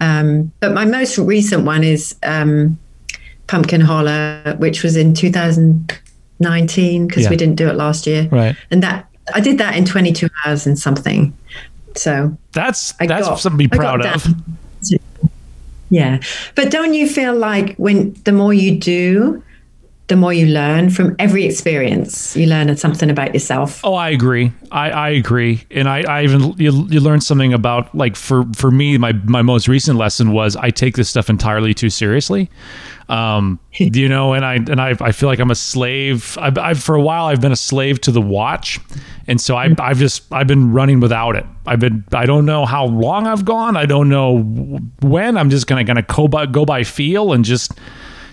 um, 0.00 0.50
but 0.60 0.72
my 0.72 0.86
most 0.86 1.18
recent 1.18 1.64
one 1.64 1.84
is 1.84 2.16
um, 2.22 2.78
Pumpkin 3.52 3.82
Holler, 3.82 4.54
which 4.58 4.82
was 4.82 4.96
in 4.96 5.12
2019 5.12 7.06
because 7.06 7.24
Yeah. 7.24 7.28
we 7.30 7.36
didn't 7.36 7.56
do 7.56 7.68
it 7.68 7.74
last 7.76 8.06
year. 8.06 8.26
Right. 8.30 8.56
And 8.70 8.82
that, 8.82 9.06
I 9.34 9.40
did 9.40 9.58
that 9.58 9.76
in 9.76 9.84
22 9.84 10.26
hours 10.46 10.66
and 10.66 10.78
something. 10.78 11.34
So 11.94 12.34
That's 12.52 12.94
I 12.98 13.06
that's 13.06 13.28
got- 13.28 13.38
something 13.40 13.58
to 13.58 13.68
be 13.68 13.76
proud 13.76 14.00
of. 14.06 14.22
down. 14.24 14.44
Yeah. 15.90 16.20
But 16.54 16.70
don't 16.70 16.94
you 16.94 17.06
feel 17.06 17.36
like 17.36 17.76
when 17.76 18.16
the 18.24 18.32
more 18.32 18.54
you 18.54 18.78
do, 18.78 19.42
the 20.12 20.16
more 20.16 20.32
you 20.32 20.46
learn 20.46 20.90
from 20.90 21.16
every 21.18 21.46
experience, 21.46 22.36
you 22.36 22.46
learn 22.46 22.76
something 22.76 23.08
about 23.08 23.32
yourself. 23.32 23.80
Oh, 23.82 23.94
I 23.94 24.10
agree. 24.10 24.52
I, 24.70 24.90
I 24.90 25.08
agree, 25.08 25.64
and 25.70 25.88
I, 25.88 26.02
I 26.02 26.22
even 26.24 26.52
you, 26.58 26.86
you 26.90 27.00
learn 27.00 27.22
something 27.22 27.54
about 27.54 27.94
like 27.94 28.14
for 28.14 28.44
for 28.54 28.70
me, 28.70 28.98
my 28.98 29.12
my 29.24 29.40
most 29.40 29.68
recent 29.68 29.98
lesson 29.98 30.32
was 30.32 30.54
I 30.54 30.68
take 30.68 30.96
this 30.96 31.08
stuff 31.08 31.30
entirely 31.30 31.72
too 31.72 31.88
seriously. 31.88 32.50
Um, 33.08 33.58
you 33.72 34.06
know, 34.06 34.34
and 34.34 34.44
I 34.44 34.56
and 34.56 34.82
I 34.82 34.94
I 35.00 35.12
feel 35.12 35.30
like 35.30 35.38
I'm 35.38 35.50
a 35.50 35.54
slave. 35.54 36.36
I've, 36.38 36.58
I've 36.58 36.82
for 36.82 36.94
a 36.94 37.00
while 37.00 37.24
I've 37.24 37.40
been 37.40 37.52
a 37.52 37.56
slave 37.56 37.98
to 38.02 38.12
the 38.12 38.20
watch, 38.20 38.78
and 39.26 39.40
so 39.40 39.56
I 39.56 39.74
I've 39.78 39.98
just 39.98 40.30
I've 40.30 40.46
been 40.46 40.74
running 40.74 41.00
without 41.00 41.36
it. 41.36 41.46
I've 41.66 41.80
been 41.80 42.04
I 42.12 42.26
don't 42.26 42.44
know 42.44 42.66
how 42.66 42.84
long 42.84 43.26
I've 43.26 43.46
gone. 43.46 43.78
I 43.78 43.86
don't 43.86 44.10
know 44.10 44.42
when. 45.00 45.38
I'm 45.38 45.48
just 45.48 45.66
gonna 45.66 45.84
gonna 45.84 46.02
go 46.02 46.28
by 46.28 46.44
go 46.44 46.66
by 46.66 46.84
feel 46.84 47.32
and 47.32 47.46
just 47.46 47.72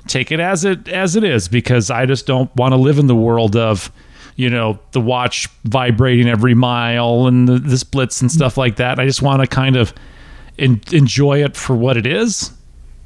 take 0.10 0.32
it 0.32 0.40
as 0.40 0.66
it 0.66 0.88
as 0.90 1.16
it 1.16 1.24
is 1.24 1.48
because 1.48 1.90
I 1.90 2.06
just 2.06 2.26
don't 2.28 2.54
want 2.56 2.74
to 2.74 2.78
live 2.78 3.00
in 3.00 3.08
the 3.08 3.16
world 3.16 3.56
of 3.56 3.92
you 4.36 4.50
know 4.50 4.80
the 4.92 5.02
watch 5.02 5.48
vibrating 5.66 6.28
every 6.28 6.54
mile 6.54 7.28
and 7.28 7.48
the, 7.48 7.60
the 7.60 7.78
splits 7.78 8.22
and 8.22 8.32
stuff 8.32 8.58
like 8.58 8.76
that. 8.78 9.00
I 9.00 9.06
just 9.06 9.22
want 9.22 9.42
to 9.42 9.48
kind 9.48 9.76
of 9.76 9.94
en- 10.58 10.82
enjoy 10.92 11.44
it 11.44 11.56
for 11.56 11.76
what 11.76 11.96
it 11.98 12.06
is. 12.06 12.52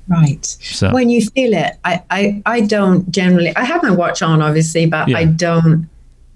Right. 0.08 0.46
So- 0.46 0.92
When 0.92 1.10
you 1.10 1.22
feel 1.26 1.54
it, 1.54 1.74
I, 1.86 2.04
I, 2.12 2.42
I 2.46 2.62
don't 2.62 3.10
generally, 3.10 3.56
I 3.56 3.64
have 3.64 3.82
my 3.82 3.90
watch 3.92 4.22
on, 4.22 4.42
obviously, 4.42 4.86
but 4.86 5.08
Yeah. 5.08 5.18
I 5.20 5.26
don't 5.26 5.88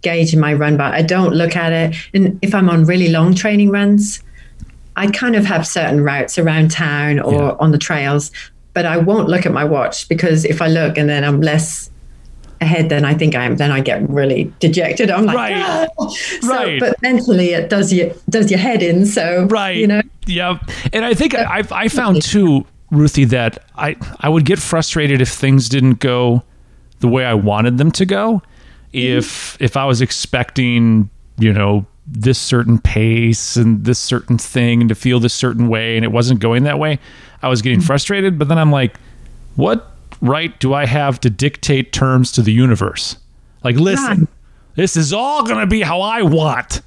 gauge 0.03 0.34
my 0.38 0.53
run, 0.53 0.77
but 0.77 0.93
I 0.93 1.01
don't 1.01 1.34
look 1.34 1.56
at 1.58 1.73
it. 1.73 1.95
And 2.13 2.39
if 2.41 2.56
I'm 2.56 2.69
on 2.69 2.86
really 2.86 3.10
long 3.10 3.36
training 3.36 3.69
runs, 3.71 4.23
I 4.95 5.08
kind 5.08 5.36
of 5.36 5.43
have 5.45 5.67
certain 5.67 6.01
routes 6.01 6.38
around 6.39 6.71
town 6.71 7.19
or 7.19 7.34
Yeah. 7.34 7.56
on 7.60 7.71
the 7.71 7.77
trails, 7.77 8.32
but 8.77 8.85
I 8.85 8.97
won't 8.97 9.27
look 9.27 9.47
at 9.47 9.51
my 9.51 9.63
watch 9.63 10.07
because 10.07 10.45
if 10.45 10.61
I 10.61 10.67
look 10.67 10.99
and 10.99 11.09
then 11.09 11.23
I'm 11.23 11.41
less 11.41 11.89
ahead 12.61 12.89
than 12.89 13.05
I 13.05 13.15
think 13.15 13.33
I 13.33 13.43
am, 13.43 13.55
then 13.55 13.71
I 13.71 13.79
get 13.81 14.07
really 14.07 14.53
dejected. 14.59 15.09
I'm 15.09 15.25
like, 15.25 15.35
Right. 15.35 15.55
"Ah." 15.57 15.87
So, 16.41 16.47
Right. 16.47 16.79
But 16.79 17.01
mentally, 17.01 17.53
it 17.53 17.71
does 17.71 17.91
your 17.91 18.11
does 18.29 18.51
your 18.51 18.59
head 18.59 18.83
in. 18.83 19.07
So 19.07 19.47
Right. 19.49 19.77
you 19.77 19.87
know, 19.87 20.01
yeah. 20.27 20.59
And 20.93 21.03
I 21.05 21.15
think 21.15 21.33
I 21.33 21.63
I 21.71 21.87
found 21.87 22.21
too, 22.21 22.67
Ruthie, 22.91 23.25
that 23.25 23.57
I 23.75 23.95
I 24.19 24.29
would 24.29 24.45
get 24.45 24.59
frustrated 24.59 25.21
if 25.21 25.29
things 25.29 25.69
didn't 25.69 25.97
go 25.99 26.43
the 26.99 27.07
way 27.07 27.25
I 27.25 27.33
wanted 27.33 27.79
them 27.79 27.89
to 27.93 28.05
go. 28.05 28.43
If 28.93 29.57
if 29.59 29.75
I 29.75 29.85
was 29.85 30.01
expecting, 30.01 31.09
you 31.39 31.51
know, 31.51 31.87
this 32.05 32.37
certain 32.37 32.77
pace 32.77 33.55
and 33.57 33.85
this 33.85 33.97
certain 33.97 34.37
thing 34.37 34.81
and 34.81 34.89
to 34.89 34.95
feel 34.95 35.19
this 35.19 35.33
certain 35.33 35.67
way 35.67 35.95
and 35.97 36.05
it 36.05 36.11
wasn't 36.11 36.39
going 36.39 36.63
that 36.65 36.77
way, 36.77 36.99
I 37.41 37.50
was 37.50 37.62
getting 37.62 37.82
frustrated. 37.82 38.38
But 38.39 38.47
then 38.47 38.58
I'm 38.58 38.71
like, 38.71 38.97
what 39.56 39.91
right 40.21 40.58
do 40.60 40.73
I 40.73 40.86
have 40.86 41.19
to 41.21 41.30
dictate 41.30 41.91
terms 41.93 42.32
to 42.34 42.41
the 42.41 42.52
universe? 42.52 43.17
Like, 43.63 43.76
listen, 43.76 44.28
this 44.76 44.95
is 44.97 45.13
all 45.13 45.43
going 45.43 45.60
to 45.60 45.67
be 45.67 45.82
how 45.82 46.02
I 46.02 46.21
want. 46.21 46.82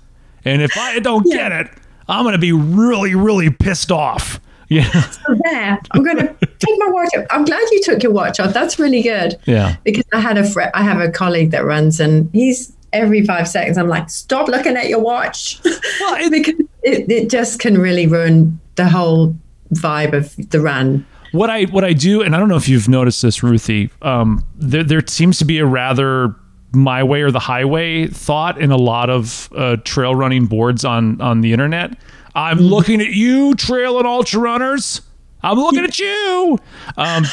And 0.44 0.62
if 0.62 0.76
I 0.76 0.98
don't 1.00 1.24
get 1.30 1.52
it, 1.52 1.68
I'm 2.08 2.24
going 2.24 2.32
to 2.32 2.38
be 2.38 2.52
really, 2.52 3.14
really 3.14 3.50
pissed 3.50 3.90
off. 3.92 4.40
Yeah. 4.72 4.88
So 4.88 5.34
there, 5.42 5.80
I'm 5.90 6.04
going 6.04 6.18
to 6.18 6.32
take 6.60 6.78
my 6.78 6.86
watch 6.90 7.08
off. 7.18 7.26
I'm 7.30 7.44
glad 7.44 7.60
you 7.72 7.80
took 7.82 8.04
your 8.04 8.12
watch 8.12 8.38
off. 8.38 8.54
That's 8.54 8.78
really 8.78 9.02
good. 9.02 9.36
Yeah. 9.44 9.74
Because 9.82 10.04
I 10.12 10.20
had 10.20 10.38
a 10.38 10.48
fr- 10.48 10.70
I 10.74 10.84
have 10.84 11.00
a 11.00 11.10
colleague 11.10 11.50
that 11.50 11.64
runs, 11.64 11.98
and 11.98 12.30
he's 12.32 12.72
every 12.92 13.26
five 13.26 13.48
seconds. 13.48 13.76
I'm 13.78 13.88
like, 13.88 14.08
stop 14.10 14.46
looking 14.46 14.76
at 14.76 14.88
your 14.88 15.00
watch, 15.00 15.58
Well, 15.64 16.14
it- 16.24 16.30
because 16.30 16.54
it, 16.84 17.10
it 17.10 17.28
just 17.30 17.58
can 17.58 17.78
really 17.78 18.06
ruin 18.06 18.60
the 18.76 18.88
whole 18.88 19.34
vibe 19.74 20.12
of 20.12 20.50
the 20.50 20.60
run. 20.60 21.06
What 21.32 21.48
I 21.50 21.64
what 21.64 21.84
I 21.84 21.92
do, 21.92 22.22
and 22.22 22.34
I 22.34 22.38
don't 22.38 22.48
know 22.48 22.56
if 22.56 22.68
you've 22.68 22.88
noticed 22.88 23.22
this, 23.22 23.42
Ruthie. 23.42 23.90
Um, 24.02 24.44
there 24.56 24.82
there 24.82 25.02
seems 25.06 25.38
to 25.38 25.44
be 25.44 25.58
a 25.58 25.66
rather 25.66 26.34
my 26.72 27.02
way 27.02 27.22
or 27.22 27.30
the 27.30 27.40
highway 27.40 28.06
thought 28.06 28.60
in 28.60 28.70
a 28.70 28.76
lot 28.76 29.10
of 29.10 29.48
uh, 29.56 29.76
trail 29.84 30.14
running 30.14 30.46
boards 30.46 30.84
on 30.84 31.20
on 31.20 31.40
the 31.40 31.52
internet. 31.52 31.96
I'm 32.34 32.58
looking 32.58 33.00
at 33.00 33.08
you, 33.08 33.54
trail 33.54 33.98
and 33.98 34.06
ultra 34.06 34.40
runners. 34.40 35.02
I'm 35.42 35.58
looking 35.58 35.84
at 35.84 35.98
you, 35.98 36.58
um, 36.96 37.24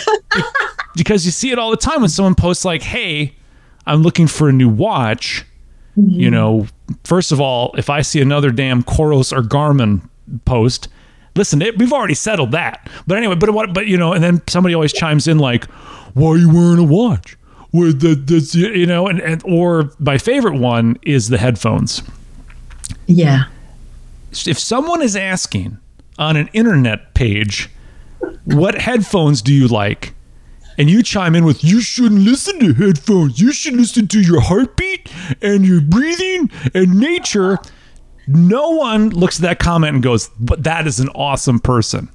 because 0.95 1.25
you 1.25 1.31
see 1.31 1.51
it 1.51 1.59
all 1.59 1.71
the 1.71 1.77
time 1.77 2.01
when 2.01 2.09
someone 2.09 2.35
posts 2.35 2.63
like, 2.63 2.83
"Hey, 2.83 3.35
I'm 3.85 4.01
looking 4.01 4.27
for 4.27 4.47
a 4.49 4.53
new 4.53 4.69
watch." 4.69 5.43
You 5.95 6.29
know, 6.29 6.67
first 7.03 7.31
of 7.31 7.41
all, 7.41 7.73
if 7.75 7.89
I 7.89 8.01
see 8.01 8.21
another 8.21 8.51
damn 8.51 8.83
Coros 8.83 9.35
or 9.35 9.41
Garmin 9.41 10.07
post, 10.45 10.89
listen, 11.37 11.61
it, 11.61 11.77
we've 11.77 11.93
already 11.93 12.13
settled 12.13 12.51
that. 12.51 12.89
But 13.05 13.17
anyway, 13.17 13.35
but 13.35 13.51
what, 13.51 13.73
but 13.73 13.87
you 13.87 13.97
know, 13.97 14.13
and 14.13 14.23
then 14.23 14.41
somebody 14.47 14.75
always 14.75 14.91
chimes 14.91 15.27
in 15.27 15.37
like, 15.37 15.65
"Why 16.13 16.31
are 16.31 16.37
you 16.37 16.49
wearing 16.53 16.79
a 16.79 16.83
watch?" 16.83 17.37
With 17.71 18.01
the 18.01 18.15
this, 18.15 18.55
you 18.55 18.85
know, 18.85 19.07
and, 19.07 19.19
and 19.21 19.41
or 19.45 19.91
my 19.99 20.17
favorite 20.17 20.57
one 20.57 20.97
is 21.03 21.29
the 21.29 21.37
headphones. 21.37 22.01
Yeah. 23.05 23.45
If 24.31 24.59
someone 24.59 25.01
is 25.01 25.15
asking 25.15 25.77
on 26.17 26.35
an 26.35 26.49
internet 26.53 27.13
page, 27.13 27.69
"What 28.45 28.75
headphones 28.75 29.41
do 29.41 29.53
you 29.53 29.67
like?" 29.67 30.13
and 30.79 30.91
you 30.91 31.01
chime 31.01 31.33
in 31.33 31.43
with 31.43 31.63
you 31.63 31.81
shouldn't 31.81 32.21
listen 32.21 32.59
to 32.59 32.71
headphones 32.73 33.41
you 33.41 33.51
should 33.51 33.73
listen 33.73 34.07
to 34.07 34.21
your 34.21 34.41
heartbeat 34.41 35.11
and 35.41 35.65
your 35.65 35.81
breathing 35.81 36.51
and 36.75 36.99
nature 36.99 37.57
no 38.27 38.71
one 38.71 39.09
looks 39.09 39.37
at 39.37 39.41
that 39.43 39.59
comment 39.59 39.93
and 39.95 40.03
goes 40.03 40.29
but 40.39 40.63
that 40.63 40.85
is 40.87 40.99
an 40.99 41.09
awesome 41.09 41.59
person 41.59 42.09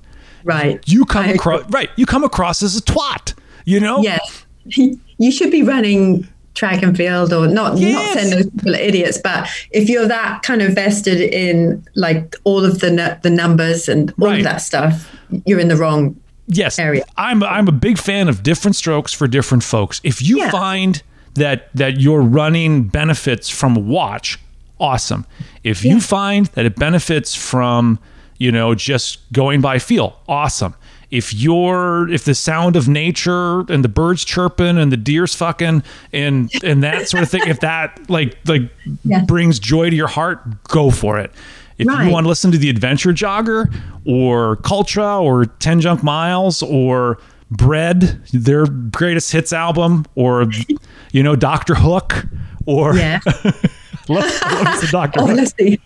Right. 0.44 0.80
you 0.86 1.04
come 1.04 1.28
across 1.30 1.62
right 1.70 1.88
you 1.96 2.04
come 2.06 2.24
across 2.24 2.62
as 2.62 2.76
a 2.76 2.82
twat 2.82 3.34
you 3.64 3.80
know 3.80 4.00
Yes. 4.02 4.44
You 5.18 5.30
should 5.30 5.52
be 5.52 5.62
running 5.62 6.26
track 6.54 6.82
and 6.82 6.96
field 6.96 7.32
or 7.32 7.46
not 7.46 7.78
Yes. 7.78 7.94
not 8.14 8.22
saying 8.22 8.30
those 8.34 8.50
people 8.50 8.74
are 8.74 8.78
idiots 8.78 9.18
but 9.22 9.48
if 9.70 9.88
you're 9.88 10.06
that 10.08 10.42
kind 10.42 10.60
of 10.62 10.74
vested 10.74 11.20
in 11.20 11.86
like 11.94 12.34
all 12.44 12.64
of 12.64 12.80
the 12.80 12.90
nu- 12.90 13.16
the 13.22 13.30
numbers 13.30 13.88
and 13.88 14.10
all 14.20 14.28
Right. 14.28 14.38
of 14.38 14.44
that 14.44 14.58
stuff 14.58 15.10
you're 15.46 15.60
in 15.60 15.68
the 15.68 15.76
wrong 15.76 16.16
yes 16.48 16.78
area. 16.78 17.04
i'm 17.16 17.42
i'm 17.44 17.68
a 17.68 17.72
big 17.72 17.96
fan 17.98 18.28
of 18.28 18.42
different 18.42 18.74
strokes 18.76 19.12
for 19.12 19.26
different 19.28 19.62
folks 19.64 20.00
if 20.04 20.20
you 20.20 20.38
Yeah. 20.38 20.50
find 20.50 21.02
that 21.34 21.68
that 21.74 22.00
your 22.00 22.20
running 22.20 22.84
benefits 22.88 23.48
from 23.48 23.88
watch 23.88 24.38
awesome. 24.82 25.24
If 25.64 25.84
you 25.84 26.00
find 26.00 26.46
that 26.46 26.66
it 26.66 26.76
benefits 26.76 27.34
from 27.34 27.98
you 28.38 28.50
know 28.52 28.74
just 28.74 29.32
going 29.32 29.60
by 29.60 29.78
feel 29.78 30.18
awesome. 30.28 30.74
If 31.10 31.32
you're 31.34 32.08
if 32.10 32.24
the 32.24 32.34
sound 32.34 32.74
of 32.74 32.88
nature 32.88 33.60
and 33.70 33.84
the 33.84 33.88
birds 33.88 34.24
chirping 34.24 34.78
and 34.78 34.90
the 34.90 34.96
deer's 34.96 35.34
fucking 35.34 35.82
and 36.12 36.50
and 36.64 36.82
that 36.82 37.08
sort 37.08 37.22
of 37.22 37.28
thing 37.30 37.42
if 37.46 37.60
that 37.60 38.08
like 38.10 38.36
like 38.48 38.62
Yeah. 39.04 39.24
brings 39.24 39.58
joy 39.58 39.90
to 39.90 39.96
your 39.96 40.08
heart 40.08 40.64
go 40.64 40.90
for 40.90 41.18
it. 41.18 41.30
If 41.78 41.86
you 41.86 42.10
want 42.10 42.24
to 42.24 42.28
listen 42.28 42.50
to 42.52 42.58
the 42.58 42.70
adventure 42.70 43.12
jogger 43.12 43.72
or 44.06 44.56
cultra 44.56 45.20
or 45.22 45.46
10 45.46 45.80
junk 45.80 46.02
miles 46.02 46.62
or 46.62 47.18
bread 47.50 48.20
their 48.32 48.66
greatest 48.66 49.32
hits 49.32 49.52
album 49.52 50.06
or 50.14 50.46
you 51.12 51.22
know 51.22 51.36
dr 51.36 51.74
hook 51.74 52.26
or 52.66 52.94
yeah 52.94 53.20
love, 54.08 54.24
love 54.42 54.80
the 54.80 55.12
oh 55.16 55.26
hook 55.26 55.36
let's 55.36 55.54
see. 55.58 55.78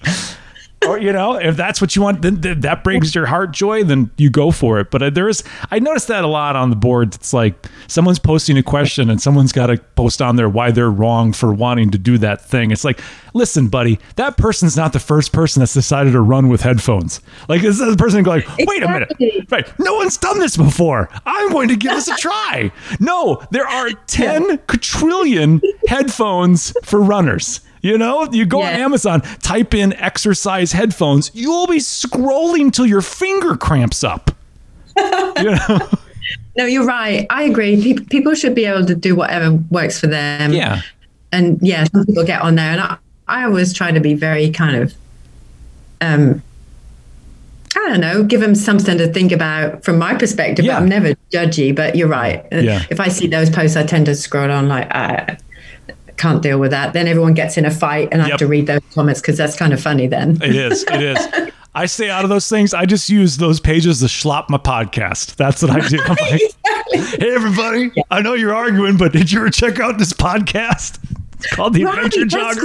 Or 0.87 0.99
you 0.99 1.13
know 1.13 1.35
if 1.35 1.57
that's 1.57 1.81
what 1.81 1.97
you 1.97 2.03
want 2.03 2.23
then, 2.23 2.41
then 2.43 2.61
that 2.61 2.85
brings 2.85 3.15
your 3.15 3.27
heart 3.27 3.51
joy 3.51 3.83
then 3.83 4.11
you 4.19 4.31
go 4.31 4.51
for 4.51 4.79
it. 4.79 4.91
But 4.91 5.03
uh, 5.03 5.11
there 5.11 5.29
is 5.29 5.43
i 5.71 5.79
noticed 5.79 6.09
that 6.09 6.23
a 6.23 6.29
lot 6.29 6.55
on 6.55 6.71
the 6.71 6.77
board. 6.77 7.15
It's 7.15 7.33
like 7.33 7.67
someone's 7.89 8.19
posting 8.19 8.59
a 8.59 8.63
question 8.63 9.09
and 9.09 9.21
someone's 9.21 9.53
got 9.53 9.67
to 9.67 9.79
post 9.97 10.21
on 10.21 10.37
there 10.37 10.49
why 10.49 10.71
they're 10.71 10.91
wrong 10.91 11.33
for 11.33 11.53
wanting 11.53 11.91
to 11.93 11.99
do 11.99 12.19
that 12.19 12.45
thing. 12.45 12.71
It's 12.71 12.85
like 12.85 13.01
listen 13.33 13.69
buddy 13.69 13.99
that 14.17 14.37
person's 14.37 14.77
not 14.77 14.93
the 14.93 15.01
first 15.01 15.33
person 15.33 15.61
that's 15.61 15.75
decided 15.75 16.13
to 16.13 16.21
run 16.21 16.49
with 16.49 16.61
headphones. 16.61 17.21
Like 17.49 17.63
this 17.63 17.81
is 17.81 17.91
the 17.91 17.97
person 17.97 18.23
going 18.23 18.43
wait 18.59 18.83
a 18.83 18.89
minute. 18.89 19.13
Right. 19.51 19.67
No 19.79 19.95
one's 19.95 20.19
done 20.19 20.39
this 20.39 20.57
before. 20.57 21.09
I'm 21.25 21.51
going 21.51 21.69
to 21.69 21.77
give 21.77 21.93
this 21.93 22.09
a 22.09 22.17
try. 22.19 22.71
No 23.01 23.43
there 23.51 23.67
are 23.67 23.91
10 23.91 24.59
quadrillion 24.59 25.63
headphones 25.89 26.75
for 26.85 27.01
runners 27.01 27.61
you 27.83 27.99
know, 27.99 28.29
you 28.33 28.47
go 28.47 28.63
on 28.63 28.73
Amazon, 28.73 29.21
type 29.43 29.75
in 29.75 29.93
exercise 29.95 30.73
headphones, 30.73 31.31
you'll 31.35 31.67
be 31.67 31.79
scrolling 31.79 32.73
till 32.73 32.87
your 32.87 33.03
finger 33.03 33.57
cramps 33.57 34.03
up. 34.05 34.31
you 34.97 35.51
know? 35.51 35.79
no 36.57 36.65
you're 36.65 36.87
right 36.87 37.27
i 37.31 37.43
agree 37.43 37.95
people, 38.09 38.35
should 38.35 38.55
be 38.55 38.65
able 38.65 38.85
to 38.85 38.95
do 38.95 39.15
whatever 39.15 39.53
works 39.71 40.01
for 40.01 40.07
them 40.07 40.53
Yeah. 40.53 40.81
and 41.33 41.59
yeah 41.61 41.85
some 41.93 42.07
people 42.07 42.25
get 42.25 42.41
on 42.41 42.55
there 42.55 42.73
and 42.73 42.81
i, 42.81 42.97
I 43.29 43.45
always 43.45 43.73
try 43.73 43.91
to 43.93 44.01
be 44.01 44.15
very 44.15 44.51
kind 44.51 44.77
of 44.77 44.95
um 46.01 46.43
I 47.79 47.91
don't 47.91 48.01
know, 48.01 48.25
give 48.25 48.41
them 48.41 48.55
something 48.55 48.97
to 48.97 49.13
think 49.13 49.33
about 49.33 49.85
from 49.85 49.99
my 49.99 50.15
perspective. 50.15 50.65
Yeah. 50.65 50.79
I'm 50.79 50.89
never 50.89 51.13
judgy, 51.31 51.77
but 51.77 51.95
you're 51.95 52.09
right. 52.09 52.45
Yeah. 52.51 52.83
If 52.89 53.01
I 53.01 53.09
see 53.09 53.27
those 53.27 53.51
posts, 53.51 53.77
I 53.77 53.85
tend 53.85 54.07
to 54.07 54.15
scroll 54.15 54.51
on 54.51 54.67
like, 54.67 54.91
I 54.91 55.37
can't 56.17 56.43
deal 56.43 56.59
with 56.59 56.71
that. 56.71 56.93
Then 56.93 57.07
everyone 57.09 57.35
gets 57.35 57.57
in 57.57 57.65
a 57.65 57.71
fight 57.71 58.09
and 58.13 58.23
I 58.23 58.27
Yep. 58.27 58.31
have 58.33 58.39
to 58.41 58.47
read 58.47 58.67
those 58.67 58.81
comments 58.95 59.21
because 59.21 59.37
that's 59.37 59.57
kind 59.57 59.73
of 59.73 59.81
funny 59.81 60.07
then. 60.07 60.39
It 60.43 60.55
is. 60.55 60.83
It 60.85 61.03
is. 61.03 61.29
I 61.75 61.85
stay 61.87 62.09
out 62.09 62.25
of 62.25 62.31
those 62.31 62.49
things. 62.49 62.73
I 62.73 62.87
just 62.87 63.11
use 63.11 63.37
those 63.37 63.61
pages 63.61 64.01
to 64.01 64.07
schlop 64.07 64.49
my 64.49 64.57
podcast. 64.57 65.37
That's 65.37 65.61
what 65.63 65.71
I 65.73 65.87
do. 65.87 65.99
Like, 65.99 66.19
hey, 66.21 67.35
everybody, 67.35 67.93
I 68.11 68.23
know 68.23 68.33
you're 68.35 68.55
arguing, 68.55 68.97
but 68.97 69.13
did 69.13 69.31
you 69.31 69.41
ever 69.41 69.51
check 69.51 69.79
out 69.79 69.99
this 69.99 70.13
podcast? 70.15 70.99
It's 71.39 71.55
called 71.55 71.75
The 71.75 71.85
Right, 71.85 71.99
Adventure 72.07 72.27
that's 72.39 72.59
Jogger. 72.59 72.61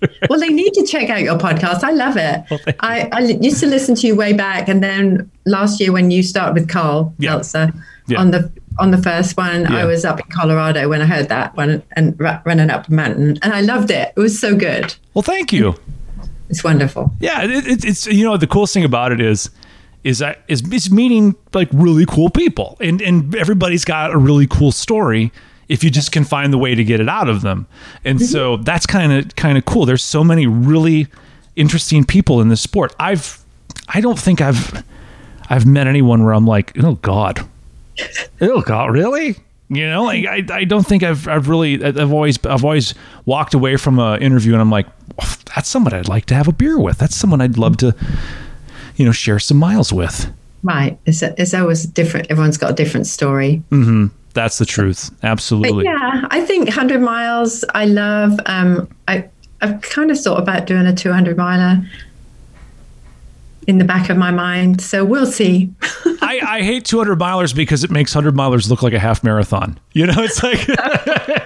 great. 0.00 0.10
Well, 0.30 0.38
they 0.38 0.50
need 0.50 0.74
to 0.74 0.86
check 0.86 1.10
out 1.10 1.22
your 1.22 1.36
podcast. 1.38 1.82
I 1.82 1.90
love 1.90 2.16
it. 2.16 2.44
thank 2.48 2.76
I, 2.78 3.08
I 3.12 3.20
used 3.20 3.58
to 3.60 3.66
listen 3.66 3.96
to 3.96 4.06
you 4.06 4.14
way 4.14 4.32
back, 4.32 4.68
and 4.68 4.80
then 4.80 5.28
last 5.44 5.80
year 5.80 5.90
when 5.90 6.12
you 6.12 6.22
started 6.22 6.54
with 6.54 6.68
Karl 6.68 7.12
Yeah. 7.18 7.30
Meltzer 7.30 7.72
Yeah. 8.06 8.20
on 8.20 8.30
the 8.30 8.48
on 8.78 8.90
the 8.90 8.98
first 8.98 9.36
one, 9.36 9.62
Yeah. 9.62 9.78
I 9.78 9.84
was 9.84 10.04
up 10.04 10.20
in 10.20 10.26
Colorado 10.30 10.88
when 10.88 11.02
I 11.02 11.06
heard 11.06 11.28
that 11.28 11.56
one 11.56 11.82
and 11.92 12.18
ra- 12.18 12.40
running 12.44 12.70
up 12.70 12.86
the 12.86 12.94
mountain, 12.94 13.38
and 13.42 13.52
I 13.52 13.60
loved 13.60 13.90
it. 13.90 14.12
It 14.16 14.20
was 14.20 14.38
so 14.38 14.54
good. 14.56 14.94
Well, 15.14 15.22
thank 15.22 15.52
you. 15.52 15.74
It's 16.48 16.62
wonderful. 16.62 17.12
Yeah, 17.20 17.44
it, 17.44 17.66
it, 17.66 17.84
it's 17.84 18.06
you 18.06 18.24
know 18.24 18.36
the 18.36 18.46
coolest 18.46 18.74
thing 18.74 18.84
about 18.84 19.12
it 19.12 19.20
is 19.20 19.50
is 20.04 20.18
that 20.18 20.42
is 20.48 20.62
it's 20.72 20.90
meeting 20.90 21.34
like 21.54 21.68
really 21.72 22.06
cool 22.06 22.30
people, 22.30 22.76
and 22.80 23.00
and 23.00 23.34
everybody's 23.34 23.84
got 23.84 24.12
a 24.12 24.18
really 24.18 24.46
cool 24.46 24.72
story 24.72 25.32
if 25.68 25.82
you 25.82 25.90
just 25.90 26.12
can 26.12 26.24
find 26.24 26.52
the 26.52 26.58
way 26.58 26.74
to 26.74 26.84
get 26.84 27.00
it 27.00 27.08
out 27.08 27.28
of 27.28 27.40
them, 27.42 27.66
and 28.04 28.18
mm-hmm. 28.18 28.26
so 28.26 28.58
that's 28.58 28.84
kind 28.86 29.12
of 29.12 29.34
kind 29.36 29.56
of 29.56 29.64
cool. 29.64 29.86
There's 29.86 30.02
so 30.02 30.22
many 30.22 30.46
really 30.46 31.06
interesting 31.56 32.04
people 32.04 32.40
in 32.40 32.48
this 32.48 32.60
sport. 32.60 32.94
I've 32.98 33.42
I 33.88 34.00
don't 34.00 34.18
think 34.18 34.40
I've 34.40 34.84
I've 35.48 35.66
met 35.66 35.86
anyone 35.86 36.24
where 36.24 36.34
I'm 36.34 36.46
like, 36.46 36.72
oh 36.82 36.96
god, 36.96 37.48
oh 38.40 38.60
god, 38.62 38.90
really? 38.92 39.36
You 39.68 39.88
know, 39.88 40.04
like 40.04 40.26
I, 40.26 40.44
I 40.50 40.64
don't 40.64 40.86
think 40.86 41.02
I've 41.02 41.26
I've 41.28 41.48
really 41.48 41.82
I've 41.82 42.12
always 42.12 42.44
I've 42.44 42.64
always 42.64 42.94
walked 43.24 43.54
away 43.54 43.76
from 43.76 43.98
an 43.98 44.20
interview 44.20 44.52
and 44.52 44.60
I'm 44.60 44.70
like, 44.70 44.86
"Oh, 45.20 45.36
that's 45.54 45.68
someone 45.68 45.94
I'd 45.94 46.08
like 46.08 46.26
to 46.26 46.34
have 46.34 46.48
a 46.48 46.52
beer 46.52 46.78
with. 46.78 46.98
That's 46.98 47.16
someone 47.16 47.40
I'd 47.40 47.56
love 47.56 47.78
to, 47.78 47.94
you 48.96 49.04
know, 49.06 49.12
share 49.12 49.38
some 49.38 49.56
miles 49.56 49.92
with. 49.92 50.30
Right. 50.62 50.98
It's, 51.06 51.22
it's 51.22 51.54
always 51.54 51.84
different. 51.84 52.30
Everyone's 52.30 52.58
got 52.58 52.70
a 52.70 52.74
different 52.74 53.06
story. 53.06 53.56
Hmm. 53.70 54.06
That's 54.34 54.58
the 54.58 54.64
truth. 54.64 55.10
But 55.20 55.28
Absolutely. 55.28 55.84
yeah, 55.84 56.26
I 56.30 56.40
think 56.40 56.66
100 56.66 57.00
miles, 57.00 57.64
I 57.74 57.84
love. 57.84 58.38
Um, 58.46 58.88
I, 59.08 59.28
I've 59.60 59.80
kind 59.82 60.10
of 60.10 60.18
thought 60.18 60.38
about 60.38 60.66
doing 60.66 60.86
a 60.86 60.94
200 60.94 61.36
miler 61.36 61.84
in 63.66 63.78
the 63.78 63.84
back 63.84 64.10
of 64.10 64.16
my 64.16 64.30
mind. 64.30 64.80
So 64.80 65.04
we'll 65.04 65.26
see. 65.26 65.72
I, 66.22 66.40
I 66.46 66.62
hate 66.62 66.84
200 66.84 67.18
milers 67.18 67.54
because 67.54 67.84
it 67.84 67.90
makes 67.90 68.14
100 68.14 68.34
milers 68.36 68.68
look 68.68 68.82
like 68.82 68.92
a 68.92 68.98
half 68.98 69.22
marathon. 69.24 69.78
You 69.92 70.06
know, 70.06 70.14
it's 70.18 70.42
like, 70.42 70.58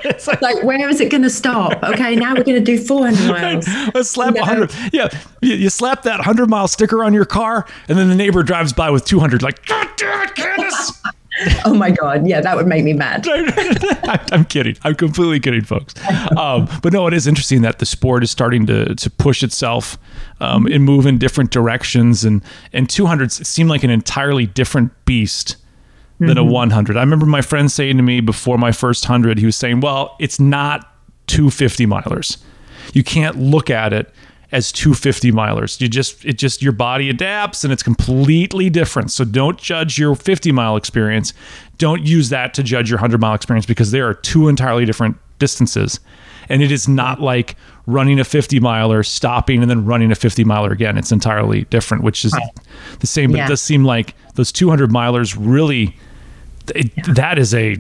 it's 0.05 0.27
like 0.27 0.41
like, 0.43 0.63
where 0.63 0.89
is 0.89 1.01
it 1.01 1.11
going 1.11 1.23
to 1.23 1.31
stop? 1.31 1.83
Okay, 1.83 2.15
now 2.17 2.35
we're 2.35 2.45
going 2.45 2.59
to 2.59 2.61
do 2.61 2.79
400 2.79 3.29
miles. 3.29 3.67
let's 3.95 4.11
slap 4.11 4.35
No. 4.35 4.41
100. 4.41 4.73
Yeah, 4.93 5.09
you, 5.41 5.55
you 5.55 5.71
slap 5.71 6.03
that 6.03 6.19
100 6.19 6.49
mile 6.49 6.69
sticker 6.69 7.03
on 7.05 7.13
your 7.13 7.25
car, 7.25 7.67
and 7.89 7.99
then 7.99 8.09
the 8.09 8.15
neighbor 8.15 8.43
drives 8.43 8.73
by 8.73 8.91
with 8.91 9.05
200. 9.05 9.43
Like, 9.43 9.65
God 9.67 9.89
damn 9.97 10.23
it, 10.29 10.35
Candace! 10.35 11.03
Oh 11.67 11.75
my 11.75 11.91
God. 11.91 12.27
Yeah, 12.27 12.41
that 12.41 12.57
would 12.57 12.67
make 12.67 12.83
me 12.83 12.95
mad. 12.95 13.27
I'm 14.33 14.47
kidding. 14.47 14.75
I'm 14.85 14.95
completely 14.95 15.39
kidding, 15.39 15.65
folks. 15.65 15.95
Um, 16.35 16.67
but 16.83 16.95
no, 16.95 17.07
it 17.09 17.13
is 17.13 17.27
interesting 17.27 17.61
that 17.61 17.79
the 17.79 17.85
sport 17.85 18.23
is 18.23 18.31
starting 18.31 18.65
to 18.67 18.95
to 18.95 19.11
push 19.11 19.43
itself 19.43 19.99
um, 20.41 20.67
and 20.67 20.85
move 20.85 21.07
in 21.07 21.19
different 21.19 21.51
directions. 21.51 22.25
And 22.25 22.43
and 22.73 22.89
200s 22.89 23.45
seem 23.45 23.69
like 23.69 23.85
an 23.85 23.91
entirely 23.91 24.47
different 24.47 24.93
beast 25.05 25.57
than 26.19 26.39
a 26.39 26.45
100. 26.45 26.97
I 26.97 27.01
remember 27.01 27.27
my 27.27 27.43
friend 27.43 27.71
saying 27.71 27.99
to 27.99 28.03
me 28.03 28.21
before 28.21 28.57
my 28.57 28.73
first 28.73 29.05
hundred, 29.05 29.39
he 29.39 29.47
was 29.47 29.57
saying, 29.57 29.81
"Well, 29.81 30.17
it's 30.19 30.41
not 30.41 30.91
250 31.27 31.87
milers. 31.87 32.39
You 32.95 33.03
can't 33.03 33.37
look 33.37 33.71
at 33.71 33.93
it." 33.93 34.13
as 34.53 34.71
250 34.71 35.33
milers 35.33 35.81
you 35.81 35.89
just 35.89 36.25
it 36.25 36.39
just 36.39 36.63
your 36.63 36.73
body 36.73 37.11
adapts 37.11 37.65
and 37.65 37.73
it's 37.73 37.83
completely 37.83 38.71
different 38.71 39.11
so 39.11 39.25
don't 39.25 39.59
judge 39.59 39.99
your 39.99 40.15
50 40.15 40.53
mile 40.53 40.77
experience 40.77 41.33
don't 41.79 42.07
use 42.07 42.29
that 42.29 42.55
to 42.55 42.63
judge 42.63 42.89
your 42.89 42.97
100 42.97 43.21
mile 43.21 43.35
experience 43.35 43.67
because 43.67 43.91
there 43.91 44.09
are 44.09 44.15
two 44.15 44.49
entirely 44.49 44.85
different 44.85 45.17
distances 45.39 45.99
and 46.49 46.63
it 46.63 46.71
is 46.71 46.87
not 46.87 47.21
like 47.21 47.57
running 47.87 48.19
a 48.19 48.25
50 48.25 48.59
miler 48.61 49.03
stopping 49.03 49.63
and 49.63 49.71
then 49.71 49.85
running 49.85 50.11
a 50.11 50.15
50 50.17 50.43
miler 50.45 50.73
again 50.73 50.99
it's 50.99 51.13
entirely 51.13 51.63
different 51.65 52.03
which 52.03 52.25
is 52.25 52.33
the 53.01 53.07
same 53.07 53.31
but 53.31 53.39
Yeah. 53.39 53.45
it 53.47 53.49
does 53.49 53.63
seem 53.63 53.85
like 53.85 54.15
those 54.35 54.51
200 54.53 54.91
milers 54.91 55.37
really 55.39 55.97
it, 56.75 56.91
that 57.15 57.39
is 57.39 57.55
a 57.55 57.77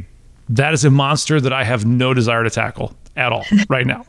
that 0.49 0.73
is 0.73 0.85
a 0.85 0.91
monster 0.91 1.41
that 1.41 1.53
i 1.53 1.65
have 1.65 1.85
no 1.85 2.15
desire 2.15 2.45
to 2.45 2.51
tackle 2.51 2.95
at 3.17 3.33
all 3.33 3.45
right 3.69 3.87
now 3.87 4.05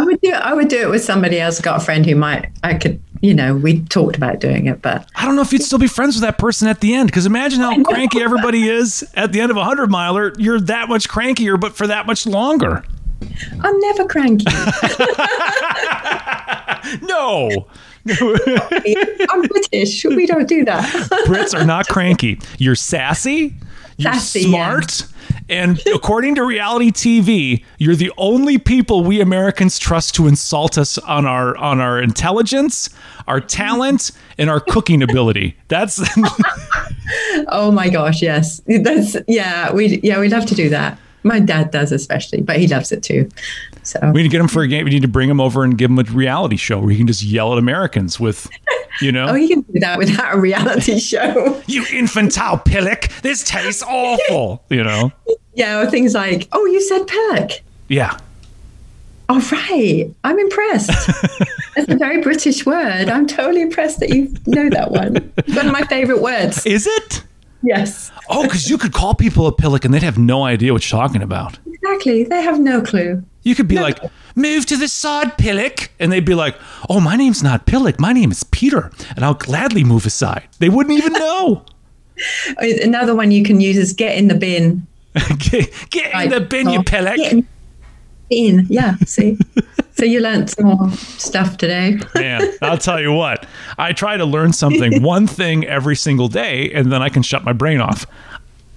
I 0.00 0.04
would 0.04 0.20
do. 0.20 0.30
I 0.30 0.54
would 0.54 0.68
do 0.68 0.80
it 0.80 0.88
with 0.90 1.02
somebody 1.02 1.40
else. 1.40 1.60
Got 1.60 1.82
a 1.82 1.84
friend 1.84 2.06
who 2.06 2.14
might. 2.14 2.50
I 2.62 2.74
could. 2.74 3.02
You 3.20 3.34
know, 3.34 3.56
we 3.56 3.80
talked 3.86 4.16
about 4.16 4.38
doing 4.38 4.66
it, 4.66 4.80
but 4.80 5.08
I 5.16 5.24
don't 5.26 5.34
know 5.34 5.42
if 5.42 5.52
you'd 5.52 5.64
still 5.64 5.80
be 5.80 5.88
friends 5.88 6.14
with 6.14 6.22
that 6.22 6.38
person 6.38 6.68
at 6.68 6.80
the 6.80 6.94
end 6.94 7.08
because 7.08 7.26
imagine 7.26 7.58
how 7.58 7.82
cranky 7.82 8.22
everybody 8.22 8.68
is 8.68 9.04
at 9.14 9.32
the 9.32 9.40
end 9.40 9.50
of 9.50 9.56
a 9.56 9.64
hundred 9.64 9.90
miler. 9.90 10.32
You're 10.38 10.60
that 10.60 10.88
much 10.88 11.08
crankier, 11.08 11.58
but 11.60 11.76
for 11.76 11.88
that 11.88 12.06
much 12.06 12.28
longer. 12.28 12.84
I'm 13.60 13.78
never 13.80 14.04
cranky. 14.06 14.46
No, 17.02 17.66
I'm 18.08 19.42
British. 19.42 20.04
We 20.04 20.24
don't 20.26 20.48
do 20.48 20.64
that. 20.64 20.84
Brits 21.26 21.58
are 21.58 21.66
not 21.66 21.86
cranky. 21.88 22.40
You're 22.56 22.76
sassy. 22.76 23.54
You're 23.98 24.12
Sassy, 24.12 24.42
yeah. 24.42 24.80
smart. 24.80 25.06
And 25.50 25.84
according 25.92 26.36
to 26.36 26.44
reality 26.44 26.92
TV, 26.92 27.64
you're 27.78 27.96
the 27.96 28.12
only 28.16 28.58
people 28.58 29.02
we 29.02 29.20
Americans 29.20 29.78
trust 29.78 30.14
to 30.14 30.26
insult 30.28 30.78
us 30.78 30.98
on 30.98 31.26
our 31.26 31.56
on 31.56 31.80
our 31.80 32.00
intelligence, 32.00 32.88
our 33.26 33.40
talent, 33.40 34.12
and 34.38 34.48
our 34.48 34.60
cooking 34.60 35.02
ability. 35.02 35.56
That's 35.68 36.00
Oh 37.48 37.70
my 37.72 37.88
gosh, 37.88 38.22
yes. 38.22 38.62
That's 38.66 39.16
yeah. 39.26 39.72
We 39.72 40.00
yeah 40.02 40.20
we 40.20 40.28
love 40.28 40.46
to 40.46 40.54
do 40.54 40.68
that. 40.70 40.98
My 41.28 41.38
dad 41.40 41.70
does 41.70 41.92
especially, 41.92 42.40
but 42.40 42.56
he 42.58 42.66
loves 42.66 42.90
it 42.90 43.02
too. 43.02 43.28
So 43.84 44.00
We 44.12 44.22
need 44.22 44.28
to 44.28 44.32
get 44.32 44.40
him 44.40 44.48
for 44.48 44.62
a 44.62 44.68
game. 44.68 44.84
We 44.84 44.90
need 44.90 45.02
to 45.02 45.08
bring 45.08 45.30
him 45.30 45.40
over 45.40 45.62
and 45.64 45.78
give 45.78 45.90
him 45.90 45.98
a 45.98 46.02
reality 46.04 46.56
show 46.56 46.78
where 46.80 46.90
he 46.90 46.96
can 46.96 47.06
just 47.06 47.22
yell 47.22 47.52
at 47.52 47.58
Americans 47.58 48.18
with, 48.18 48.48
you 49.00 49.12
know, 49.12 49.26
oh, 49.30 49.34
you 49.34 49.48
can 49.48 49.60
do 49.62 49.78
that 49.80 49.96
without 49.98 50.34
a 50.34 50.38
reality 50.40 50.98
show. 51.12 51.62
you 51.66 51.84
infantile 51.92 52.58
pillock, 52.58 53.08
this 53.22 53.44
tastes 53.44 53.82
awful. 53.82 54.64
You 54.70 54.82
know, 54.84 55.12
yeah, 55.54 55.80
or 55.80 55.86
things 55.90 56.14
like, 56.14 56.48
oh, 56.52 56.64
you 56.66 56.80
said 56.82 57.06
pillock. 57.06 57.50
yeah. 57.88 58.18
All 59.30 59.40
right, 59.52 60.10
I'm 60.24 60.38
impressed. 60.38 60.90
It's 61.76 61.92
a 61.92 61.96
very 61.96 62.20
British 62.22 62.66
word. 62.66 63.08
I'm 63.08 63.28
totally 63.28 63.60
impressed 63.62 64.00
that 64.00 64.08
you 64.08 64.34
know 64.46 64.68
that 64.70 64.90
one. 64.90 65.32
It's 65.36 65.54
one 65.54 65.66
of 65.66 65.72
my 65.72 65.82
favorite 65.82 66.20
words. 66.20 66.66
Is 66.66 66.88
it? 66.88 67.22
Yes, 67.62 68.10
Oh, 68.28 68.42
because 68.44 68.68
you 68.70 68.78
could 68.78 68.92
call 68.92 69.14
people 69.14 69.46
a 69.46 69.52
pillock 69.52 69.84
and 69.84 69.92
they'd 69.92 70.02
have 70.02 70.18
no 70.18 70.44
idea 70.44 70.72
what 70.72 70.90
you're 70.90 71.00
talking 71.00 71.22
about. 71.22 71.58
exactly. 71.66 72.24
They 72.24 72.42
have 72.42 72.60
no 72.60 72.80
clue. 72.82 73.24
You 73.42 73.54
could 73.54 73.66
be 73.68 73.76
like, 73.80 73.98
move 74.36 74.66
to 74.66 74.76
the 74.76 74.88
side, 74.88 75.38
Pillock. 75.38 75.90
And 75.98 76.12
they'd 76.12 76.24
be 76.24 76.34
like, 76.34 76.56
oh, 76.90 77.00
my 77.00 77.16
name's 77.16 77.42
not 77.42 77.64
Pillock. 77.66 77.98
My 77.98 78.12
name 78.12 78.30
is 78.30 78.44
Peter. 78.44 78.90
And 79.16 79.24
I'll 79.24 79.34
gladly 79.34 79.84
move 79.84 80.04
aside. 80.04 80.46
They 80.58 80.68
wouldn't 80.68 80.98
even 80.98 81.12
know. 81.24 81.64
Another 82.58 83.14
one 83.14 83.30
you 83.30 83.42
can 83.42 83.60
use 83.60 83.76
is 83.78 83.92
get 83.94 84.18
in 84.18 84.28
the 84.28 84.34
bin. 84.34 84.86
get 85.38 85.72
get 85.90 86.24
in 86.24 86.30
the 86.30 86.40
bin, 86.40 86.68
you 86.68 86.80
Oh, 86.80 86.82
Pillock. 86.82 87.16
Get 88.30 88.38
in, 88.38 88.56
bin. 88.56 88.66
Yeah, 88.68 88.96
see. 89.06 89.38
so 89.92 90.04
you 90.04 90.20
learned 90.20 90.50
some 90.50 90.66
more 90.66 90.90
stuff 90.90 91.56
today. 91.56 91.98
Man, 92.14 92.42
I'll 92.62 92.78
tell 92.78 93.00
you 93.00 93.12
what. 93.12 93.46
I 93.76 93.92
try 93.92 94.16
to 94.16 94.24
learn 94.24 94.52
something, 94.52 95.02
one 95.02 95.26
thing 95.26 95.64
every 95.66 95.96
single 95.96 96.28
day, 96.28 96.70
and 96.72 96.92
then 96.92 97.02
I 97.02 97.08
can 97.08 97.22
shut 97.22 97.44
my 97.44 97.52
brain 97.52 97.80
off. 97.80 98.06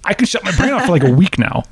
I 0.04 0.14
can 0.14 0.26
shut 0.26 0.44
my 0.44 0.54
brain 0.56 0.72
off 0.72 0.86
for 0.86 0.92
like 0.92 1.04
a 1.04 1.12
week 1.12 1.38
now. 1.38 1.62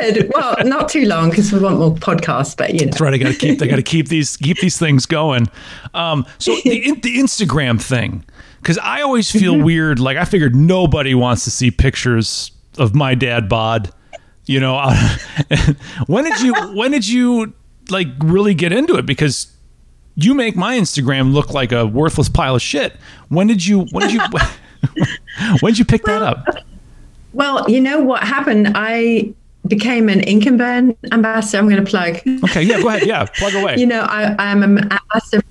Good. 0.00 0.32
Well, 0.34 0.56
not 0.64 0.88
too 0.88 1.04
long 1.04 1.30
because 1.30 1.52
we 1.52 1.60
want 1.60 1.78
more 1.78 1.94
podcasts, 1.94 2.56
but 2.56 2.74
you 2.74 2.80
know. 2.80 2.84
That's 2.86 3.00
right. 3.00 3.14
I 3.14 3.18
got 3.18 3.32
to 3.32 3.38
keep. 3.38 3.62
I 3.62 3.66
got 3.68 3.76
to 3.76 3.82
keep 3.82 4.08
these 4.08 4.36
keep 4.36 4.58
these 4.58 4.76
things 4.76 5.06
going. 5.06 5.46
Um, 5.94 6.26
so 6.38 6.56
the 6.64 6.90
the 7.02 7.18
Instagram 7.18 7.80
thing, 7.80 8.24
because 8.60 8.76
I 8.78 9.02
always 9.02 9.30
feel 9.30 9.56
weird. 9.56 10.00
Like 10.00 10.16
I 10.16 10.24
figured 10.24 10.56
nobody 10.56 11.14
wants 11.14 11.44
to 11.44 11.52
see 11.52 11.70
pictures 11.70 12.50
of 12.76 12.96
my 12.96 13.14
dad 13.14 13.48
bod. 13.48 13.92
You 14.48 14.60
know, 14.60 14.78
uh, 14.78 15.16
when 16.06 16.24
did 16.24 16.40
you 16.40 16.54
when 16.74 16.90
did 16.90 17.06
you 17.06 17.52
like 17.90 18.08
really 18.20 18.54
get 18.54 18.72
into 18.72 18.96
it? 18.96 19.04
Because 19.04 19.52
you 20.16 20.34
make 20.34 20.56
my 20.56 20.78
Instagram 20.78 21.32
look 21.32 21.52
like 21.52 21.70
a 21.70 21.86
worthless 21.86 22.28
pile 22.28 22.56
of 22.56 22.62
shit. 22.62 22.96
When 23.28 23.46
did 23.46 23.64
you 23.64 23.80
when 23.92 24.08
did 24.08 24.14
you 24.14 24.20
when 25.60 25.72
did 25.72 25.78
you 25.78 25.84
pick 25.84 26.04
that 26.04 26.22
up? 26.22 26.46
Well, 27.32 27.68
you 27.68 27.80
know 27.80 28.00
what 28.00 28.22
happened? 28.24 28.72
I 28.74 29.34
became 29.66 30.08
an 30.08 30.20
Ink 30.20 30.46
and 30.46 30.56
Burn 30.56 30.96
ambassador. 31.12 31.58
I'm 31.58 31.68
going 31.68 31.84
to 31.84 31.88
plug. 31.88 32.16
Okay, 32.44 32.62
yeah, 32.62 32.80
go 32.80 32.88
ahead. 32.88 33.06
Yeah, 33.06 33.26
plug 33.26 33.54
away. 33.54 33.76
you 33.76 33.86
know, 33.86 34.00
I, 34.00 34.34
I'm 34.38 34.62
an 34.62 34.78
ambassador. 34.90 35.42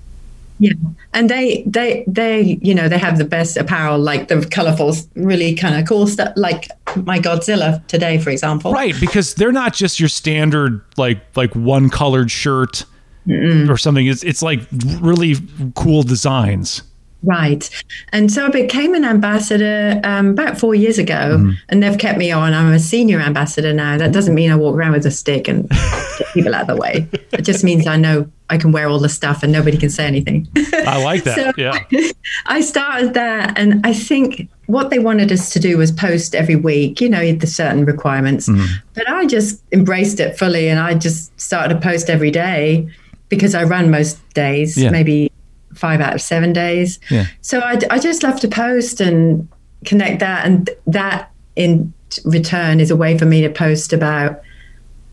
Yeah, 0.58 0.72
and 1.14 1.30
they, 1.30 1.62
they, 1.66 2.04
they, 2.06 2.58
you 2.62 2.74
know, 2.74 2.88
they 2.88 2.98
have 2.98 3.18
the 3.18 3.24
best 3.24 3.56
apparel, 3.56 3.98
like 3.98 4.28
the 4.28 4.46
colorful, 4.50 4.94
really 5.14 5.54
kind 5.54 5.80
of 5.80 5.86
cool 5.88 6.06
stuff, 6.06 6.32
like 6.36 6.68
my 6.96 7.18
Godzilla 7.18 7.86
today, 7.86 8.18
for 8.18 8.30
example. 8.30 8.72
Right, 8.72 8.94
because 9.00 9.34
they're 9.34 9.52
not 9.52 9.74
just 9.74 10.00
your 10.00 10.08
standard 10.08 10.82
like 10.96 11.20
like 11.36 11.54
one 11.54 11.90
colored 11.90 12.30
shirt 12.30 12.84
or 13.28 13.76
something. 13.76 14.06
It's 14.06 14.22
it's 14.24 14.42
like 14.42 14.60
really 15.00 15.36
cool 15.74 16.02
designs. 16.02 16.82
Right. 17.22 17.68
And 18.12 18.30
so 18.30 18.46
I 18.46 18.48
became 18.48 18.94
an 18.94 19.04
ambassador 19.04 20.00
um, 20.04 20.28
about 20.28 20.58
four 20.58 20.74
years 20.74 20.98
ago, 20.98 21.52
and 21.68 21.82
they've 21.82 21.98
kept 21.98 22.16
me 22.18 22.30
on. 22.30 22.54
I'm 22.54 22.72
a 22.72 22.78
senior 22.78 23.18
ambassador 23.20 23.72
now. 23.72 23.98
That 23.98 24.12
doesn't 24.12 24.34
mean 24.34 24.50
I 24.52 24.54
walk 24.54 24.76
around 24.76 24.92
with 24.92 25.04
a 25.04 25.10
stick 25.10 25.48
and 25.48 25.68
get 26.18 26.28
people 26.32 26.54
out 26.54 26.62
of 26.62 26.66
the 26.68 26.76
way. 26.76 27.08
It 27.32 27.42
just 27.42 27.64
means 27.64 27.86
I 27.88 27.96
know 27.96 28.30
I 28.50 28.56
can 28.56 28.70
wear 28.72 28.88
all 28.88 28.98
the 29.00 29.08
stuff 29.08 29.42
and 29.42 29.52
nobody 29.52 29.76
can 29.76 29.90
say 29.90 30.06
anything. 30.06 30.46
I 30.72 31.02
like 31.02 31.24
that. 31.24 31.36
So- 31.38 31.52
yeah. 31.56 31.78
I 32.46 32.60
started 32.60 33.14
that, 33.14 33.58
and 33.58 33.84
I 33.84 33.92
think 33.94 34.48
what 34.66 34.90
they 34.90 34.98
wanted 34.98 35.32
us 35.32 35.50
to 35.54 35.58
do 35.58 35.76
was 35.78 35.90
post 35.90 36.34
every 36.34 36.56
week, 36.56 37.00
you 37.00 37.08
know, 37.08 37.32
the 37.32 37.46
certain 37.46 37.84
requirements. 37.84 38.48
But 38.94 39.08
I 39.08 39.26
just 39.26 39.60
embraced 39.72 40.20
it 40.20 40.38
fully, 40.38 40.68
and 40.68 40.78
I 40.78 40.94
just 40.94 41.38
started 41.40 41.74
to 41.74 41.80
post 41.80 42.08
every 42.10 42.30
day 42.30 42.88
because 43.28 43.54
I 43.54 43.64
run 43.64 43.90
most 43.90 44.18
days, 44.34 44.76
Yeah. 44.76 44.90
maybe 44.90 45.32
five 45.78 46.00
out 46.00 46.14
of 46.14 46.20
seven 46.20 46.52
days. 46.52 47.00
Yeah. 47.10 47.26
So 47.40 47.60
I, 47.60 47.78
I 47.90 47.98
just 47.98 48.22
love 48.22 48.40
to 48.40 48.48
post 48.48 49.00
and 49.00 49.48
connect 49.84 50.20
that, 50.20 50.44
and 50.44 50.68
that 50.86 51.30
in 51.56 51.92
return 52.24 52.80
is 52.80 52.90
a 52.90 52.96
way 52.96 53.16
for 53.16 53.26
me 53.26 53.42
to 53.42 53.50
post 53.50 53.92
about 53.92 54.42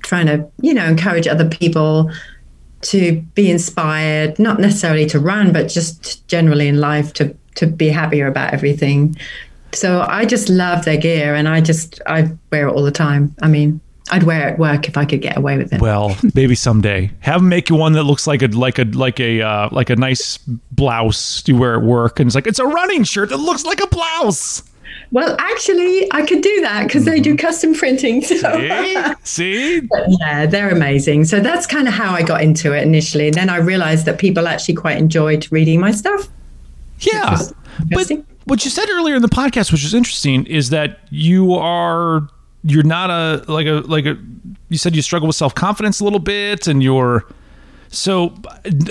trying 0.04 0.28
to, 0.28 0.48
you 0.62 0.74
know, 0.74 0.86
encourage 0.86 1.28
other 1.28 1.48
people 1.48 2.12
to 2.82 3.22
be 3.34 3.50
inspired, 3.50 4.38
not 4.38 4.60
necessarily 4.60 5.06
to 5.08 5.20
run, 5.20 5.52
but 5.52 5.68
just 5.68 6.28
generally 6.28 6.68
in 6.68 6.80
life 6.80 7.14
to 7.14 7.36
to 7.56 7.66
be 7.66 7.90
happier 7.90 8.28
about 8.28 8.54
everything. 8.54 9.16
So 9.72 10.02
I 10.02 10.26
just 10.26 10.50
love 10.50 10.86
their 10.86 10.98
gear, 10.98 11.36
and 11.36 11.48
I 11.48 11.62
just 11.62 12.02
I 12.06 12.30
wear 12.52 12.68
it 12.68 12.72
all 12.72 12.84
the 12.84 12.92
time. 12.92 13.36
I 13.42 13.48
mean, 13.48 13.82
I'd 14.12 14.24
wear 14.24 14.48
it 14.48 14.52
at 14.54 14.60
work 14.60 14.88
if 14.88 14.98
I 14.98 15.06
could 15.06 15.22
get 15.22 15.36
away 15.36 15.58
with 15.58 15.74
it. 15.74 15.82
Well, 15.82 16.16
maybe 16.36 16.56
someday. 16.56 17.12
Have 17.22 17.42
them 17.42 17.50
make 17.50 17.70
you 17.70 17.76
one 17.76 17.94
that 17.94 18.04
looks 18.04 18.28
like 18.28 18.42
a 18.44 18.48
like 18.48 18.78
a 18.78 18.84
like 18.84 19.20
a 19.20 19.42
uh, 19.42 19.70
like 19.72 19.90
a 19.90 19.96
nice 19.96 20.38
blouse 20.72 21.44
you 21.48 21.58
wear 21.58 21.76
at 21.76 21.82
work, 21.84 22.20
and 22.20 22.28
it's 22.28 22.36
like 22.36 22.48
it's 22.48 22.60
a 22.60 22.66
running 22.66 23.04
shirt 23.04 23.30
that 23.30 23.38
looks 23.38 23.66
like 23.66 23.82
a 23.82 23.88
blouse. 23.88 24.64
Well, 25.12 25.36
actually, 25.40 26.12
I 26.12 26.26
could 26.26 26.42
do 26.42 26.62
that 26.62 26.88
because 26.88 27.06
they 27.06 27.20
do 27.20 27.38
custom 27.38 27.74
printing. 27.74 28.22
So. 28.22 28.36
See, 28.36 29.04
see, 29.24 29.90
Yeah, 30.20 30.46
they're 30.46 30.72
amazing. 30.72 31.26
So 31.26 31.40
that's 31.40 31.66
kind 31.68 31.88
of 31.88 31.94
how 31.94 32.14
I 32.14 32.24
got 32.24 32.42
into 32.42 32.74
it 32.74 32.84
initially. 32.84 33.28
And 33.28 33.36
then 33.36 33.50
I 33.50 33.58
realized 33.58 34.06
that 34.08 34.20
people 34.20 34.48
actually 34.48 34.76
quite 34.76 34.98
enjoyed 34.98 35.48
reading 35.52 35.80
my 35.80 35.92
stuff. 35.92 36.28
yeah. 37.00 37.38
But 37.92 38.12
what 38.46 38.66
you 38.66 38.72
said 38.72 38.90
earlier 38.90 39.16
in 39.16 39.22
the 39.22 39.30
podcast, 39.30 39.72
which 39.72 39.84
was 39.84 39.94
interesting, 39.94 40.46
is 40.48 40.70
that 40.72 41.00
you 41.12 41.54
are 41.54 42.28
you're 42.66 42.84
not 42.84 43.10
a 43.12 43.46
like 43.52 43.68
a 43.68 43.84
like 43.86 44.06
a 44.06 44.18
you 44.70 44.78
said 44.78 44.96
you 44.96 45.02
struggle 45.02 45.28
with 45.28 45.36
self 45.36 45.54
confidence 45.54 46.00
a 46.00 46.04
little 46.04 46.20
bit, 46.20 46.68
and 46.68 46.82
you're 46.82 47.26
so 47.90 48.36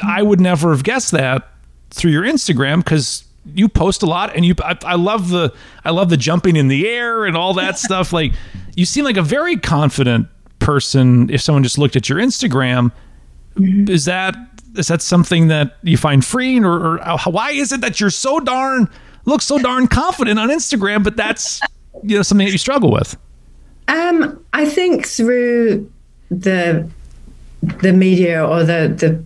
I 0.03 0.23
would 0.23 0.41
never 0.41 0.71
have 0.71 0.85
guessed 0.85 1.11
that 1.11 1.51
through 1.91 2.13
your 2.13 2.23
Instagram 2.23 2.79
because 2.79 3.25
you 3.53 3.69
post 3.69 4.03
a 4.03 4.07
lot 4.07 4.35
and 4.35 4.45
you 4.45 4.55
I, 4.63 4.79
I 4.85 4.95
love 4.95 5.29
the 5.29 5.53
I 5.85 5.91
love 5.91 6.09
the 6.09 6.17
jumping 6.17 6.57
in 6.57 6.69
the 6.69 6.89
air 6.89 7.25
and 7.25 7.37
all 7.37 7.53
that 7.55 7.79
stuff. 7.79 8.13
Like 8.13 8.33
you 8.77 8.85
seem 8.85 9.05
like 9.05 9.17
a 9.17 9.23
very 9.23 9.57
confident 9.57 10.29
person. 10.61 11.29
If 11.31 11.43
someone 11.43 11.65
just 11.65 11.77
looked 11.77 11.97
at 11.97 12.09
your 12.09 12.19
Instagram, 12.19 12.93
mm-hmm. 13.57 13.91
is 13.91 14.05
that 14.05 14.37
is 14.77 14.87
that 14.87 15.03
something 15.03 15.49
that 15.49 15.77
you 15.83 15.97
find 15.97 16.25
freeing 16.25 16.65
or, 16.65 16.95
or 16.95 17.17
how- 17.17 17.31
why 17.31 17.51
is 17.51 17.73
it 17.73 17.81
that 17.81 18.01
you're 18.01 18.11
so 18.11 18.39
darn 18.39 18.89
look 19.25 19.43
so 19.43 19.59
darn 19.59 19.89
confident 19.89 20.39
on 20.39 20.49
Instagram, 20.49 21.03
but 21.03 21.17
that's 21.17 21.61
you 22.05 22.17
know 22.17 22.23
something 22.23 22.47
that 22.47 22.53
you 22.53 22.59
struggle 22.59 22.93
with? 22.93 23.17
Um, 23.89 24.45
I 24.53 24.67
think 24.67 25.07
through 25.07 25.91
the 26.31 26.89
the 27.83 27.93
media 27.93 28.45
or 28.45 28.65
the 28.65 29.25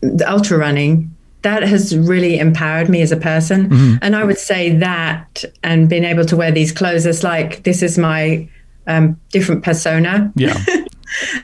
the, 0.00 0.08
the 0.16 0.30
ultra 0.30 0.58
running, 0.58 1.14
that 1.42 1.62
has 1.62 1.96
really 1.96 2.38
empowered 2.38 2.88
me 2.88 3.02
as 3.02 3.12
a 3.12 3.16
person. 3.16 3.68
And 4.02 4.16
I 4.16 4.24
would 4.24 4.38
say 4.38 4.76
that 4.76 5.44
and 5.62 5.88
being 5.88 6.04
able 6.04 6.24
to 6.26 6.36
wear 6.36 6.52
these 6.52 6.72
clothes 6.72 7.06
is 7.06 7.22
like 7.22 7.64
this 7.64 7.82
is 7.82 7.98
my 7.98 8.48
um, 8.86 9.20
different 9.30 9.62
persona 9.62 10.32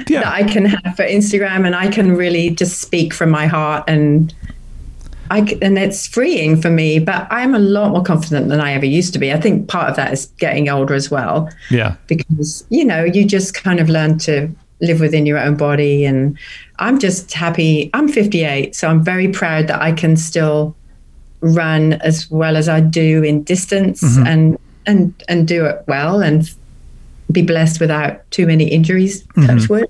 Yeah, 0.09 0.21
that 0.21 0.33
I 0.33 0.45
can 0.45 0.65
have 0.65 0.97
for 0.97 1.05
Instagram, 1.05 1.67
and 1.67 1.77
I 1.77 1.89
can 1.89 2.17
really 2.17 2.51
just 2.51 2.81
speak 2.81 3.13
from 3.13 3.31
my 3.31 3.47
heart 3.47 3.85
and. 3.87 4.35
I, 5.31 5.59
and 5.63 5.79
it's 5.79 6.07
freeing 6.07 6.61
for 6.61 6.71
me, 6.71 6.99
but 6.99 7.27
I'm 7.31 7.55
a 7.55 7.59
lot 7.59 7.91
more 7.93 8.03
confident 8.03 8.49
than 8.49 8.61
I 8.61 8.73
ever 8.73 8.87
used 8.87 9.13
to 9.13 9.19
be. 9.19 9.33
I 9.33 9.41
think 9.41 9.69
part 9.69 9.91
of 9.91 9.97
that 9.97 10.13
is 10.13 10.27
getting 10.39 10.69
older 10.69 10.95
as 10.95 11.11
well. 11.11 11.51
Yeah. 11.71 11.97
because 12.07 12.65
you 12.71 12.85
know 12.85 13.05
you 13.05 13.25
just 13.25 13.55
kind 13.55 13.81
of 13.81 13.89
learn 13.89 14.19
to 14.19 14.49
live 14.81 15.01
within 15.01 15.27
your 15.27 15.39
own 15.39 15.57
body 15.57 16.05
and 16.05 16.39
i'm 16.79 17.01
just 17.01 17.33
happy. 17.33 17.91
I'm 17.95 18.09
58 18.09 18.77
so 18.77 18.89
i'm 18.89 19.03
very 19.03 19.29
proud 19.29 19.67
that 19.67 19.83
i 19.83 19.91
can 19.93 20.17
still 20.17 20.77
run 21.41 21.95
as 21.95 22.31
well 22.31 22.57
as 22.57 22.69
i 22.69 22.81
do 22.81 23.23
in 23.25 23.43
distance 23.43 24.03
and 24.19 24.57
and 24.87 25.13
and 25.29 25.49
do 25.49 25.65
it 25.67 25.83
well 25.89 26.23
and 26.23 26.49
be 27.33 27.43
blessed 27.43 27.81
without 27.81 28.29
too 28.31 28.47
many 28.47 28.69
injuries 28.69 29.25
touch 29.47 29.69
wood. 29.69 29.89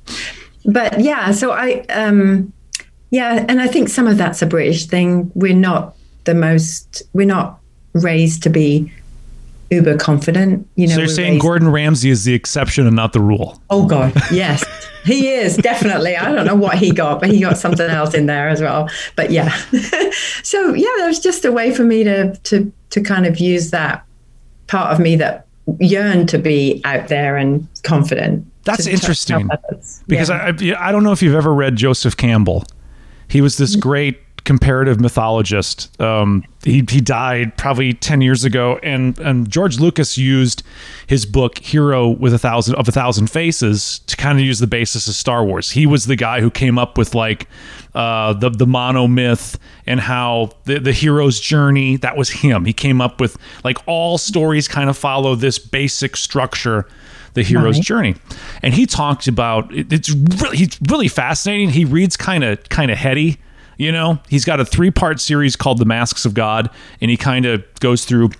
But 0.65 1.01
yeah 1.01 1.33
so 1.33 1.53
i 1.53 1.81
um 1.91 2.53
yeah 3.11 3.45
and 3.49 3.61
i 3.61 3.67
think 3.67 3.89
some 3.89 4.07
of 4.07 4.17
that's 4.19 4.43
a 4.43 4.47
british 4.47 4.87
thing 4.87 5.31
we're 5.35 5.55
not 5.55 5.95
the 6.25 6.35
most 6.35 7.03
we're 7.13 7.27
not 7.27 7.59
raised 7.95 8.43
to 8.43 8.51
be 8.51 8.93
uber 9.71 9.97
confident 9.97 10.67
you 10.77 10.87
know 10.87 10.95
So 10.95 11.01
you're 11.01 11.09
saying 11.09 11.33
raised- 11.35 11.43
Gordon 11.43 11.69
Ramsay 11.71 12.11
is 12.11 12.25
the 12.25 12.35
exception 12.35 12.87
and 12.87 12.97
not 12.97 13.13
the 13.13 13.21
rule? 13.21 13.61
Oh 13.69 13.87
God, 13.87 14.13
yes, 14.33 14.65
he 15.05 15.29
is 15.29 15.57
definitely. 15.59 16.17
I 16.17 16.33
don't 16.33 16.47
know 16.47 16.55
what 16.57 16.79
he 16.79 16.91
got, 16.91 17.21
but 17.21 17.29
he 17.31 17.41
got 17.41 17.59
something 17.59 17.87
else 17.89 18.15
in 18.15 18.25
there 18.27 18.49
as 18.49 18.63
well. 18.63 18.89
But 19.15 19.31
yeah, 19.31 19.55
so 20.43 20.73
yeah, 20.75 20.89
that 20.99 21.07
was 21.07 21.21
just 21.21 21.45
a 21.45 21.53
way 21.53 21.75
for 21.75 21.85
me 21.85 22.03
to 22.05 22.35
to 22.45 22.73
to 22.91 23.01
kind 23.03 23.27
of 23.27 23.39
use 23.41 23.71
that 23.71 24.05
part 24.69 24.91
of 24.93 25.01
me 25.01 25.17
that 25.17 25.47
yearned 25.81 26.31
to 26.31 26.39
be 26.39 26.81
out 26.85 27.09
there 27.09 27.37
and 27.37 27.67
confident. 27.83 28.47
That's 28.65 28.87
interesting 28.87 29.51
because 30.07 30.31
Yeah. 30.31 30.77
I, 30.79 30.89
I 30.89 30.93
don't 30.93 31.03
know 31.03 31.13
if 31.13 31.21
you've 31.23 31.35
ever 31.35 31.53
read 31.53 31.77
Joseph 31.77 32.17
Campbell. 32.17 32.65
He 33.29 33.41
was 33.41 33.57
this 33.57 33.77
great 33.77 34.19
comparative 34.49 34.99
mythologist. 34.99 36.01
Um, 36.01 36.43
he 36.65 36.83
he 36.89 37.03
died 37.03 37.57
probably 37.59 37.93
ten 37.93 38.23
years 38.23 38.45
ago, 38.45 38.79
and 38.83 39.19
and 39.19 39.51
George 39.51 39.79
Lucas 39.79 40.17
used 40.17 40.63
his 41.07 41.27
book 41.27 41.59
Hero 41.59 42.09
with 42.09 42.33
a 42.33 42.39
thousand 42.39 42.75
of 42.77 42.89
a 42.89 42.93
thousand 42.93 43.29
faces 43.31 43.99
to 44.07 44.17
kind 44.17 44.39
of 44.39 44.45
use 44.45 44.59
the 44.59 44.67
basis 44.67 45.07
of 45.07 45.15
Star 45.15 45.45
Wars. 45.45 45.73
He 45.73 45.87
was 45.87 46.07
the 46.07 46.17
guy 46.17 46.41
who 46.41 46.51
came 46.51 46.79
up 46.79 46.97
with 46.97 47.15
like 47.15 47.47
uh, 47.99 48.33
the 48.33 48.49
the 48.51 48.67
mono 48.67 49.07
myth 49.09 49.59
and 49.87 49.99
how 50.01 50.51
the 50.65 50.79
the 50.79 50.93
hero's 50.93 51.41
journey. 51.41 51.97
That 51.97 52.17
was 52.17 52.31
him. 52.31 52.65
He 52.65 52.73
came 52.73 53.01
up 53.01 53.21
with 53.21 53.37
like 53.65 53.79
all 53.87 54.19
stories 54.19 54.69
kind 54.69 54.89
of 54.89 54.97
follow 54.97 55.35
this 55.35 55.59
basic 55.59 56.17
structure 56.17 56.87
the 57.35 57.43
hero's 57.43 57.77
Right. 57.77 57.85
journey 57.85 58.15
and 58.63 58.73
he 58.75 58.87
talked 58.87 59.29
about 59.29 59.73
it, 59.73 59.93
it's 59.93 60.11
really 60.11 60.57
he's 60.57 60.79
really 60.89 61.09
fascinating 61.09 61.69
he 61.71 61.85
reads 61.85 62.17
kind 62.17 62.43
of 62.43 62.67
kind 62.71 62.91
of 62.91 62.97
heady 62.99 63.37
you 63.77 63.93
know 63.93 64.19
he's 64.29 64.45
got 64.47 64.59
a 64.61 64.65
three 64.65 64.91
part 64.91 65.21
series 65.21 65.55
called 65.55 65.79
the 65.79 65.85
masks 65.85 66.25
of 66.25 66.33
god 66.35 66.69
and 67.03 67.11
he 67.11 67.17
kind 67.19 67.45
of 67.47 67.63
goes 67.81 68.05
through 68.07 68.31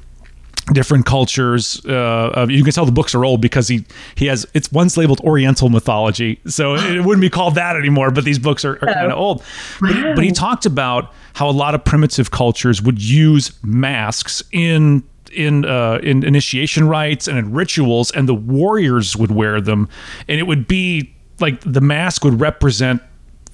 different 0.73 1.07
cultures 1.07 1.81
uh, 1.87 2.31
of, 2.35 2.51
you 2.51 2.63
can 2.63 2.73
tell 2.73 2.87
the 2.87 2.93
books 2.93 3.15
are 3.15 3.25
old 3.25 3.41
because 3.41 3.69
he 3.69 3.85
he 4.17 4.27
has 4.27 4.47
it's 4.55 4.71
one's 4.73 4.97
labeled 4.97 5.21
oriental 5.21 5.69
mythology. 5.69 6.41
So 6.47 6.75
it 6.75 7.05
wouldn't 7.05 7.23
be 7.23 7.31
called 7.31 7.55
that 7.55 7.77
anymore 7.77 8.11
but 8.11 8.25
these 8.25 8.39
books 8.39 8.65
are, 8.65 8.75
are 8.83 8.93
kind 8.93 9.13
of 9.13 9.19
old. 9.19 9.43
But, 9.81 10.17
but 10.17 10.25
he 10.25 10.33
talked 10.33 10.67
about 10.67 11.13
how 11.35 11.49
a 11.49 11.53
lot 11.53 11.75
of 11.75 11.85
primitive 11.85 12.31
cultures 12.31 12.83
would 12.83 13.03
use 13.03 13.53
masks 13.63 14.43
in 14.53 15.05
in 15.33 15.65
uh, 15.65 15.99
in 16.03 16.25
initiation 16.25 16.89
rites 16.89 17.29
and 17.29 17.39
in 17.39 17.53
rituals, 17.53 18.11
and 18.11 18.29
the 18.29 18.35
warriors 18.35 19.17
would 19.17 19.31
wear 19.31 19.61
them, 19.61 19.89
and 20.27 20.41
it 20.41 20.45
would 20.45 20.67
be 20.67 21.15
like 21.41 21.61
the 21.61 21.81
mask 21.81 22.25
would 22.25 22.41
represent 22.41 23.03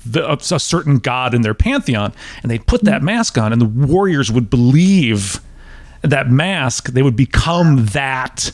the, 0.06 0.26
a, 0.26 0.34
a 0.34 0.60
certain 0.60 0.98
god 0.98 1.34
in 1.34 1.42
their 1.42 1.54
pantheon, 1.54 2.12
and 2.42 2.50
they'd 2.50 2.66
put 2.66 2.84
that 2.84 3.02
mask 3.02 3.36
on, 3.38 3.52
and 3.52 3.60
the 3.60 3.66
warriors 3.66 4.30
would 4.30 4.48
believe 4.50 5.40
that 6.04 6.30
mask, 6.30 6.88
they 6.88 7.02
would 7.02 7.16
become 7.16 7.86
that 7.86 8.52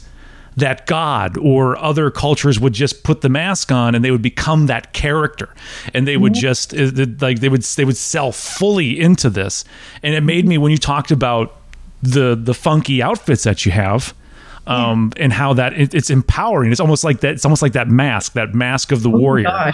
that 0.56 0.84
god 0.86 1.38
or 1.38 1.76
other 1.78 2.10
cultures 2.10 2.58
would 2.58 2.72
just 2.72 3.04
put 3.04 3.20
the 3.20 3.28
mask 3.28 3.70
on 3.70 3.94
and 3.94 4.04
they 4.04 4.10
would 4.10 4.20
become 4.20 4.66
that 4.66 4.92
character. 4.92 5.48
And 5.94 6.06
they 6.06 6.16
would 6.16 6.34
just 6.34 6.74
uh, 6.74 6.90
like 7.20 7.40
they 7.40 7.48
would 7.48 7.62
they 7.62 7.84
would 7.84 7.96
sell 7.96 8.32
fully 8.32 8.98
into 8.98 9.30
this. 9.30 9.64
And 10.02 10.14
it 10.14 10.22
made 10.22 10.46
me 10.46 10.58
when 10.58 10.72
you 10.72 10.78
talked 10.78 11.10
about 11.10 11.56
the 12.02 12.34
the 12.34 12.54
funky 12.54 13.02
outfits 13.02 13.44
that 13.44 13.64
you 13.66 13.72
have 13.72 14.14
um 14.66 15.12
and 15.16 15.32
how 15.32 15.52
that 15.54 15.72
it, 15.78 15.94
it's 15.94 16.10
empowering. 16.10 16.72
It's 16.72 16.80
almost 16.80 17.04
like 17.04 17.20
that 17.20 17.34
it's 17.34 17.44
almost 17.44 17.62
like 17.62 17.72
that 17.72 17.88
mask 17.88 18.32
that 18.34 18.54
mask 18.54 18.92
of 18.92 19.02
the 19.02 19.10
warrior 19.10 19.72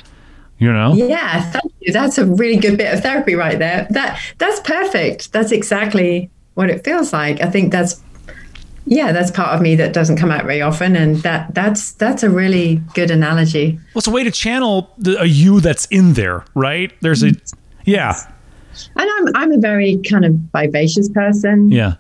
you 0.59 0.73
know? 0.73 0.95
Yeah, 0.95 1.43
thank 1.51 1.73
you. 1.81 1.93
That's 1.93 2.17
a 2.17 2.25
really 2.25 2.57
good 2.57 2.79
bit 2.79 2.95
of 2.95 3.01
therapy 3.01 3.35
right 3.35 3.59
there. 3.59 3.87
That 3.91 4.19
that's 4.39 4.61
perfect. 4.61 5.33
That's 5.33 5.53
exactly 5.53 6.31
what 6.57 6.69
it 6.69 6.85
feels 6.85 7.13
like. 7.13 7.41
I 7.41 7.49
think 7.49 7.71
that's 7.71 8.03
yeah, 8.89 9.11
that's 9.11 9.33
part 9.33 9.53
of 9.55 9.61
me 9.61 9.75
that 9.77 9.93
doesn't 9.93 10.17
come 10.17 10.31
out 10.31 10.45
very 10.45 10.63
often, 10.63 10.95
and 10.97 11.17
that 11.19 11.55
that's 11.55 11.93
that's 11.93 12.23
a 12.23 12.31
really 12.31 12.83
good 12.95 13.11
analogy. 13.11 13.73
well 13.95 13.99
it's 13.99 14.07
a 14.07 14.11
way 14.11 14.25
to 14.25 14.31
channel 14.31 14.91
the, 14.99 15.21
a 15.21 15.27
you 15.27 15.61
that's 15.61 15.87
in 15.87 16.15
there 16.15 16.45
right 16.55 16.93
there's 17.01 17.23
a 17.25 17.33
yeah 17.85 18.15
And 18.97 19.09
I'm 19.17 19.37
I'm 19.37 19.53
a 19.53 19.59
very 19.59 19.97
kind 20.09 20.25
of 20.25 20.35
vivacious 20.53 21.09
person, 21.09 21.71
yeah 21.71 21.95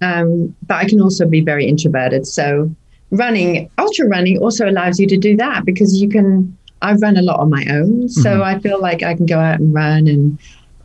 um, 0.00 0.54
but 0.66 0.74
I 0.74 0.84
can 0.88 1.00
also 1.00 1.26
be 1.26 1.40
very 1.40 1.66
introverted. 1.66 2.26
So 2.26 2.70
running, 3.10 3.70
ultra 3.78 4.06
running, 4.08 4.38
also 4.38 4.68
allows 4.68 4.98
you 4.98 5.06
to 5.06 5.16
do 5.16 5.36
that 5.36 5.64
because 5.64 6.00
you 6.00 6.08
can. 6.08 6.56
I 6.82 6.92
run 6.94 7.16
a 7.16 7.22
lot 7.22 7.40
on 7.40 7.48
my 7.48 7.64
own, 7.70 8.08
so 8.10 8.42
I 8.42 8.58
feel 8.58 8.78
like 8.78 9.02
I 9.02 9.14
can 9.14 9.24
go 9.24 9.38
out 9.38 9.58
and 9.60 9.72
run, 9.72 10.06
and 10.06 10.38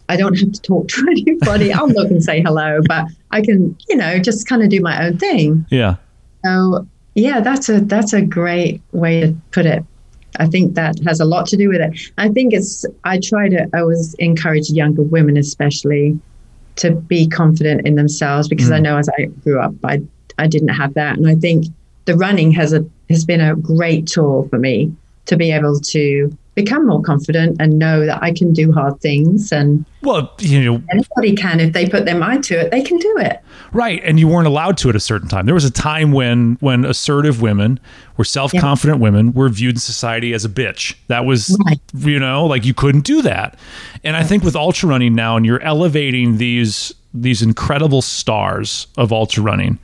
I 0.10 0.18
don't 0.18 0.38
have 0.38 0.51
to 0.51 0.62
talk 0.62 0.88
to 0.89 1.05
anybody. 1.10 1.72
I'll 1.72 1.88
look 1.88 2.12
and 2.12 2.24
say 2.24 2.41
hello, 2.41 2.82
but 2.88 3.05
I 3.32 3.41
can, 3.41 3.78
you 3.88 3.95
know, 3.95 4.20
just 4.20 4.47
kind 4.47 4.62
of 4.62 4.70
do 4.70 4.82
my 4.82 5.05
own 5.05 5.18
thing. 5.18 5.66
yeah 5.70 5.95
So 6.43 6.88
yeah, 7.16 7.39
that's 7.39 7.70
a 7.70 7.80
that's 7.82 8.14
a 8.14 8.22
great 8.22 8.82
way 8.91 9.22
to 9.22 9.36
put 9.51 9.66
it. 9.66 9.86
I 10.38 10.47
think 10.47 10.76
that 10.76 10.99
has 11.05 11.20
a 11.20 11.26
lot 11.26 11.47
to 11.47 11.57
do 11.57 11.70
with 11.70 11.82
it. 11.82 12.12
I 12.18 12.30
think 12.30 12.53
it's 12.53 12.86
I 13.03 13.20
try 13.20 13.49
to 13.49 13.68
always 13.74 14.14
encourage 14.16 14.70
younger 14.70 15.03
women 15.03 15.38
especially 15.38 16.20
to 16.78 16.91
be 16.91 17.28
confident 17.28 17.86
in 17.86 17.95
themselves 17.95 18.47
because 18.47 18.72
I 18.72 18.80
mm. 18.80 18.84
know 18.84 18.97
as 18.97 19.10
I 19.18 19.26
grew 19.43 19.60
up 19.60 19.74
I 19.84 20.01
I 20.38 20.47
didn't 20.47 20.70
have 20.70 20.93
that 20.93 21.18
and 21.18 21.28
I 21.28 21.36
think 21.36 21.66
the 22.05 22.16
running 22.16 22.51
has 22.51 22.74
a 22.74 22.86
has 23.10 23.26
been 23.26 23.41
a 23.41 23.55
great 23.55 24.07
tool 24.07 24.47
for 24.49 24.57
me 24.57 24.93
to 25.26 25.36
be 25.36 25.51
able 25.51 25.80
to 25.80 26.38
become 26.64 26.86
more 26.86 27.01
confident 27.01 27.57
and 27.60 27.80
know 27.80 28.05
that 28.05 28.22
I 28.22 28.32
can 28.34 28.53
do 28.53 28.72
hard 28.72 28.99
things 29.01 29.51
and 29.51 29.86
well 30.01 30.34
you 30.39 30.60
know 30.64 30.82
anybody 30.91 31.36
can 31.36 31.60
if 31.60 31.74
they 31.74 31.86
put 31.88 32.05
their 32.05 32.18
mind 32.18 32.43
to 32.45 32.60
it 32.60 32.72
they 32.72 32.82
can 32.82 32.97
do 32.97 33.14
it. 33.20 33.39
Right, 33.72 34.01
and 34.03 34.20
you 34.20 34.28
weren't 34.28 34.47
allowed 34.47 34.78
to 34.80 34.89
at 34.89 34.95
a 34.95 34.99
certain 34.99 35.28
time. 35.28 35.45
There 35.45 35.53
was 35.53 35.66
a 35.66 35.72
time 35.72 36.12
when 36.12 36.57
when 36.60 36.86
assertive 36.86 37.39
women, 37.41 37.80
were 38.18 38.24
self-confident 38.26 38.99
women, 38.99 39.32
were 39.34 39.47
viewed 39.49 39.76
in 39.76 39.80
society 39.80 40.34
as 40.34 40.43
a 40.43 40.49
bitch. 40.49 40.95
That 41.07 41.26
was 41.26 41.55
Right. 41.66 41.80
you 41.93 42.20
know, 42.20 42.45
like 42.45 42.66
you 42.66 42.74
couldn't 42.74 43.05
do 43.05 43.22
that. 43.22 43.57
And 44.03 44.18
I 44.18 44.24
think 44.24 44.43
with 44.43 44.55
ultra 44.55 44.89
running 44.89 45.14
now 45.16 45.38
and 45.38 45.45
you're 45.45 45.62
elevating 45.62 46.38
these 46.38 46.93
these 47.14 47.41
incredible 47.41 48.01
stars 48.01 48.88
of 48.97 49.12
ultra 49.12 49.43
running. 49.43 49.80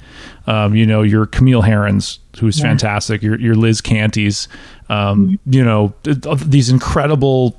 Um, 0.48 0.76
you 0.76 0.86
know, 0.86 1.02
your 1.02 1.26
Camille 1.26 1.64
Herrons, 1.64 2.20
who's 2.40 2.60
fantastic, 2.62 3.24
your 3.24 3.40
your 3.40 3.56
Liz 3.56 3.82
Canties, 3.82 4.48
um, 4.90 5.40
you 5.46 5.64
know, 5.64 5.94
th- 6.04 6.22
th- 6.22 6.40
these 6.42 6.70
incredible 6.70 7.58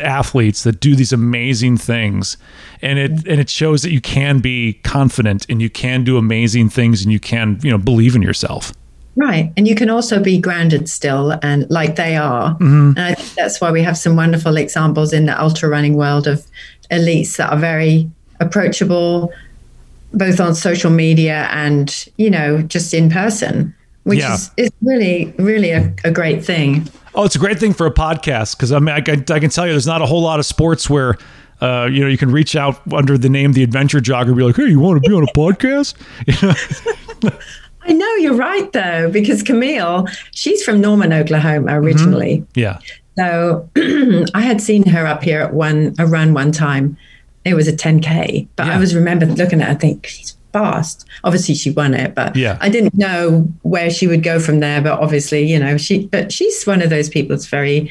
athletes 0.00 0.64
that 0.64 0.80
do 0.80 0.94
these 0.94 1.12
amazing 1.12 1.76
things. 1.76 2.36
And 2.80 2.98
it 2.98 3.10
and 3.26 3.40
it 3.40 3.48
shows 3.48 3.82
that 3.82 3.92
you 3.92 4.00
can 4.00 4.40
be 4.40 4.74
confident 4.84 5.46
and 5.48 5.62
you 5.62 5.70
can 5.70 6.04
do 6.04 6.16
amazing 6.16 6.68
things 6.70 7.02
and 7.02 7.12
you 7.12 7.20
can 7.20 7.58
you 7.62 7.70
know 7.70 7.78
believe 7.78 8.14
in 8.14 8.22
yourself. 8.22 8.72
Right. 9.14 9.52
And 9.56 9.68
you 9.68 9.74
can 9.74 9.90
also 9.90 10.22
be 10.22 10.38
grounded 10.38 10.88
still 10.88 11.38
and 11.42 11.70
like 11.70 11.96
they 11.96 12.16
are. 12.16 12.56
And 12.60 12.98
I 12.98 13.14
think 13.14 13.34
that's 13.34 13.60
why 13.60 13.70
we 13.70 13.82
have 13.82 13.98
some 13.98 14.16
wonderful 14.16 14.56
examples 14.56 15.12
in 15.12 15.26
the 15.26 15.38
ultra 15.38 15.68
running 15.68 15.94
world 15.94 16.26
of 16.26 16.46
elites 16.90 17.36
that 17.36 17.52
are 17.52 17.58
very 17.58 18.10
approachable, 18.40 19.30
both 20.12 20.40
on 20.40 20.54
social 20.54 20.90
media 20.90 21.48
and, 21.52 22.06
you 22.16 22.30
know, 22.30 22.62
just 22.62 22.92
in 22.94 23.10
person, 23.10 23.74
which 24.04 24.18
Yeah. 24.20 24.34
is, 24.34 24.50
is 24.56 24.70
really, 24.82 25.34
really 25.38 25.70
a, 25.70 25.94
a 26.04 26.10
great 26.10 26.44
thing. 26.44 26.88
oh 27.14 27.24
it's 27.24 27.36
a 27.36 27.38
great 27.38 27.58
thing 27.58 27.72
for 27.74 27.86
a 27.86 27.92
podcast 27.92 28.56
because 28.56 28.72
i 28.72 28.78
mean 28.78 28.94
I, 28.94 29.00
can- 29.02 29.24
I 29.30 29.38
can 29.38 29.50
tell 29.50 29.66
you 29.66 29.72
there's 29.74 29.86
not 29.86 30.00
a 30.00 30.06
whole 30.06 30.22
lot 30.22 30.38
of 30.38 30.46
sports 30.46 30.88
where 30.88 31.18
uh, 31.60 31.86
you 31.92 32.00
know 32.00 32.06
you 32.08 32.16
can 32.16 32.30
reach 32.32 32.56
out 32.56 32.80
under 32.92 33.18
the 33.18 33.28
name 33.28 33.52
the 33.52 33.62
adventure 33.62 34.00
jogger 34.00 34.28
and 34.28 34.36
be 34.36 34.42
like 34.42 34.56
hey 34.56 34.64
you 34.68 34.80
want 34.80 35.02
to 35.02 35.06
be 35.08 35.14
on 35.14 35.22
a 35.22 35.26
podcast 35.36 35.94
I 37.84 37.92
know 37.92 38.14
you're 38.16 38.34
right, 38.34 38.70
though, 38.72 39.10
because 39.10 39.42
Camille, 39.42 40.06
she's 40.30 40.62
from 40.62 40.80
Norman, 40.80 41.12
Oklahoma 41.12 41.78
originally. 41.80 42.46
yeah 42.54 42.78
So 43.18 43.68
I 44.34 44.40
had 44.40 44.60
seen 44.60 44.86
her 44.88 45.06
up 45.06 45.22
here 45.22 45.40
at 45.40 45.52
one 45.52 45.94
a 45.98 46.06
run 46.06 46.32
one 46.32 46.52
time. 46.52 46.96
It 47.44 47.54
was 47.54 47.66
a 47.68 47.72
10k, 47.72 48.46
but 48.56 48.66
Yeah. 48.66 48.74
I 48.74 48.78
was 48.78 48.94
remember 48.94 49.26
looking 49.26 49.60
at 49.60 49.66
her, 49.68 49.72
I 49.72 49.76
think 49.76 50.06
she's 50.06 50.36
fast. 50.52 51.06
Obviously, 51.24 51.54
she 51.54 51.70
won 51.70 51.94
it, 51.94 52.14
but 52.14 52.36
Yeah. 52.36 52.56
I 52.60 52.68
didn't 52.68 52.94
know 52.96 53.48
where 53.62 53.90
she 53.90 54.06
would 54.06 54.22
go 54.22 54.38
from 54.38 54.60
there. 54.60 54.80
But 54.80 55.00
obviously, 55.00 55.50
you 55.50 55.58
know, 55.58 55.76
she 55.76 56.06
but 56.06 56.30
she's 56.32 56.64
one 56.64 56.82
of 56.82 56.90
those 56.90 57.08
people 57.08 57.34
that's 57.36 57.46
very 57.46 57.90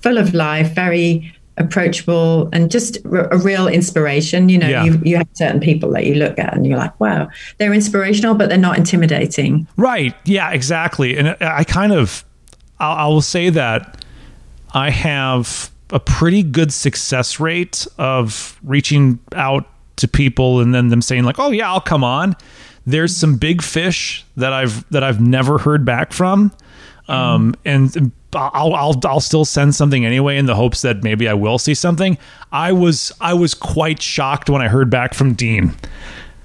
full 0.00 0.16
of 0.18 0.34
life, 0.34 0.72
very 0.74 1.32
approachable, 1.56 2.48
and 2.52 2.70
just 2.70 2.98
r- 3.10 3.28
a 3.30 3.38
real 3.38 3.66
inspiration. 3.68 4.48
You 4.48 4.58
know, 4.58 4.68
Yeah. 4.68 4.84
you 4.84 5.00
you 5.04 5.16
have 5.16 5.26
certain 5.34 5.60
people 5.60 5.90
that 5.92 6.06
you 6.06 6.14
look 6.14 6.38
at 6.38 6.54
and 6.54 6.66
you're 6.66 6.78
like, 6.78 6.98
wow, 7.00 7.28
they're 7.58 7.72
inspirational, 7.74 8.34
but 8.34 8.48
they're 8.48 8.58
not 8.58 8.78
intimidating. 8.78 9.66
Right. 9.76 10.14
Yeah, 10.24 10.50
exactly. 10.52 11.16
And 11.16 11.36
I 11.40 11.64
kind 11.64 11.92
of, 11.92 12.24
I'll, 12.80 12.96
I 12.96 13.06
will 13.08 13.20
say 13.22 13.50
that 13.50 14.04
I 14.72 14.90
have 14.90 15.70
a 15.94 16.00
pretty 16.00 16.42
good 16.42 16.72
success 16.72 17.38
rate 17.40 17.86
of 17.98 18.58
reaching 18.64 19.20
out 19.32 19.64
to 19.96 20.08
people 20.08 20.60
and 20.60 20.74
then 20.74 20.88
them 20.88 21.00
saying 21.00 21.22
like, 21.22 21.38
"Oh 21.38 21.52
yeah, 21.52 21.70
I'll 21.70 21.80
come 21.80 22.04
on." 22.04 22.36
There's 22.84 23.16
some 23.16 23.36
big 23.36 23.62
fish 23.62 24.26
that 24.36 24.52
I've 24.52 24.86
that 24.90 25.02
I've 25.02 25.20
never 25.20 25.56
heard 25.56 25.84
back 25.86 26.12
from, 26.12 26.52
um, 27.08 27.54
and 27.64 28.12
I'll, 28.34 28.74
I'll 28.74 29.00
I'll 29.04 29.20
still 29.20 29.44
send 29.44 29.74
something 29.76 30.04
anyway 30.04 30.36
in 30.36 30.46
the 30.46 30.56
hopes 30.56 30.82
that 30.82 31.04
maybe 31.04 31.28
I 31.28 31.34
will 31.34 31.58
see 31.58 31.74
something. 31.74 32.18
I 32.50 32.72
was 32.72 33.12
I 33.20 33.32
was 33.32 33.54
quite 33.54 34.02
shocked 34.02 34.50
when 34.50 34.60
I 34.60 34.68
heard 34.68 34.90
back 34.90 35.14
from 35.14 35.34
Dean 35.34 35.74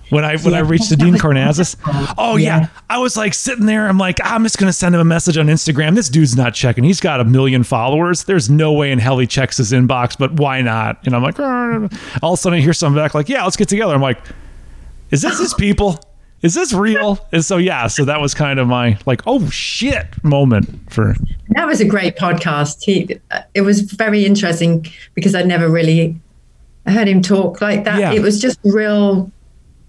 when 0.09 0.25
I 0.25 0.37
when 0.37 0.53
I 0.53 0.59
reached 0.59 0.89
the 0.89 0.95
Dean 0.95 1.15
Karnazes. 1.15 1.75
Oh 2.17 2.35
yeah. 2.35 2.61
Yeah. 2.61 2.67
I 2.89 2.97
was 2.97 3.15
like 3.15 3.33
sitting 3.33 3.65
there. 3.65 3.87
I'm 3.87 3.97
like, 3.97 4.19
I'm 4.23 4.43
just 4.43 4.57
gonna 4.57 4.73
send 4.73 4.95
him 4.95 5.01
a 5.01 5.05
message 5.05 5.37
on 5.37 5.47
Instagram. 5.47 5.95
This 5.95 6.09
dude's 6.09 6.35
not 6.35 6.53
checking. 6.53 6.83
He's 6.83 6.99
got 6.99 7.19
a 7.19 7.23
million 7.23 7.63
followers. 7.63 8.25
There's 8.25 8.49
no 8.49 8.73
way 8.73 8.91
in 8.91 8.99
hell 8.99 9.17
he 9.19 9.27
checks 9.27 9.57
his 9.57 9.71
inbox. 9.71 10.17
But 10.17 10.33
why 10.33 10.61
not? 10.61 11.05
And 11.05 11.15
I'm 11.15 11.23
like, 11.23 11.39
"Arr." 11.39 11.89
all 12.21 12.33
of 12.33 12.39
a 12.39 12.41
sudden 12.41 12.59
I 12.59 12.61
hear 12.61 12.73
something 12.73 13.01
back 13.01 13.13
like, 13.13 13.29
yeah, 13.29 13.43
let's 13.43 13.55
get 13.55 13.69
together. 13.69 13.93
I'm 13.93 14.01
like, 14.01 14.19
is 15.11 15.21
this 15.21 15.39
his 15.39 15.53
people? 15.53 15.99
is 16.41 16.53
this 16.53 16.73
real? 16.73 17.19
And 17.31 17.43
so 17.43 17.57
yeah, 17.57 17.87
so 17.87 18.05
that 18.05 18.21
was 18.21 18.33
kind 18.33 18.59
of 18.59 18.67
my 18.67 18.97
like, 19.05 19.21
oh 19.25 19.49
shit 19.49 20.07
moment 20.23 20.91
for 20.91 21.15
That 21.49 21.67
was 21.67 21.81
a 21.81 21.85
great 21.85 22.15
podcast. 22.15 22.83
He, 22.83 23.19
it 23.53 23.61
was 23.61 23.81
very 23.81 24.25
interesting 24.25 24.85
because 25.15 25.35
I'd 25.35 25.47
never 25.47 25.69
really 25.69 26.19
heard 26.85 27.07
him 27.07 27.21
talk 27.21 27.61
like 27.61 27.83
that. 27.83 27.99
Yeah. 27.99 28.13
It 28.13 28.21
was 28.21 28.39
just 28.39 28.59
real 28.63 29.31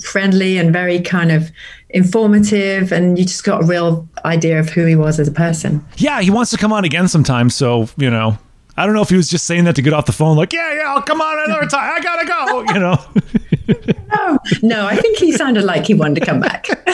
friendly 0.03 0.59
and 0.59 0.73
very 0.73 1.01
kind 1.01 1.33
of 1.33 1.51
informative, 1.91 2.93
and 2.93 3.19
you 3.19 3.25
just 3.25 3.45
got 3.45 3.63
a 3.63 3.67
real 3.67 4.09
idea 4.25 4.59
of 4.59 4.69
who 4.71 4.87
he 4.87 4.97
was 4.97 5.19
as 5.19 5.29
a 5.29 5.33
person. 5.33 5.85
Yeah, 5.97 6.21
he 6.21 6.31
wants 6.31 6.51
to 6.53 6.57
come 6.57 6.73
on 6.73 6.85
again 6.85 7.09
sometime, 7.09 7.51
so 7.51 7.89
you 7.97 8.11
know. 8.11 8.39
I 8.77 8.87
don't 8.87 8.95
know 8.95 9.03
if 9.03 9.11
he 9.11 9.17
was 9.17 9.29
just 9.29 9.45
saying 9.45 9.65
that 9.65 9.77
to 9.77 9.83
get 9.83 9.93
off 9.93 10.07
the 10.07 10.13
phone, 10.13 10.39
like, 10.39 10.55
yeah, 10.55 10.73
yeah, 10.73 10.95
I'll 10.95 11.03
come 11.03 11.21
on 11.21 11.51
another 11.51 11.67
time. 11.69 11.93
I 11.95 12.01
gotta 12.01 12.27
go, 12.27 12.73
you 12.73 12.81
know. 12.81 13.97
Oh 14.13 14.39
no, 14.63 14.87
I 14.87 14.97
think 14.97 15.19
he 15.19 15.33
sounded 15.33 15.65
like 15.65 15.87
he 15.87 15.95
wanted 15.95 16.21
to 16.21 16.27
come 16.27 16.41
back. 16.41 16.67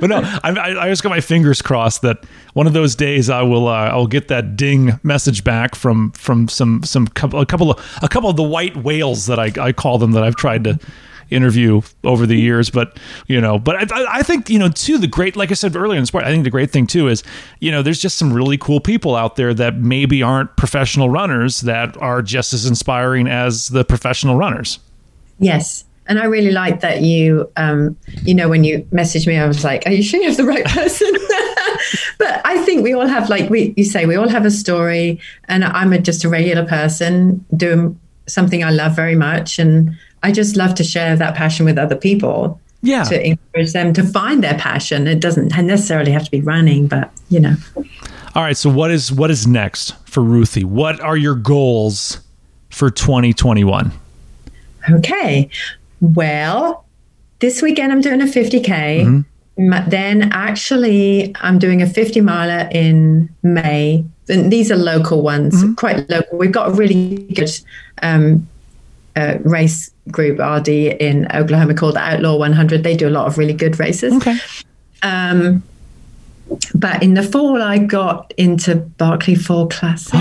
but 0.00 0.10
no, 0.10 0.20
I, 0.44 0.50
I, 0.50 0.84
I 0.84 0.88
just 0.88 1.02
got 1.02 1.10
my 1.10 1.20
fingers 1.20 1.62
crossed 1.62 2.02
that 2.02 2.24
one 2.54 2.66
of 2.66 2.72
those 2.72 2.94
days 2.94 3.30
I 3.30 3.42
will 3.42 3.68
uh, 3.68 3.88
I'll 3.88 4.06
get 4.06 4.28
that 4.28 4.56
ding 4.56 5.00
message 5.02 5.44
back 5.44 5.74
from 5.74 6.10
from 6.12 6.48
some 6.48 6.82
some 6.82 7.06
couple 7.08 7.40
a 7.40 7.46
couple 7.46 7.70
of 7.70 7.98
a 8.02 8.08
couple 8.08 8.30
of 8.30 8.36
the 8.36 8.42
white 8.42 8.76
whales 8.76 9.26
that 9.26 9.38
I, 9.38 9.52
I 9.60 9.72
call 9.72 9.98
them 9.98 10.12
that 10.12 10.24
I've 10.24 10.36
tried 10.36 10.64
to 10.64 10.78
interview 11.30 11.80
over 12.04 12.26
the 12.26 12.36
years 12.36 12.70
but 12.70 12.98
you 13.26 13.40
know 13.40 13.58
but 13.58 13.92
I, 13.92 14.18
I- 14.18 14.22
think 14.22 14.48
you 14.50 14.58
know 14.58 14.68
too 14.68 14.98
the 14.98 15.06
great 15.06 15.36
like 15.36 15.50
i 15.50 15.54
said 15.54 15.74
earlier 15.76 15.96
in 15.98 16.02
the 16.02 16.06
sport 16.06 16.24
i 16.24 16.28
think 16.28 16.44
the 16.44 16.50
great 16.50 16.70
thing 16.70 16.86
too 16.86 17.08
is 17.08 17.22
you 17.60 17.70
know 17.70 17.82
there's 17.82 18.00
just 18.00 18.16
some 18.18 18.32
really 18.32 18.58
cool 18.58 18.80
people 18.80 19.14
out 19.16 19.36
there 19.36 19.52
that 19.54 19.76
maybe 19.76 20.22
aren't 20.22 20.56
professional 20.56 21.10
runners 21.10 21.60
that 21.62 21.96
are 21.98 22.22
just 22.22 22.52
as 22.52 22.66
inspiring 22.66 23.26
as 23.28 23.68
the 23.68 23.84
professional 23.84 24.36
runners 24.36 24.78
Yes. 25.38 25.84
And 26.08 26.18
I 26.20 26.24
really 26.24 26.52
like 26.52 26.80
that 26.80 27.02
you, 27.02 27.50
um, 27.56 27.96
you 28.22 28.34
know, 28.34 28.48
when 28.48 28.62
you 28.64 28.86
messaged 28.92 29.26
me, 29.26 29.36
I 29.36 29.46
was 29.46 29.64
like, 29.64 29.82
are 29.86 29.92
you 29.92 30.02
sure 30.02 30.20
you 30.20 30.28
have 30.28 30.36
the 30.36 30.44
right 30.44 30.64
person? 30.64 31.12
but 32.18 32.40
I 32.46 32.58
think 32.64 32.82
we 32.84 32.94
all 32.94 33.06
have, 33.06 33.28
like 33.28 33.50
we, 33.50 33.74
you 33.76 33.84
say, 33.84 34.06
we 34.06 34.14
all 34.16 34.28
have 34.28 34.46
a 34.46 34.50
story. 34.50 35.20
And 35.48 35.64
I'm 35.64 35.92
a, 35.92 35.98
just 35.98 36.24
a 36.24 36.28
regular 36.28 36.64
person 36.64 37.44
doing 37.56 37.98
something 38.28 38.62
I 38.62 38.70
love 38.70 38.94
very 38.94 39.16
much. 39.16 39.58
And 39.58 39.96
I 40.26 40.32
just 40.32 40.56
love 40.56 40.74
to 40.76 40.84
share 40.84 41.14
that 41.16 41.34
passion 41.34 41.64
with 41.66 41.78
other 41.78 41.96
people 42.08 42.60
yeah 42.82 43.04
to 43.04 43.16
encourage 43.30 43.72
them 43.72 43.92
to 43.94 44.02
find 44.02 44.42
their 44.44 44.58
passion. 44.58 45.06
It 45.06 45.20
doesn't 45.20 45.48
necessarily 45.66 46.12
have 46.12 46.24
to 46.24 46.30
be 46.30 46.40
running, 46.40 46.86
but, 46.88 47.10
you 47.30 47.40
know. 47.40 47.54
all 48.34 48.42
right 48.42 48.56
so 48.56 48.68
what 48.70 48.90
is 48.90 49.10
what 49.20 49.30
is 49.30 49.46
next 49.46 49.94
for 50.12 50.22
ruthie 50.22 50.64
what 50.80 51.00
are 51.00 51.16
your 51.16 51.34
goals 51.34 52.20
for 52.70 52.90
2021 52.90 53.92
Okay. 54.88 55.48
Well, 56.00 56.84
this 57.40 57.60
weekend 57.62 57.90
I'm 57.92 58.00
doing 58.00 58.20
a 58.22 58.26
50K. 58.26 59.24
Ma- 59.58 59.84
Then 59.88 60.30
actually, 60.32 61.34
I'm 61.40 61.58
doing 61.58 61.82
a 61.82 61.86
50 61.88 62.20
miler 62.20 62.68
in 62.70 63.28
May. 63.42 64.04
And 64.28 64.52
these 64.52 64.70
are 64.70 64.76
local 64.76 65.22
ones, 65.22 65.64
quite 65.76 66.08
local. 66.10 66.38
We've 66.38 66.52
got 66.52 66.68
a 66.68 66.72
really 66.72 67.16
good 67.34 67.50
um, 68.02 68.46
uh, 69.16 69.38
race 69.44 69.90
group, 70.10 70.38
RD, 70.38 70.68
in 70.68 71.26
Oklahoma 71.34 71.74
called 71.74 71.96
Outlaw 71.96 72.36
100. 72.36 72.82
They 72.82 72.96
do 72.96 73.08
a 73.08 73.10
lot 73.10 73.26
of 73.26 73.38
really 73.38 73.54
good 73.54 73.78
races. 73.78 74.12
okay 74.14 74.38
Um, 75.02 75.62
but 76.74 77.02
in 77.02 77.14
the 77.14 77.22
fall, 77.22 77.60
I 77.60 77.78
got 77.78 78.32
into 78.36 78.76
Barkley 78.76 79.34
Fall 79.34 79.68
Classic. 79.68 80.12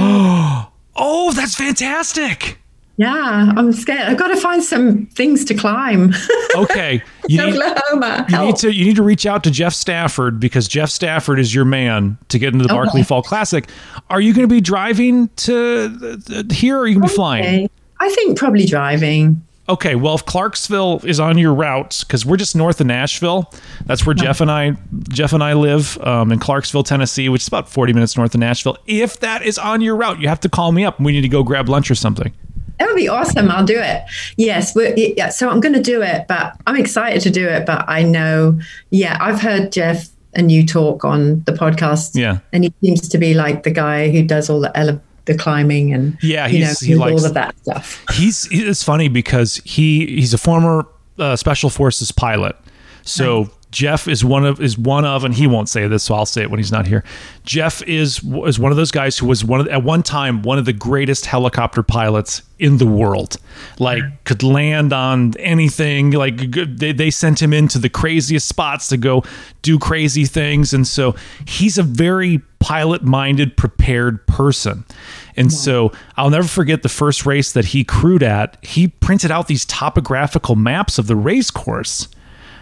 oh 0.97 1.33
that's 1.35 1.55
fantastic 1.55 2.59
yeah, 2.97 3.51
I'm 3.57 3.73
scared. 3.73 4.07
I've 4.07 4.17
got 4.17 4.29
to 4.29 4.37
find 4.37 4.63
some 4.63 5.07
things 5.07 5.43
to 5.45 5.53
climb. 5.53 6.13
okay 6.55 7.03
you 7.27 7.45
need, 7.45 7.61
Oklahoma. 7.61 8.25
You 8.29 8.39
need 8.39 8.55
to 8.57 8.73
you 8.73 8.85
need 8.85 8.95
to 8.95 9.03
reach 9.03 9.25
out 9.25 9.43
to 9.43 9.51
Jeff 9.51 9.73
Stafford 9.73 10.39
because 10.39 10.67
Jeff 10.67 10.89
Stafford 10.89 11.39
is 11.39 11.53
your 11.53 11.65
man 11.65 12.17
to 12.29 12.39
get 12.39 12.53
into 12.53 12.63
the 12.63 12.73
Barkley 12.73 13.01
Okay. 13.01 13.07
Fall 13.07 13.21
Classic. 13.21 13.67
Are 14.09 14.21
you 14.21 14.33
going 14.33 14.47
to 14.47 14.53
be 14.53 14.61
driving 14.61 15.27
to 15.37 16.19
uh, 16.29 16.43
here 16.53 16.77
or 16.77 16.81
are 16.81 16.87
you 16.87 16.95
going 16.95 17.07
to 17.07 17.11
be 17.11 17.15
flying? 17.15 17.69
I 17.99 18.09
think 18.09 18.37
probably 18.37 18.65
driving. 18.65 19.41
Okay, 19.67 19.95
well 19.95 20.13
if 20.13 20.25
Clarksville 20.25 21.01
is 21.03 21.19
on 21.19 21.39
your 21.39 21.53
route 21.53 22.03
cuz 22.07 22.23
we're 22.23 22.37
just 22.37 22.55
north 22.55 22.79
of 22.79 22.87
Nashville, 22.87 23.51
that's 23.85 24.05
where 24.05 24.13
Jeff 24.13 24.39
and 24.39 24.51
I 24.51 24.77
Jeff 25.09 25.33
and 25.33 25.43
I 25.43 25.53
live 25.53 25.97
um, 26.05 26.31
in 26.31 26.37
Clarksville, 26.37 26.83
Tennessee, 26.83 27.29
which 27.29 27.41
is 27.41 27.47
about 27.47 27.67
40 27.67 27.93
minutes 27.93 28.15
north 28.15 28.35
of 28.35 28.39
Nashville. 28.39 28.77
If 28.85 29.19
that 29.21 29.41
is 29.41 29.57
on 29.57 29.81
your 29.81 29.95
route, 29.95 30.19
you 30.19 30.27
have 30.27 30.39
to 30.41 30.49
call 30.49 30.71
me 30.71 30.85
up 30.85 30.97
and 30.97 31.05
we 31.05 31.13
need 31.13 31.21
to 31.21 31.29
go 31.29 31.41
grab 31.41 31.67
lunch 31.67 31.89
or 31.89 31.95
something. 31.95 32.31
That 32.79 32.87
would 32.87 32.95
be 32.95 33.07
awesome. 33.07 33.49
I'll 33.49 33.65
do 33.65 33.79
it. 33.79 34.03
Yes. 34.37 34.75
We're, 34.75 34.93
yeah. 34.95 35.29
So 35.29 35.49
I'm 35.49 35.61
going 35.61 35.75
to 35.75 35.81
do 35.81 36.01
it, 36.01 36.27
but 36.27 36.55
I'm 36.67 36.75
excited 36.75 37.21
to 37.21 37.29
do 37.29 37.47
it. 37.47 37.65
But 37.65 37.85
I 37.87 38.03
know, 38.03 38.59
yeah, 38.89 39.17
I've 39.21 39.39
heard 39.39 39.71
Jeff 39.71 40.09
and 40.33 40.51
you 40.51 40.65
talk 40.65 41.05
on 41.05 41.41
the 41.45 41.53
podcast. 41.53 42.11
Yeah. 42.15 42.39
And 42.51 42.65
he 42.65 42.73
seems 42.83 43.07
to 43.07 43.17
be 43.17 43.33
like 43.33 43.63
the 43.63 43.71
guy 43.71 44.09
who 44.11 44.23
does 44.23 44.49
all 44.49 44.59
the 44.59 44.77
ele- 44.77 45.01
the 45.25 45.35
climbing 45.37 45.93
and 45.93 46.17
Yeah, 46.21 46.47
you 46.47 46.59
know, 46.59 46.65
he's- 46.67 46.79
he 46.79 46.95
likes- 46.95 47.21
all 47.21 47.25
of 47.27 47.33
that 47.33 47.55
stuff. 47.61 48.03
he's 48.13 48.47
it's 48.51 48.83
funny 48.83 49.07
because 49.07 49.57
he 49.65 50.05
he's 50.05 50.33
a 50.33 50.37
former 50.37 50.85
uh, 51.19 51.35
special 51.35 51.69
forces 51.69 52.11
pilot. 52.11 52.55
So 53.03 53.49
jeff 53.71 54.07
is 54.07 54.23
one 54.23 54.45
of 54.45 54.61
is 54.61 54.77
one 54.77 55.03
of 55.03 55.25
and 55.25 55.33
he 55.33 55.45
won't 55.45 55.67
say 55.67 55.85
this 55.85 56.03
so 56.03 56.15
i'll 56.15 56.25
say 56.25 56.41
it 56.43 56.49
when 56.49 56.59
he's 56.59 56.71
not 56.71 56.87
here. 56.87 57.03
Jeff 57.43 57.81
is 57.83 58.21
is 58.45 58.57
one 58.57 58.71
of 58.71 58.77
those 58.77 58.91
guys 58.91 59.17
who 59.17 59.25
was 59.27 59.43
one 59.43 59.59
of 59.59 59.67
at 59.67 59.83
one 59.83 60.01
time 60.01 60.41
one 60.43 60.57
of 60.57 60.63
the 60.65 60.71
greatest 60.73 61.25
helicopter 61.25 61.83
pilots 61.83 62.41
in 62.57 62.77
the 62.77 62.85
world. 62.85 63.35
Like 63.77 64.01
could 64.23 64.43
land 64.43 64.93
on 64.93 65.33
anything 65.39 66.11
like 66.11 66.37
they, 66.77 66.93
they 66.93 67.11
sent 67.11 67.41
him 67.41 67.51
into 67.53 67.77
the 67.77 67.89
craziest 67.89 68.47
spots 68.47 68.87
to 68.89 68.97
go 68.97 69.23
do 69.61 69.77
crazy 69.77 70.25
things. 70.25 70.73
And 70.73 70.87
so 70.87 71.15
he's 71.45 71.77
a 71.77 71.83
very 71.83 72.37
pilot 72.65 73.03
minded 73.03 73.55
prepared 73.55 74.25
person 74.27 74.83
and 75.37 75.51
so 75.51 75.91
I'll 76.15 76.29
never 76.29 76.47
forget 76.47 76.81
the 76.81 76.89
first 76.89 77.25
race 77.25 77.51
that 77.51 77.65
he 77.65 77.83
crewed 77.83 78.23
at. 78.23 78.57
He 78.63 78.87
printed 78.87 79.31
out 79.31 79.47
these 79.47 79.65
topographical 79.65 80.55
maps 80.55 80.97
of 80.97 81.07
the 81.07 81.15
race 81.15 81.51
course. 81.51 82.07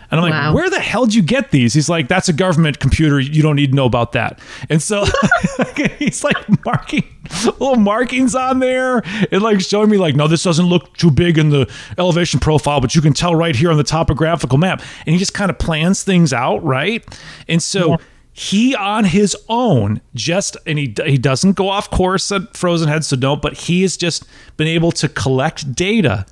And 0.10 0.20
I'm 0.20 0.30
like, 0.30 0.34
Wow. 0.34 0.54
where 0.54 0.70
the 0.70 0.80
hell 0.80 1.06
did 1.06 1.16
you 1.16 1.24
get 1.24 1.52
these? 1.52 1.74
He's 1.74 1.90
like, 1.90 2.08
that's 2.08 2.30
a 2.30 2.34
government 2.34 2.80
computer. 2.80 3.20
You 3.20 3.42
don't 3.42 3.56
need 3.56 3.72
to 3.72 3.76
know 3.76 3.86
about 3.86 4.12
that. 4.12 4.40
And 4.70 4.82
so 4.82 5.06
he's 6.00 6.24
like 6.24 6.66
marking 6.66 7.04
little 7.46 7.78
markings 7.78 8.36
on 8.36 8.60
there 8.60 9.02
and 9.32 9.42
like 9.42 9.62
showing 9.62 9.90
me 9.90 9.98
like, 9.98 10.16
no, 10.16 10.28
this 10.28 10.44
doesn't 10.44 10.68
look 10.68 10.96
too 10.98 11.10
big 11.10 11.38
in 11.38 11.50
the 11.50 11.72
elevation 11.98 12.40
profile, 12.40 12.80
but 12.82 12.96
you 12.96 13.02
can 13.02 13.14
tell 13.14 13.34
right 13.36 13.56
here 13.56 13.72
on 13.72 13.78
the 13.78 13.84
topographical 13.84 14.58
map. 14.58 14.82
And 15.06 15.14
he 15.14 15.18
just 15.18 15.34
kind 15.34 15.50
of 15.50 15.58
plans 15.58 16.04
things 16.04 16.34
out, 16.34 16.64
right? 16.64 17.04
And 17.48 17.62
so 17.62 17.98
he 18.34 18.76
on 18.76 19.06
his 19.06 19.38
own 19.48 20.02
just 20.16 20.58
and 20.66 20.80
he 20.80 20.94
he 21.06 21.20
doesn't 21.20 21.54
go 21.54 21.70
off 21.70 21.90
course 21.92 22.32
at 22.32 22.58
Frozen 22.58 22.90
Head, 22.90 23.06
so 23.06 23.16
don't. 23.16 23.42
But 23.42 23.54
he 23.54 23.84
has 23.84 23.96
just 23.96 24.26
been 24.58 24.68
able 24.68 24.92
to 24.94 25.08
collect 25.08 25.76
data, 25.76 26.26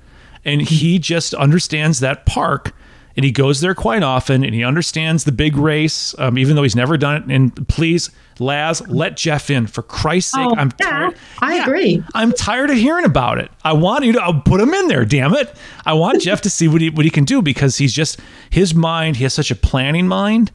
and 0.44 0.60
he 0.60 0.98
just 0.98 1.32
understands 1.32 2.00
that 2.00 2.26
park. 2.26 2.74
And 3.14 3.26
he 3.26 3.30
goes 3.30 3.60
there 3.60 3.74
quite 3.74 4.02
often, 4.02 4.42
and 4.42 4.54
he 4.54 4.64
understands 4.64 5.24
the 5.24 5.32
big 5.32 5.54
race, 5.56 6.14
um, 6.18 6.38
even 6.38 6.56
though 6.56 6.62
he's 6.62 6.74
never 6.74 6.96
done 6.96 7.22
it. 7.22 7.24
And 7.30 7.68
please, 7.68 8.10
Laz, 8.38 8.80
let 8.88 9.18
Jeff 9.18 9.50
in 9.50 9.66
for 9.66 9.82
Christ's 9.82 10.32
sake. 10.32 10.46
Oh, 10.46 10.54
I'm 10.56 10.72
yeah, 10.80 10.88
tired. 10.88 11.18
I 11.40 11.54
agree. 11.62 12.02
I'm 12.14 12.32
tired 12.32 12.70
of 12.70 12.78
hearing 12.78 13.04
about 13.04 13.38
it. 13.38 13.50
I 13.64 13.74
want 13.74 14.06
you 14.06 14.12
to 14.14 14.22
I'll 14.22 14.40
put 14.40 14.62
him 14.62 14.72
in 14.72 14.88
there. 14.88 15.04
Damn 15.04 15.34
it! 15.34 15.54
I 15.84 15.92
want 15.92 16.22
Jeff 16.22 16.40
to 16.40 16.50
see 16.50 16.68
what 16.68 16.80
he 16.80 16.90
what 16.90 17.04
he 17.04 17.10
can 17.10 17.24
do 17.24 17.42
because 17.42 17.76
he's 17.76 17.92
just 17.92 18.18
his 18.50 18.74
mind. 18.74 19.16
He 19.16 19.24
has 19.24 19.34
such 19.34 19.50
a 19.50 19.56
planning 19.56 20.08
mind, 20.08 20.50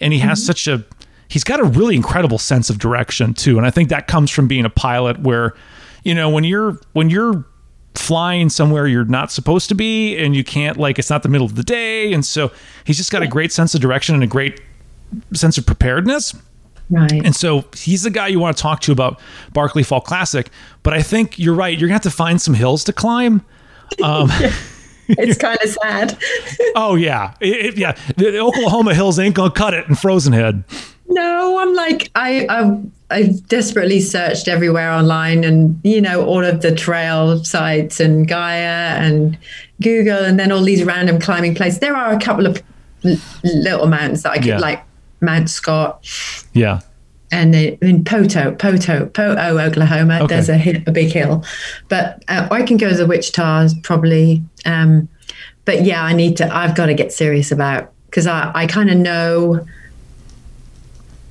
and 0.00 0.12
he 0.12 0.18
has 0.20 0.44
such 0.44 0.66
a 0.68 0.84
he's 1.28 1.44
got 1.44 1.60
a 1.60 1.64
really 1.64 1.94
incredible 1.96 2.38
sense 2.38 2.70
of 2.70 2.78
direction 2.78 3.34
too. 3.34 3.58
And 3.58 3.66
I 3.66 3.70
think 3.70 3.88
that 3.90 4.06
comes 4.06 4.30
from 4.30 4.48
being 4.48 4.64
a 4.64 4.70
pilot, 4.70 5.20
where 5.20 5.54
you 6.04 6.14
know 6.14 6.30
when 6.30 6.44
you're 6.44 6.78
when 6.92 7.10
you're 7.10 7.44
flying 7.94 8.48
somewhere 8.48 8.86
you're 8.86 9.04
not 9.04 9.32
supposed 9.32 9.68
to 9.68 9.74
be 9.74 10.16
and 10.18 10.36
you 10.36 10.44
can't 10.44 10.76
like 10.76 10.98
it's 11.00 11.10
not 11.10 11.24
the 11.24 11.28
middle 11.28 11.44
of 11.46 11.56
the 11.56 11.64
day 11.64 12.12
and 12.12 12.24
so 12.24 12.52
he's 12.84 12.96
just 12.96 13.10
got 13.10 13.22
a 13.24 13.26
great 13.26 13.50
sense 13.50 13.74
of 13.74 13.80
direction 13.80 14.14
and 14.14 14.22
a 14.22 14.26
great 14.26 14.60
sense 15.34 15.58
of 15.58 15.66
preparedness 15.66 16.32
Right. 16.90 17.10
and 17.24 17.34
so 17.34 17.64
he's 17.76 18.04
the 18.04 18.10
guy 18.10 18.28
you 18.28 18.38
want 18.38 18.56
to 18.56 18.62
talk 18.62 18.80
to 18.82 18.92
about 18.92 19.20
Barkley 19.52 19.82
Fall 19.82 20.00
Classic. 20.00 20.48
But 20.82 20.94
I 20.94 21.02
think 21.02 21.38
you're 21.38 21.54
right. 21.54 21.72
You're 21.76 21.88
going 21.88 22.00
to 22.00 22.06
have 22.06 22.12
to 22.12 22.16
find 22.16 22.40
some 22.40 22.54
hills 22.54 22.82
to 22.84 22.94
climb. 22.94 23.44
Um, 24.02 24.30
it's 25.08 25.38
kind 25.46 25.58
of 25.62 25.68
sad. 25.70 26.18
oh, 26.76 26.94
yeah. 26.96 27.34
It- 27.40 27.66
it- 27.66 27.78
yeah. 27.78 27.92
The 28.16 28.38
Oklahoma 28.38 28.94
hills 28.94 29.18
ain't 29.18 29.36
to 29.36 29.50
cut 29.50 29.74
it 29.74 29.88
in 29.88 29.94
Frozen 29.94 30.32
Head. 30.32 30.64
No, 31.10 31.58
I'm 31.58 31.74
like 31.74 32.10
I 32.14 32.46
I 32.50 32.78
I've 33.10 33.48
desperately 33.48 33.98
searched 34.00 34.46
everywhere 34.46 34.90
online 34.90 35.42
and 35.42 35.80
you 35.82 36.02
know 36.02 36.24
all 36.26 36.44
of 36.44 36.60
the 36.60 36.74
trail 36.74 37.42
sites 37.44 37.98
and 37.98 38.28
Gaia 38.28 38.98
and 39.00 39.38
Google 39.82 40.18
and 40.22 40.38
then 40.38 40.52
all 40.52 40.62
these 40.62 40.84
random 40.84 41.18
climbing 41.18 41.54
places. 41.54 41.78
There 41.80 41.96
are 41.96 42.12
a 42.12 42.20
couple 42.20 42.46
of 42.46 42.62
l- 43.06 43.16
little 43.42 43.86
mountains 43.86 44.22
that 44.24 44.32
I 44.32 44.36
could 44.36 44.44
Yeah. 44.46 44.58
like 44.58 44.82
Mount 45.22 45.48
Scott 45.48 46.06
Yeah. 46.52 46.80
And 47.30 47.54
in 47.54 48.04
Poteau, 48.04 48.56
Poteau, 48.56 49.06
Poteau, 49.10 49.60
Oklahoma. 49.60 50.20
Okay. 50.22 50.26
There's 50.40 50.48
a, 50.48 50.82
a 50.86 50.92
big 50.92 51.12
hill, 51.12 51.44
but 51.88 52.24
uh, 52.28 52.48
I 52.50 52.62
can 52.62 52.76
go 52.78 52.88
to 52.88 52.96
the 52.96 53.06
Wichita's 53.06 53.74
probably. 53.82 54.42
Um, 54.64 55.08
but 55.66 55.84
yeah, 55.84 56.02
I 56.02 56.14
need 56.14 56.38
to. 56.38 56.54
I've 56.54 56.74
got 56.74 56.86
to 56.86 56.94
get 56.94 57.12
serious 57.12 57.52
about 57.52 57.92
because 58.06 58.26
I, 58.26 58.50
I 58.54 58.66
kind 58.66 58.88
of 58.90 58.96
know 58.96 59.66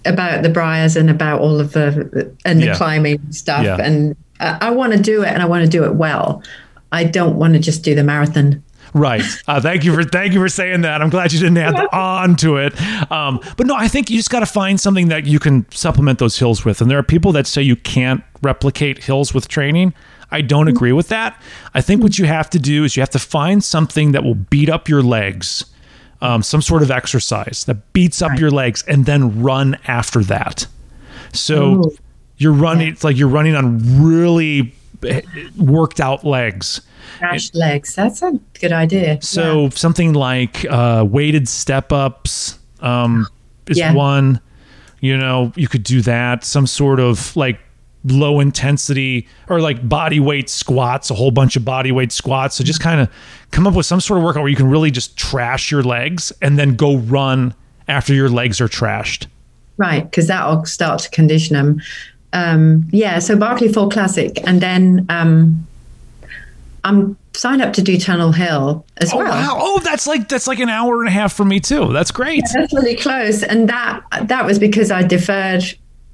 about 0.06 0.44
the 0.44 0.50
briars 0.50 0.96
and 0.96 1.10
about 1.10 1.42
all 1.42 1.60
of 1.60 1.74
the 1.74 2.32
and 2.46 2.62
the 2.62 2.68
Yeah. 2.68 2.76
climbing 2.76 3.32
stuff 3.32 3.64
Yeah. 3.66 3.78
and 3.82 4.16
I, 4.40 4.58
I 4.62 4.70
want 4.72 4.94
to 4.94 5.00
do 5.00 5.24
it 5.24 5.30
and 5.30 5.42
I 5.42 5.46
want 5.46 5.66
to 5.66 5.70
do 5.70 5.84
it 5.84 5.96
well. 5.96 6.44
I 6.92 7.04
don't 7.04 7.36
want 7.38 7.54
to 7.56 7.60
just 7.60 7.84
do 7.84 7.96
the 7.96 8.04
marathon. 8.04 8.64
Right. 8.94 9.24
Uh, 9.48 9.60
thank 9.62 9.84
you 9.84 9.94
for 9.94 10.04
thank 10.04 10.34
you 10.34 10.40
for 10.40 10.50
saying 10.50 10.82
that. 10.82 11.02
I'm 11.02 11.10
glad 11.10 11.34
you 11.34 11.40
didn't 11.40 11.58
add 11.58 11.76
the 11.76 11.96
on 11.96 12.36
to 12.38 12.58
it. 12.58 12.80
Um, 13.12 13.40
but 13.58 13.68
no, 13.68 13.76
I 13.76 13.88
think 13.88 14.10
you 14.10 14.18
just 14.18 14.30
got 14.30 14.40
to 14.42 14.46
find 14.46 14.80
something 14.80 15.10
that 15.10 15.26
you 15.26 15.40
can 15.40 15.70
supplement 15.72 16.20
those 16.20 16.40
hills 16.40 16.64
with. 16.66 16.82
And 16.82 16.90
there 16.90 16.98
are 16.98 17.04
people 17.04 17.32
that 17.34 17.48
say 17.48 17.62
you 17.62 17.76
can't 17.76 18.24
replicate 18.42 19.04
hills 19.04 19.34
with 19.34 19.48
training. 19.48 19.94
I 20.32 20.42
don't 20.42 20.68
agree 20.68 20.92
with 20.92 21.08
that. 21.10 21.42
I 21.74 21.82
think 21.82 22.04
what 22.04 22.20
you 22.20 22.26
have 22.26 22.50
to 22.52 22.60
do 22.60 22.84
is 22.84 22.96
you 22.98 23.02
have 23.02 23.10
to 23.12 23.20
find 23.20 23.64
something 23.64 24.12
that 24.12 24.24
will 24.24 24.36
beat 24.36 24.70
up 24.70 24.90
your 24.90 25.02
legs, 25.02 25.64
um, 26.22 26.44
some 26.44 26.62
sort 26.62 26.82
of 26.82 26.92
exercise 26.92 27.64
that 27.66 27.94
beats 27.94 28.22
up 28.22 28.32
Right. 28.32 28.40
your 28.40 28.52
legs, 28.52 28.84
and 28.88 29.06
then 29.06 29.42
run 29.42 29.78
after 29.88 30.22
that. 30.26 30.68
So 31.34 31.76
Ooh. 31.76 31.98
you're 32.38 32.52
running. 32.54 32.90
It's 32.90 33.04
like 33.06 33.16
you're 33.18 33.28
running 33.30 33.56
on 33.56 34.04
really 34.04 34.74
worked 35.58 36.00
out 36.00 36.24
legs. 36.24 36.82
Legs. 37.54 37.96
That's 37.96 38.22
a 38.22 38.40
good 38.60 38.74
idea. 38.74 39.22
So 39.22 39.70
something 39.70 40.14
like 40.14 40.66
uh, 40.70 41.06
weighted 41.08 41.48
step 41.48 41.92
ups 41.92 42.60
um, 42.82 43.28
is 43.68 43.78
Yeah. 43.78 43.94
one. 43.94 44.40
You 45.00 45.18
know, 45.18 45.52
you 45.56 45.68
could 45.68 45.84
do 45.84 46.02
that. 46.02 46.44
Some 46.44 46.68
sort 46.68 47.00
of 47.00 47.36
like 47.36 47.60
low 48.06 48.40
intensity 48.40 49.28
or 49.50 49.60
like 49.60 49.88
body 49.88 50.20
weight 50.20 50.50
squats, 50.50 51.10
a 51.12 51.14
whole 51.14 51.32
bunch 51.32 51.56
of 51.56 51.64
body 51.66 51.92
weight 51.92 52.12
squats. 52.12 52.56
So 52.56 52.64
just 52.64 52.80
kind 52.80 53.02
of 53.02 53.10
come 53.52 53.68
up 53.68 53.74
with 53.74 53.86
some 53.86 54.02
sort 54.02 54.18
of 54.18 54.24
workout 54.24 54.44
where 54.44 54.50
you 54.50 54.56
can 54.56 54.70
really 54.70 54.92
just 54.92 55.18
trash 55.18 55.72
your 55.72 55.84
legs 55.84 56.32
and 56.42 56.58
then 56.58 56.76
go 56.76 56.98
run 56.98 57.54
after 57.88 58.14
your 58.14 58.30
legs 58.30 58.60
are 58.60 58.68
trashed. 58.68 59.28
Right, 59.78 60.04
because 60.04 60.28
that'll 60.28 60.66
start 60.66 61.02
to 61.02 61.10
condition 61.12 61.54
them. 61.56 61.82
Um, 62.34 62.88
yeah, 62.92 63.20
so 63.20 63.36
Barkley 63.38 63.72
Fall 63.72 63.90
Classic, 63.90 64.38
and 64.48 64.62
then 64.62 65.06
um, 65.10 65.66
I'm 66.84 67.18
signed 67.34 67.62
up 67.62 67.74
to 67.74 67.82
do 67.82 67.98
Tunnel 67.98 68.32
Hill 68.32 68.86
as 68.98 69.14
Oh 69.14 69.18
well. 69.18 69.28
wow! 69.30 69.58
Oh, 69.60 69.80
that's 69.84 70.08
like 70.08 70.28
that's 70.30 70.48
like 70.48 70.60
an 70.60 70.70
hour 70.70 71.00
and 71.00 71.08
a 71.08 71.12
half 71.12 71.34
for 71.34 71.46
me 71.46 71.60
too. 71.60 71.92
That's 71.94 72.12
great. 72.12 72.44
That's 72.54 72.74
really 72.74 72.96
close, 72.96 73.44
and 73.44 73.70
that 73.70 74.02
that 74.24 74.46
was 74.46 74.60
because 74.60 74.92
I 74.92 75.04
deferred, 75.04 75.64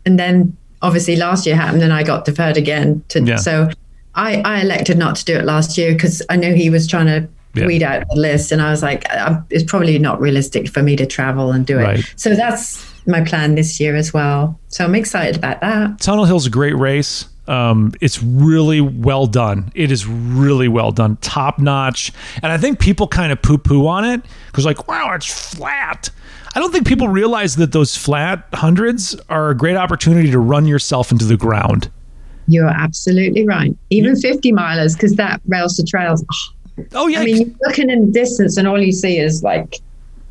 and 0.05 0.19
then 0.19 0.55
obviously 0.81 1.15
last 1.15 1.45
year 1.45 1.55
happened, 1.55 1.83
and 1.83 1.93
I 1.93 2.03
got 2.03 2.25
deferred 2.25 2.57
again. 2.57 3.03
To 3.09 3.21
Yeah. 3.23 3.35
so, 3.37 3.69
I 4.15 4.41
I 4.45 4.61
elected 4.61 4.97
not 4.97 5.15
to 5.17 5.25
do 5.25 5.35
it 5.35 5.45
last 5.45 5.77
year 5.77 5.93
because 5.93 6.21
I 6.29 6.35
knew 6.35 6.53
he 6.53 6.69
was 6.69 6.87
trying 6.87 7.07
to. 7.07 7.27
Yeah. 7.55 7.67
Weed 7.67 7.83
out 7.83 8.03
the 8.09 8.19
list, 8.19 8.51
and 8.51 8.61
I 8.61 8.71
was 8.71 8.81
like, 8.81 9.05
uh, 9.13 9.39
it's 9.51 9.63
probably 9.63 9.99
not 9.99 10.19
realistic 10.19 10.67
for 10.67 10.81
me 10.81 10.95
to 10.95 11.05
travel 11.05 11.51
and 11.51 11.65
do 11.65 11.79
it. 11.79 11.83
Right. 11.83 12.13
So 12.15 12.35
that's 12.35 12.83
my 13.07 13.23
plan 13.23 13.55
this 13.55 13.79
year 13.79 13.95
as 13.95 14.13
well. 14.13 14.59
So 14.69 14.83
I'm 14.83 14.95
excited 14.95 15.35
about 15.35 15.61
that. 15.61 15.99
Tunnel 15.99 16.25
Hill's 16.25 16.47
a 16.47 16.49
great 16.49 16.77
race. 16.77 17.27
Um, 17.47 17.93
it's 17.99 18.23
really 18.23 18.79
well 18.79 19.27
done. 19.27 19.71
It 19.75 19.91
is 19.91 20.07
really 20.07 20.67
well 20.67 20.91
done, 20.91 21.17
top 21.17 21.59
notch. 21.59 22.11
And 22.41 22.51
I 22.51 22.57
think 22.57 22.79
people 22.79 23.07
kind 23.07 23.31
of 23.31 23.41
poo 23.41 23.57
poo 23.57 23.85
on 23.87 24.05
it 24.05 24.21
because, 24.47 24.65
like, 24.65 24.87
wow, 24.87 25.13
it's 25.13 25.53
flat. 25.53 26.09
I 26.55 26.59
don't 26.59 26.71
think 26.71 26.87
people 26.87 27.07
realize 27.07 27.55
that 27.57 27.71
those 27.71 27.97
flat 27.97 28.47
hundreds 28.53 29.15
are 29.27 29.49
a 29.49 29.55
great 29.57 29.75
opportunity 29.75 30.31
to 30.31 30.39
run 30.39 30.65
yourself 30.65 31.11
into 31.11 31.25
the 31.25 31.35
ground. 31.35 31.91
You're 32.47 32.67
absolutely 32.67 33.45
right. 33.45 33.75
Even 33.89 34.15
50 34.15 34.51
milers, 34.51 34.93
because 34.95 35.15
that 35.15 35.41
rails 35.47 35.75
to 35.77 35.83
trails. 35.83 36.23
oh, 36.31 36.62
Oh 36.93 37.07
yeah, 37.07 37.19
I 37.19 37.25
mean, 37.25 37.37
you're 37.37 37.55
looking 37.67 37.89
in 37.89 38.07
the 38.07 38.11
distance 38.11 38.57
and 38.57 38.67
all 38.67 38.81
you 38.81 38.91
see 38.91 39.19
is 39.19 39.43
like 39.43 39.79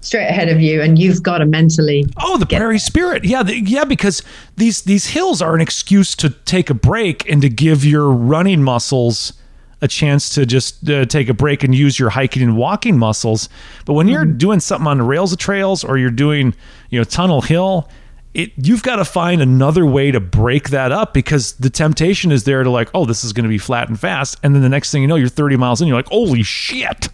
straight 0.00 0.26
ahead 0.26 0.48
of 0.48 0.60
you, 0.60 0.82
and 0.82 0.98
you've 0.98 1.22
got 1.22 1.38
to 1.38 1.46
mentally. 1.46 2.04
Oh, 2.20 2.36
the 2.36 2.46
prairie 2.46 2.78
spirit. 2.78 3.24
Yeah, 3.24 3.42
the, 3.42 3.58
yeah, 3.60 3.84
because 3.84 4.22
these 4.56 4.82
these 4.82 5.06
hills 5.06 5.40
are 5.40 5.54
an 5.54 5.60
excuse 5.60 6.14
to 6.16 6.30
take 6.30 6.70
a 6.70 6.74
break 6.74 7.28
and 7.30 7.40
to 7.42 7.48
give 7.48 7.84
your 7.84 8.10
running 8.10 8.62
muscles 8.62 9.32
a 9.80 9.88
chance 9.88 10.30
to 10.30 10.46
just 10.46 10.88
uh, 10.88 11.04
take 11.06 11.28
a 11.28 11.34
break 11.34 11.64
and 11.64 11.74
use 11.74 11.98
your 11.98 12.10
hiking 12.10 12.42
and 12.42 12.56
walking 12.56 12.96
muscles. 12.96 13.48
But 13.84 13.94
when 13.94 14.06
you're 14.06 14.24
doing 14.24 14.60
something 14.60 14.86
on 14.86 14.98
the 14.98 15.04
rails 15.04 15.32
of 15.32 15.38
trails 15.38 15.82
or 15.82 15.98
you're 15.98 16.10
doing, 16.10 16.54
you 16.90 17.00
know, 17.00 17.04
tunnel 17.04 17.40
hill, 17.40 17.88
it 18.34 18.52
you've 18.56 18.82
got 18.82 18.96
to 18.96 19.04
find 19.04 19.42
another 19.42 19.84
way 19.84 20.10
to 20.10 20.20
break 20.20 20.70
that 20.70 20.92
up 20.92 21.12
because 21.12 21.52
the 21.54 21.70
temptation 21.70 22.32
is 22.32 22.44
there 22.44 22.62
to 22.62 22.70
like, 22.70 22.88
oh, 22.94 23.04
this 23.04 23.24
is 23.24 23.32
going 23.32 23.44
to 23.44 23.48
be 23.48 23.58
flat 23.58 23.88
and 23.88 23.98
fast, 23.98 24.38
and 24.42 24.54
then 24.54 24.62
the 24.62 24.68
next 24.68 24.90
thing 24.90 25.02
you 25.02 25.08
know, 25.08 25.16
you're 25.16 25.28
30 25.28 25.56
miles 25.56 25.80
in, 25.80 25.88
you're 25.88 25.96
like, 25.96 26.08
holy 26.08 26.42
shit. 26.42 27.08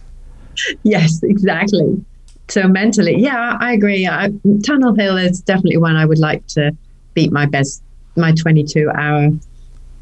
Yes, 0.83 1.21
exactly. 1.23 2.03
So 2.47 2.67
mentally, 2.67 3.15
yeah, 3.17 3.57
I 3.59 3.73
agree. 3.73 4.07
I, 4.07 4.31
Tunnel 4.65 4.95
Hill 4.95 5.17
is 5.17 5.39
definitely 5.41 5.77
one 5.77 5.95
I 5.95 6.05
would 6.05 6.17
like 6.17 6.45
to 6.47 6.75
beat 7.13 7.31
my 7.31 7.45
best, 7.45 7.83
my 8.15 8.33
22 8.33 8.89
hour, 8.89 9.29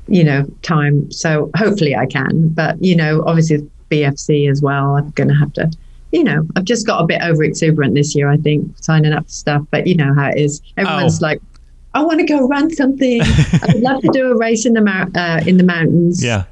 you 0.07 0.23
know, 0.23 0.45
time. 0.61 1.11
So 1.11 1.51
hopefully 1.55 1.95
I 1.95 2.05
can. 2.05 2.49
But 2.49 2.81
you 2.81 2.95
know, 2.95 3.23
obviously 3.25 3.69
BFC 3.91 4.49
as 4.49 4.61
well. 4.61 4.95
I'm 4.95 5.09
going 5.11 5.27
to 5.27 5.35
have 5.35 5.53
to. 5.53 5.71
You 6.11 6.23
know, 6.23 6.47
I've 6.55 6.63
just 6.63 6.87
got 6.87 7.01
a 7.03 7.05
bit 7.05 7.21
over 7.21 7.43
exuberant 7.43 7.93
this 7.95 8.15
year. 8.15 8.29
I 8.29 8.37
think 8.37 8.71
signing 8.79 9.11
up 9.13 9.25
for 9.25 9.29
stuff, 9.31 9.63
but 9.71 9.87
you 9.87 9.95
know 9.95 10.13
how 10.13 10.29
it 10.29 10.37
is. 10.37 10.61
Everyone's 10.77 11.21
Oh. 11.21 11.25
like, 11.25 11.41
"I 11.93 12.03
want 12.03 12.19
to 12.19 12.25
go 12.25 12.47
run 12.47 12.71
something. 12.73 13.21
I'd 13.63 13.75
love 13.79 14.01
to 14.01 14.09
do 14.13 14.31
a 14.31 14.37
race 14.37 14.65
in 14.65 14.73
the 14.73 14.81
mou- 14.81 15.11
uh, 15.19 15.41
in 15.45 15.57
the 15.57 15.63
mountains." 15.65 16.23
Yeah. 16.23 16.43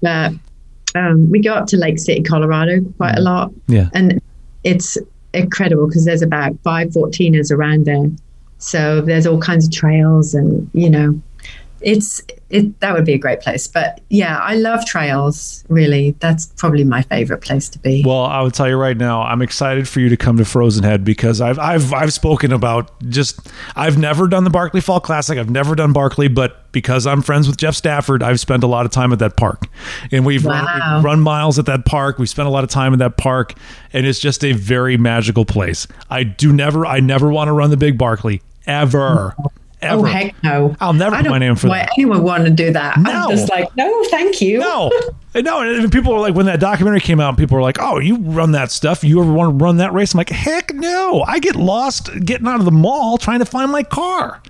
but 0.00 0.32
um, 0.94 1.30
we 1.30 1.40
go 1.40 1.54
up 1.54 1.66
to 1.68 1.76
Lake 1.76 1.98
City, 1.98 2.22
Colorado, 2.22 2.80
quite 2.98 3.16
a 3.16 3.20
lot, 3.20 3.52
Yeah. 3.68 3.88
and 3.94 4.20
it's 4.64 4.98
incredible 5.32 5.86
because 5.86 6.04
there's 6.04 6.22
about 6.22 6.52
five 6.64 6.88
14ers 6.88 7.50
around 7.52 7.86
there. 7.86 8.10
So 8.58 9.00
there's 9.00 9.26
all 9.26 9.38
kinds 9.40 9.66
of 9.66 9.72
trails, 9.72 10.34
and 10.34 10.68
you 10.74 10.90
know, 10.90 11.20
it's 11.82 12.22
it 12.52 12.78
that 12.80 12.94
would 12.94 13.04
be 13.04 13.14
a 13.14 13.18
great 13.18 13.40
place. 13.40 13.66
But 13.66 14.00
yeah, 14.10 14.38
I 14.38 14.56
love 14.56 14.84
trails. 14.84 15.64
Really, 15.68 16.14
that's 16.20 16.46
probably 16.56 16.84
my 16.84 17.02
favorite 17.02 17.40
place 17.40 17.68
to 17.70 17.78
be. 17.78 18.04
Well, 18.06 18.24
I 18.24 18.42
would 18.42 18.54
tell 18.54 18.68
you 18.68 18.76
right 18.76 18.96
now, 18.96 19.22
I'm 19.22 19.42
excited 19.42 19.88
for 19.88 20.00
you 20.00 20.08
to 20.10 20.16
come 20.16 20.36
to 20.36 20.44
Frozen 20.44 20.84
Head 20.84 21.04
because 21.04 21.40
I've 21.40 21.58
I've 21.58 21.92
I've 21.92 22.12
spoken 22.12 22.52
about 22.52 22.92
just 23.08 23.50
I've 23.74 23.98
never 23.98 24.28
done 24.28 24.44
the 24.44 24.50
Barkley 24.50 24.80
Fall 24.80 25.00
Classic. 25.00 25.38
I've 25.38 25.50
never 25.50 25.74
done 25.74 25.92
Barkley, 25.92 26.28
but 26.28 26.70
because 26.72 27.06
I'm 27.06 27.22
friends 27.22 27.46
with 27.46 27.56
Jeff 27.56 27.74
Stafford, 27.74 28.22
I've 28.22 28.40
spent 28.40 28.64
a 28.64 28.66
lot 28.66 28.86
of 28.86 28.92
time 28.92 29.12
at 29.12 29.18
that 29.20 29.36
park, 29.36 29.66
and 30.10 30.24
we've, 30.24 30.44
run, 30.44 30.64
we've 30.64 31.04
run 31.04 31.20
miles 31.20 31.58
at 31.58 31.66
that 31.66 31.84
park. 31.84 32.18
We 32.18 32.26
spent 32.26 32.48
a 32.48 32.50
lot 32.50 32.64
of 32.64 32.70
time 32.70 32.92
in 32.92 32.98
that 33.00 33.18
park, 33.18 33.54
and 33.92 34.06
it's 34.06 34.18
just 34.18 34.44
a 34.44 34.52
very 34.52 34.96
magical 34.96 35.44
place. 35.44 35.86
I 36.10 36.24
do 36.24 36.52
never 36.52 36.86
I 36.86 37.00
never 37.00 37.30
want 37.30 37.48
to 37.48 37.52
run 37.52 37.70
the 37.70 37.76
Big 37.76 37.96
Barkley 37.96 38.42
ever. 38.66 39.34
Oh, 39.84 39.86
ever. 39.88 39.98
Oh 40.00 40.02
heck 40.04 40.42
no! 40.42 40.76
I'll 40.80 40.92
never 40.92 41.16
I 41.16 41.22
put 41.22 41.30
my 41.30 41.38
name 41.38 41.56
for 41.56 41.68
why 41.68 41.78
that. 41.80 41.90
anyone 41.98 42.22
want 42.22 42.44
to 42.44 42.50
do 42.50 42.72
that? 42.72 42.98
No. 42.98 43.10
I'm 43.10 43.30
just 43.30 43.48
like, 43.50 43.74
no, 43.76 44.04
thank 44.04 44.40
you. 44.40 44.58
No, 44.60 44.90
no. 45.34 45.60
And 45.60 45.90
people 45.90 46.12
were 46.12 46.20
like, 46.20 46.34
when 46.34 46.46
that 46.46 46.60
documentary 46.60 47.00
came 47.00 47.20
out, 47.20 47.36
people 47.36 47.56
were 47.56 47.62
like, 47.62 47.78
"Oh, 47.80 47.98
you 47.98 48.16
run 48.18 48.52
that 48.52 48.70
stuff? 48.70 49.02
You 49.04 49.20
ever 49.22 49.32
want 49.32 49.58
to 49.58 49.64
run 49.64 49.78
that 49.78 49.92
race?" 49.92 50.14
I'm 50.14 50.18
like, 50.18 50.30
"Heck 50.30 50.72
no! 50.74 51.22
I 51.22 51.38
get 51.38 51.56
lost 51.56 52.10
getting 52.24 52.46
out 52.46 52.58
of 52.60 52.64
the 52.64 52.70
mall 52.70 53.18
trying 53.18 53.40
to 53.40 53.44
find 53.46 53.70
my 53.72 53.82
car." 53.82 54.40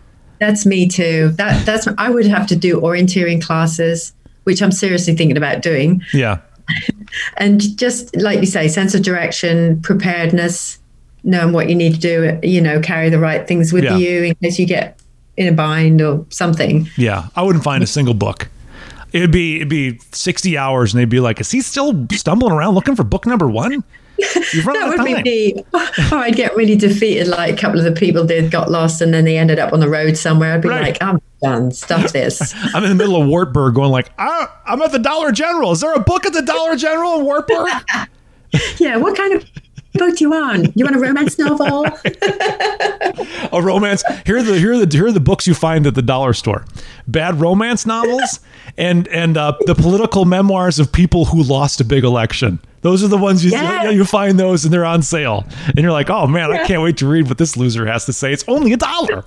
That's 0.41 0.67
me 0.67 0.89
too. 0.89 1.31
That 1.37 1.65
that's 1.65 1.87
I 1.99 2.11
would 2.11 2.27
have 2.27 2.47
to 2.49 2.57
do 2.57 2.81
orienteering 2.81 3.41
classes, 3.43 4.13
which 4.45 4.61
I'm 4.63 4.73
seriously 4.73 5.15
thinking 5.15 5.37
about 5.37 5.63
doing. 5.63 6.03
Yeah, 6.13 6.41
And 7.37 7.77
just 7.79 8.15
like 8.17 8.41
you 8.41 8.47
say, 8.47 8.69
sense 8.69 8.95
of 8.95 9.03
direction, 9.03 9.81
preparedness, 9.83 10.79
knowing 11.25 11.53
what 11.53 11.69
you 11.69 11.75
need 11.75 11.95
to 11.95 12.01
do, 12.01 12.39
you 12.47 12.61
know, 12.61 12.81
carry 12.81 13.09
the 13.09 13.19
right 13.19 13.47
things 13.47 13.73
with 13.73 13.85
Yeah. 13.85 13.97
you 13.97 14.23
in 14.25 14.35
case 14.37 14.59
you 14.59 14.67
get 14.67 14.99
in 15.37 15.47
a 15.49 15.53
bind 15.53 16.01
or 16.03 16.25
something. 16.31 16.89
yeah. 16.97 17.29
I 17.37 17.43
wouldn't 17.43 17.65
find 17.65 17.83
a 17.83 17.87
single 17.87 18.15
book. 18.15 18.49
It'd 19.13 19.31
be 19.31 19.57
it'd 19.57 19.69
be 19.69 19.99
sixty 20.13 20.57
hours, 20.57 20.95
and 20.95 21.01
they'd 21.01 21.09
be 21.09 21.21
like, 21.21 21.39
"Is 21.41 21.51
he 21.51 21.61
still 21.61 22.07
stumbling 22.13 22.53
around 22.53 22.75
looking 22.75 22.97
for 22.97 23.05
book 23.05 23.27
number 23.27 23.47
one?" 23.49 23.85
That 24.19 24.95
would 24.97 25.05
be 25.05 25.23
me. 25.23 25.65
Or 26.13 26.19
I'd 26.19 26.37
get 26.37 26.55
really 26.57 26.77
defeated 26.77 27.27
like 27.29 27.55
a 27.55 27.57
couple 27.57 27.79
of 27.79 27.85
the 27.85 27.93
people 27.93 28.25
did, 28.25 28.51
got 28.51 28.71
lost 28.71 29.01
and 29.01 29.13
then 29.13 29.25
they 29.25 29.37
ended 29.37 29.59
up 29.59 29.73
on 29.73 29.81
the 29.81 29.89
road 29.89 30.17
somewhere. 30.17 30.53
I'd 30.55 30.63
be 30.63 30.69
Right. 30.69 30.83
like, 30.83 31.03
I'm 31.03 31.19
done, 31.43 31.73
stuff 31.73 32.13
this. 32.13 32.55
I'm 32.75 32.85
in 32.85 32.91
the 32.91 32.95
middle 32.95 33.21
of 33.21 33.27
Wartburg, 33.27 33.75
going 33.75 33.91
like, 33.91 34.11
"I'm 34.19 34.81
at 34.81 34.93
the 34.93 34.99
Dollar 34.99 35.33
General. 35.33 35.73
Is 35.73 35.81
there 35.81 35.93
a 35.95 36.01
book 36.01 36.25
at 36.25 36.33
the 36.35 36.43
Dollar 36.43 36.77
General 36.77 37.19
in 37.19 37.25
Wartburg?" 37.25 37.69
yeah, 38.79 38.97
what 38.97 39.17
kind 39.17 39.35
of 39.35 39.45
boat 39.99 40.17
do 40.17 40.25
you 40.25 40.31
want? 40.31 40.77
You 40.77 40.85
want 40.85 40.97
a 40.97 40.99
romance 40.99 41.39
novel? 41.39 41.85
a 43.53 43.63
romance. 43.63 44.03
Here 44.27 44.39
are 44.39 44.43
the 44.43 44.59
here 44.59 44.73
are 44.73 44.85
the 44.85 44.97
here 44.97 45.07
are 45.07 45.13
the 45.13 45.21
books 45.21 45.47
you 45.47 45.55
find 45.55 45.87
at 45.87 45.95
the 45.95 46.03
dollar 46.03 46.33
store. 46.33 46.65
Bad 47.07 47.41
romance 47.41 47.85
novels 47.87 48.41
and 48.79 49.07
and 49.09 49.37
uh, 49.37 49.57
the 49.67 49.75
political 49.75 50.25
memoirs 50.25 50.79
of 50.79 50.91
people 50.93 51.27
who 51.27 51.43
lost 51.43 51.81
a 51.81 51.85
big 51.85 52.05
election. 52.05 52.61
Those 52.83 53.05
are 53.05 53.09
the 53.09 53.19
ones 53.19 53.45
you 53.45 53.51
Yes. 53.51 53.95
you 53.95 54.05
find 54.05 54.39
those 54.41 54.65
and 54.65 54.73
they're 54.73 54.85
on 54.85 55.03
sale. 55.03 55.45
And 55.69 55.79
you're 55.79 55.93
like, 55.93 56.11
oh 56.11 56.27
man, 56.27 56.51
I 56.51 56.67
can't 56.67 56.83
wait 56.83 56.97
to 56.99 57.07
read 57.07 57.29
what 57.29 57.39
this 57.39 57.57
loser 57.57 57.87
has 57.87 58.07
to 58.07 58.13
say. 58.13 58.33
It's 58.33 58.45
only 58.49 58.73
a 58.73 58.77
dollar. 58.77 59.25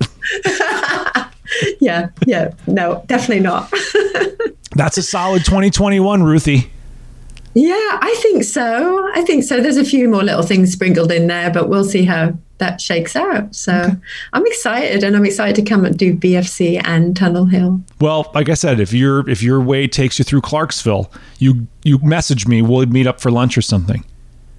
yeah, 1.80 2.08
yeah. 2.26 2.52
No, 2.66 3.02
definitely 3.06 3.40
not. 3.40 3.72
That's 4.76 4.98
a 4.98 5.02
solid 5.02 5.44
2021, 5.44 6.22
Ruthie. 6.22 6.70
Yeah, 7.54 7.74
I 7.74 8.16
think 8.20 8.42
so. 8.42 9.10
I 9.14 9.22
think 9.22 9.44
so. 9.44 9.60
There's 9.60 9.76
a 9.76 9.84
few 9.84 10.08
more 10.08 10.24
little 10.24 10.42
things 10.42 10.72
sprinkled 10.72 11.12
in 11.12 11.28
there, 11.28 11.50
but 11.50 11.68
we'll 11.68 11.84
see 11.84 12.04
how 12.04 12.34
that 12.58 12.80
shakes 12.80 13.14
out. 13.14 13.54
So 13.54 13.72
okay. 13.72 13.96
I'm 14.32 14.46
excited, 14.46 15.04
and 15.04 15.14
I'm 15.16 15.24
excited 15.24 15.54
to 15.56 15.62
come 15.62 15.84
and 15.84 15.96
do 15.96 16.16
BFC 16.16 16.80
and 16.84 17.16
Tunnel 17.16 17.46
Hill. 17.46 17.80
Well, 18.00 18.30
like 18.34 18.48
I 18.48 18.54
said, 18.54 18.80
if 18.80 18.92
your 18.92 19.28
if 19.28 19.42
your 19.42 19.60
way 19.60 19.86
takes 19.86 20.18
you 20.18 20.24
through 20.24 20.40
Clarksville, 20.40 21.12
you 21.38 21.66
you 21.84 21.98
message 21.98 22.46
me. 22.46 22.60
We'll 22.60 22.86
meet 22.86 23.06
up 23.06 23.20
for 23.20 23.30
lunch 23.30 23.56
or 23.56 23.62
something. 23.62 24.04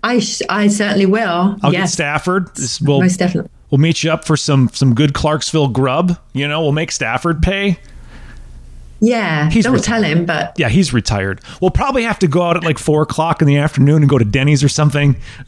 I 0.04 0.20
sh- 0.20 0.42
I 0.50 0.68
certainly 0.68 1.06
will. 1.06 1.58
I'll 1.64 1.74
yes. 1.74 1.90
get 1.90 1.90
Stafford. 1.90 2.50
we'll, 2.82 3.02
Most 3.02 3.18
definitely. 3.18 3.52
We'll 3.72 3.80
meet 3.80 4.04
you 4.04 4.12
up 4.12 4.24
for 4.24 4.38
some 4.38 4.70
some 4.70 4.94
good 4.94 5.14
Clarksville 5.14 5.70
grub. 5.70 6.18
You 6.34 6.48
know, 6.48 6.62
we'll 6.62 6.72
make 6.72 6.92
Stafford 6.92 7.42
pay. 7.42 7.80
Yeah, 9.00 9.50
he's 9.50 9.66
don't 9.66 9.74
retired. 9.74 10.02
tell 10.02 10.04
him, 10.04 10.26
but 10.26 10.54
yeah, 10.58 10.70
he's 10.70 10.94
retired. 10.94 11.42
We'll 11.62 11.72
probably 11.72 12.04
have 12.04 12.20
to 12.20 12.28
go 12.28 12.44
out 12.44 12.58
at 12.58 12.64
like 12.64 12.78
four 12.78 13.02
o'clock 13.02 13.42
in 13.42 13.48
the 13.48 13.58
afternoon 13.58 14.02
and 14.02 14.10
go 14.10 14.18
to 14.18 14.26
Denny's 14.26 14.64
or 14.64 14.70
something. 14.70 15.18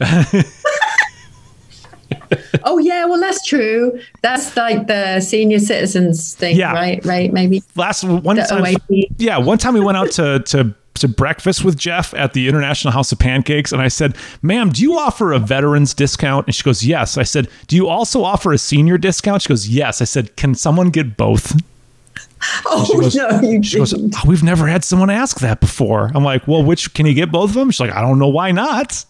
oh 2.64 2.78
yeah, 2.78 3.04
well 3.06 3.20
that's 3.20 3.44
true. 3.46 3.98
That's 4.22 4.56
like 4.56 4.86
the 4.86 5.20
senior 5.20 5.58
citizens 5.58 6.34
thing, 6.34 6.56
yeah. 6.56 6.72
right? 6.72 7.04
Right, 7.04 7.32
maybe. 7.32 7.62
Last 7.74 8.04
one 8.04 8.36
time, 8.36 8.76
yeah, 9.16 9.38
one 9.38 9.58
time 9.58 9.74
we 9.74 9.80
went 9.80 9.96
out 9.96 10.10
to 10.12 10.40
to 10.40 10.74
to 10.94 11.08
breakfast 11.08 11.64
with 11.64 11.78
Jeff 11.78 12.12
at 12.14 12.32
the 12.32 12.48
International 12.48 12.92
House 12.92 13.12
of 13.12 13.18
Pancakes, 13.18 13.72
and 13.72 13.80
I 13.80 13.88
said, 13.88 14.16
"Ma'am, 14.42 14.70
do 14.70 14.82
you 14.82 14.98
offer 14.98 15.32
a 15.32 15.38
veterans 15.38 15.94
discount?" 15.94 16.46
And 16.46 16.54
she 16.54 16.62
goes, 16.62 16.84
"Yes." 16.84 17.16
I 17.16 17.22
said, 17.22 17.48
"Do 17.66 17.76
you 17.76 17.88
also 17.88 18.24
offer 18.24 18.52
a 18.52 18.58
senior 18.58 18.98
discount?" 18.98 19.42
She 19.42 19.48
goes, 19.48 19.68
"Yes." 19.68 20.02
I 20.02 20.04
said, 20.04 20.36
"Can 20.36 20.54
someone 20.54 20.90
get 20.90 21.16
both?" 21.16 21.56
Oh 22.66 23.00
goes, 23.00 23.14
no, 23.14 23.40
you 23.40 23.62
she 23.62 23.78
goes, 23.78 23.94
oh, 23.94 24.10
"We've 24.26 24.42
never 24.42 24.66
had 24.66 24.84
someone 24.84 25.10
ask 25.10 25.40
that 25.40 25.60
before." 25.60 26.10
I'm 26.14 26.24
like, 26.24 26.46
"Well, 26.46 26.62
which 26.62 26.94
can 26.94 27.06
you 27.06 27.14
get 27.14 27.30
both 27.32 27.50
of 27.50 27.54
them?" 27.54 27.70
She's 27.70 27.80
like, 27.80 27.92
"I 27.92 28.00
don't 28.00 28.18
know 28.18 28.28
why 28.28 28.52
not." 28.52 29.04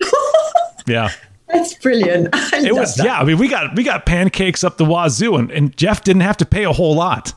yeah. 0.86 1.10
That's 1.48 1.74
brilliant. 1.74 2.28
I 2.32 2.64
it 2.64 2.74
was 2.74 2.94
that. 2.94 3.06
yeah. 3.06 3.20
I 3.20 3.24
mean, 3.24 3.38
we 3.38 3.48
got 3.48 3.74
we 3.76 3.82
got 3.82 4.06
pancakes 4.06 4.62
up 4.62 4.76
the 4.76 4.84
wazoo, 4.84 5.36
and, 5.36 5.50
and 5.50 5.76
Jeff 5.76 6.04
didn't 6.04 6.22
have 6.22 6.36
to 6.38 6.46
pay 6.46 6.64
a 6.64 6.72
whole 6.72 6.94
lot. 6.94 7.32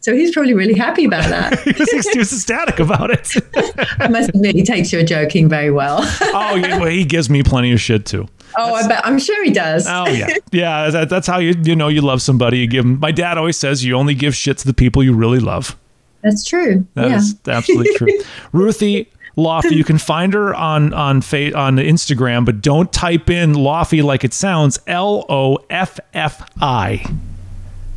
So 0.00 0.14
he's 0.14 0.32
probably 0.32 0.54
really 0.54 0.74
happy 0.74 1.04
about 1.04 1.28
that. 1.28 1.60
he, 1.60 1.72
was, 1.72 2.08
he 2.08 2.20
ecstatic 2.20 2.80
about 2.80 3.10
it. 3.10 3.34
I 4.00 4.08
must 4.08 4.30
admit, 4.30 4.54
he 4.54 4.62
takes 4.62 4.92
your 4.92 5.02
joking 5.02 5.46
very 5.46 5.70
well. 5.70 5.98
oh, 6.22 6.56
yeah, 6.56 6.78
well, 6.78 6.88
he 6.88 7.04
gives 7.04 7.28
me 7.28 7.42
plenty 7.42 7.70
of 7.72 7.80
shit 7.80 8.06
too. 8.06 8.26
Oh, 8.56 8.74
that's, 8.74 8.86
I 8.86 8.88
bet. 8.88 9.06
I'm 9.06 9.18
sure 9.18 9.44
he 9.44 9.50
does. 9.50 9.86
Oh 9.88 10.08
yeah, 10.08 10.28
yeah. 10.52 10.90
That, 10.90 11.08
that's 11.08 11.26
how 11.26 11.38
you 11.38 11.54
you 11.62 11.76
know 11.76 11.88
you 11.88 12.00
love 12.00 12.20
somebody. 12.20 12.58
You 12.58 12.66
give 12.66 12.84
them. 12.84 12.98
My 12.98 13.12
dad 13.12 13.38
always 13.38 13.56
says 13.56 13.84
you 13.84 13.94
only 13.94 14.14
give 14.14 14.34
shit 14.34 14.58
to 14.58 14.66
the 14.66 14.74
people 14.74 15.04
you 15.04 15.14
really 15.14 15.38
love. 15.38 15.76
That's 16.22 16.44
true. 16.44 16.86
That 16.94 17.10
yeah. 17.10 17.16
is 17.16 17.36
absolutely 17.46 17.94
true. 17.94 18.08
Ruthie, 18.52 19.08
Loffi. 19.36 19.70
You 19.70 19.84
can 19.84 19.98
find 19.98 20.34
her 20.34 20.54
on 20.54 20.92
on 20.92 21.20
fa- 21.20 21.56
on 21.56 21.76
Instagram, 21.76 22.44
but 22.44 22.60
don't 22.60 22.92
type 22.92 23.30
in 23.30 23.52
Laufey 23.52 24.02
like 24.02 24.24
it 24.24 24.34
sounds. 24.34 24.80
L 24.86 25.24
O 25.28 25.58
F 25.70 26.00
F 26.12 26.50
I. 26.60 27.04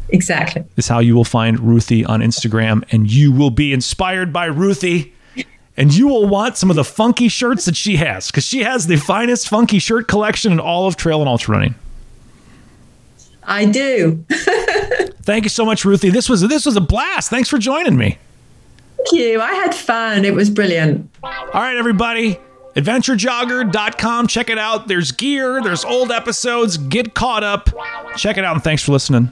Exactly. 0.10 0.64
Is 0.78 0.88
how 0.88 1.00
you 1.00 1.16
will 1.16 1.24
find 1.26 1.60
Ruthie 1.60 2.06
on 2.06 2.22
Instagram, 2.22 2.84
and 2.92 3.12
you 3.12 3.32
will 3.32 3.50
be 3.50 3.74
inspired 3.74 4.32
by 4.32 4.46
Ruthie, 4.46 5.14
and 5.76 5.94
you 5.94 6.08
will 6.08 6.28
want 6.28 6.58
some 6.58 6.70
of 6.70 6.76
the 6.76 6.84
funky 6.84 7.28
shirts 7.28 7.66
that 7.66 7.76
she 7.76 7.96
has 7.98 8.28
because 8.28 8.46
she 8.46 8.64
has 8.64 8.88
the 8.88 8.98
finest 8.98 9.50
funky 9.50 9.80
shirt 9.80 10.08
collection 10.08 10.52
in 10.52 10.60
all 10.60 10.88
of 10.88 10.96
trail 10.96 11.20
and 11.20 11.30
ultra 11.30 11.56
running. 11.56 11.76
I 13.46 13.66
do. 13.66 14.24
Thank 15.24 15.46
you 15.46 15.50
so 15.50 15.66
much, 15.66 15.84
Ruthie. 15.86 16.10
This 16.10 16.30
was 16.30 16.42
this 16.42 16.66
was 16.66 16.76
a 16.76 16.82
blast. 16.82 17.30
Thanks 17.30 17.50
for 17.50 17.58
joining 17.58 17.98
me. 17.98 18.18
Thank 18.98 19.12
you. 19.14 19.42
I 19.42 19.54
had 19.54 19.74
fun. 19.76 20.26
It 20.26 20.34
was 20.34 20.50
brilliant. 20.50 21.10
All 21.24 21.32
right, 21.54 21.76
everybody. 21.76 22.40
AdventureJogger.com. 22.76 24.28
Check 24.28 24.50
it 24.50 24.58
out. 24.58 24.88
There's 24.88 25.12
gear, 25.12 25.62
there's 25.62 25.86
old 25.86 26.12
episodes. 26.12 26.78
Get 26.78 27.14
caught 27.14 27.44
up. 27.44 27.70
Check 28.16 28.38
it 28.38 28.46
out, 28.46 28.56
and 28.56 28.64
thanks 28.64 28.84
for 28.84 28.92
listening. 28.92 29.32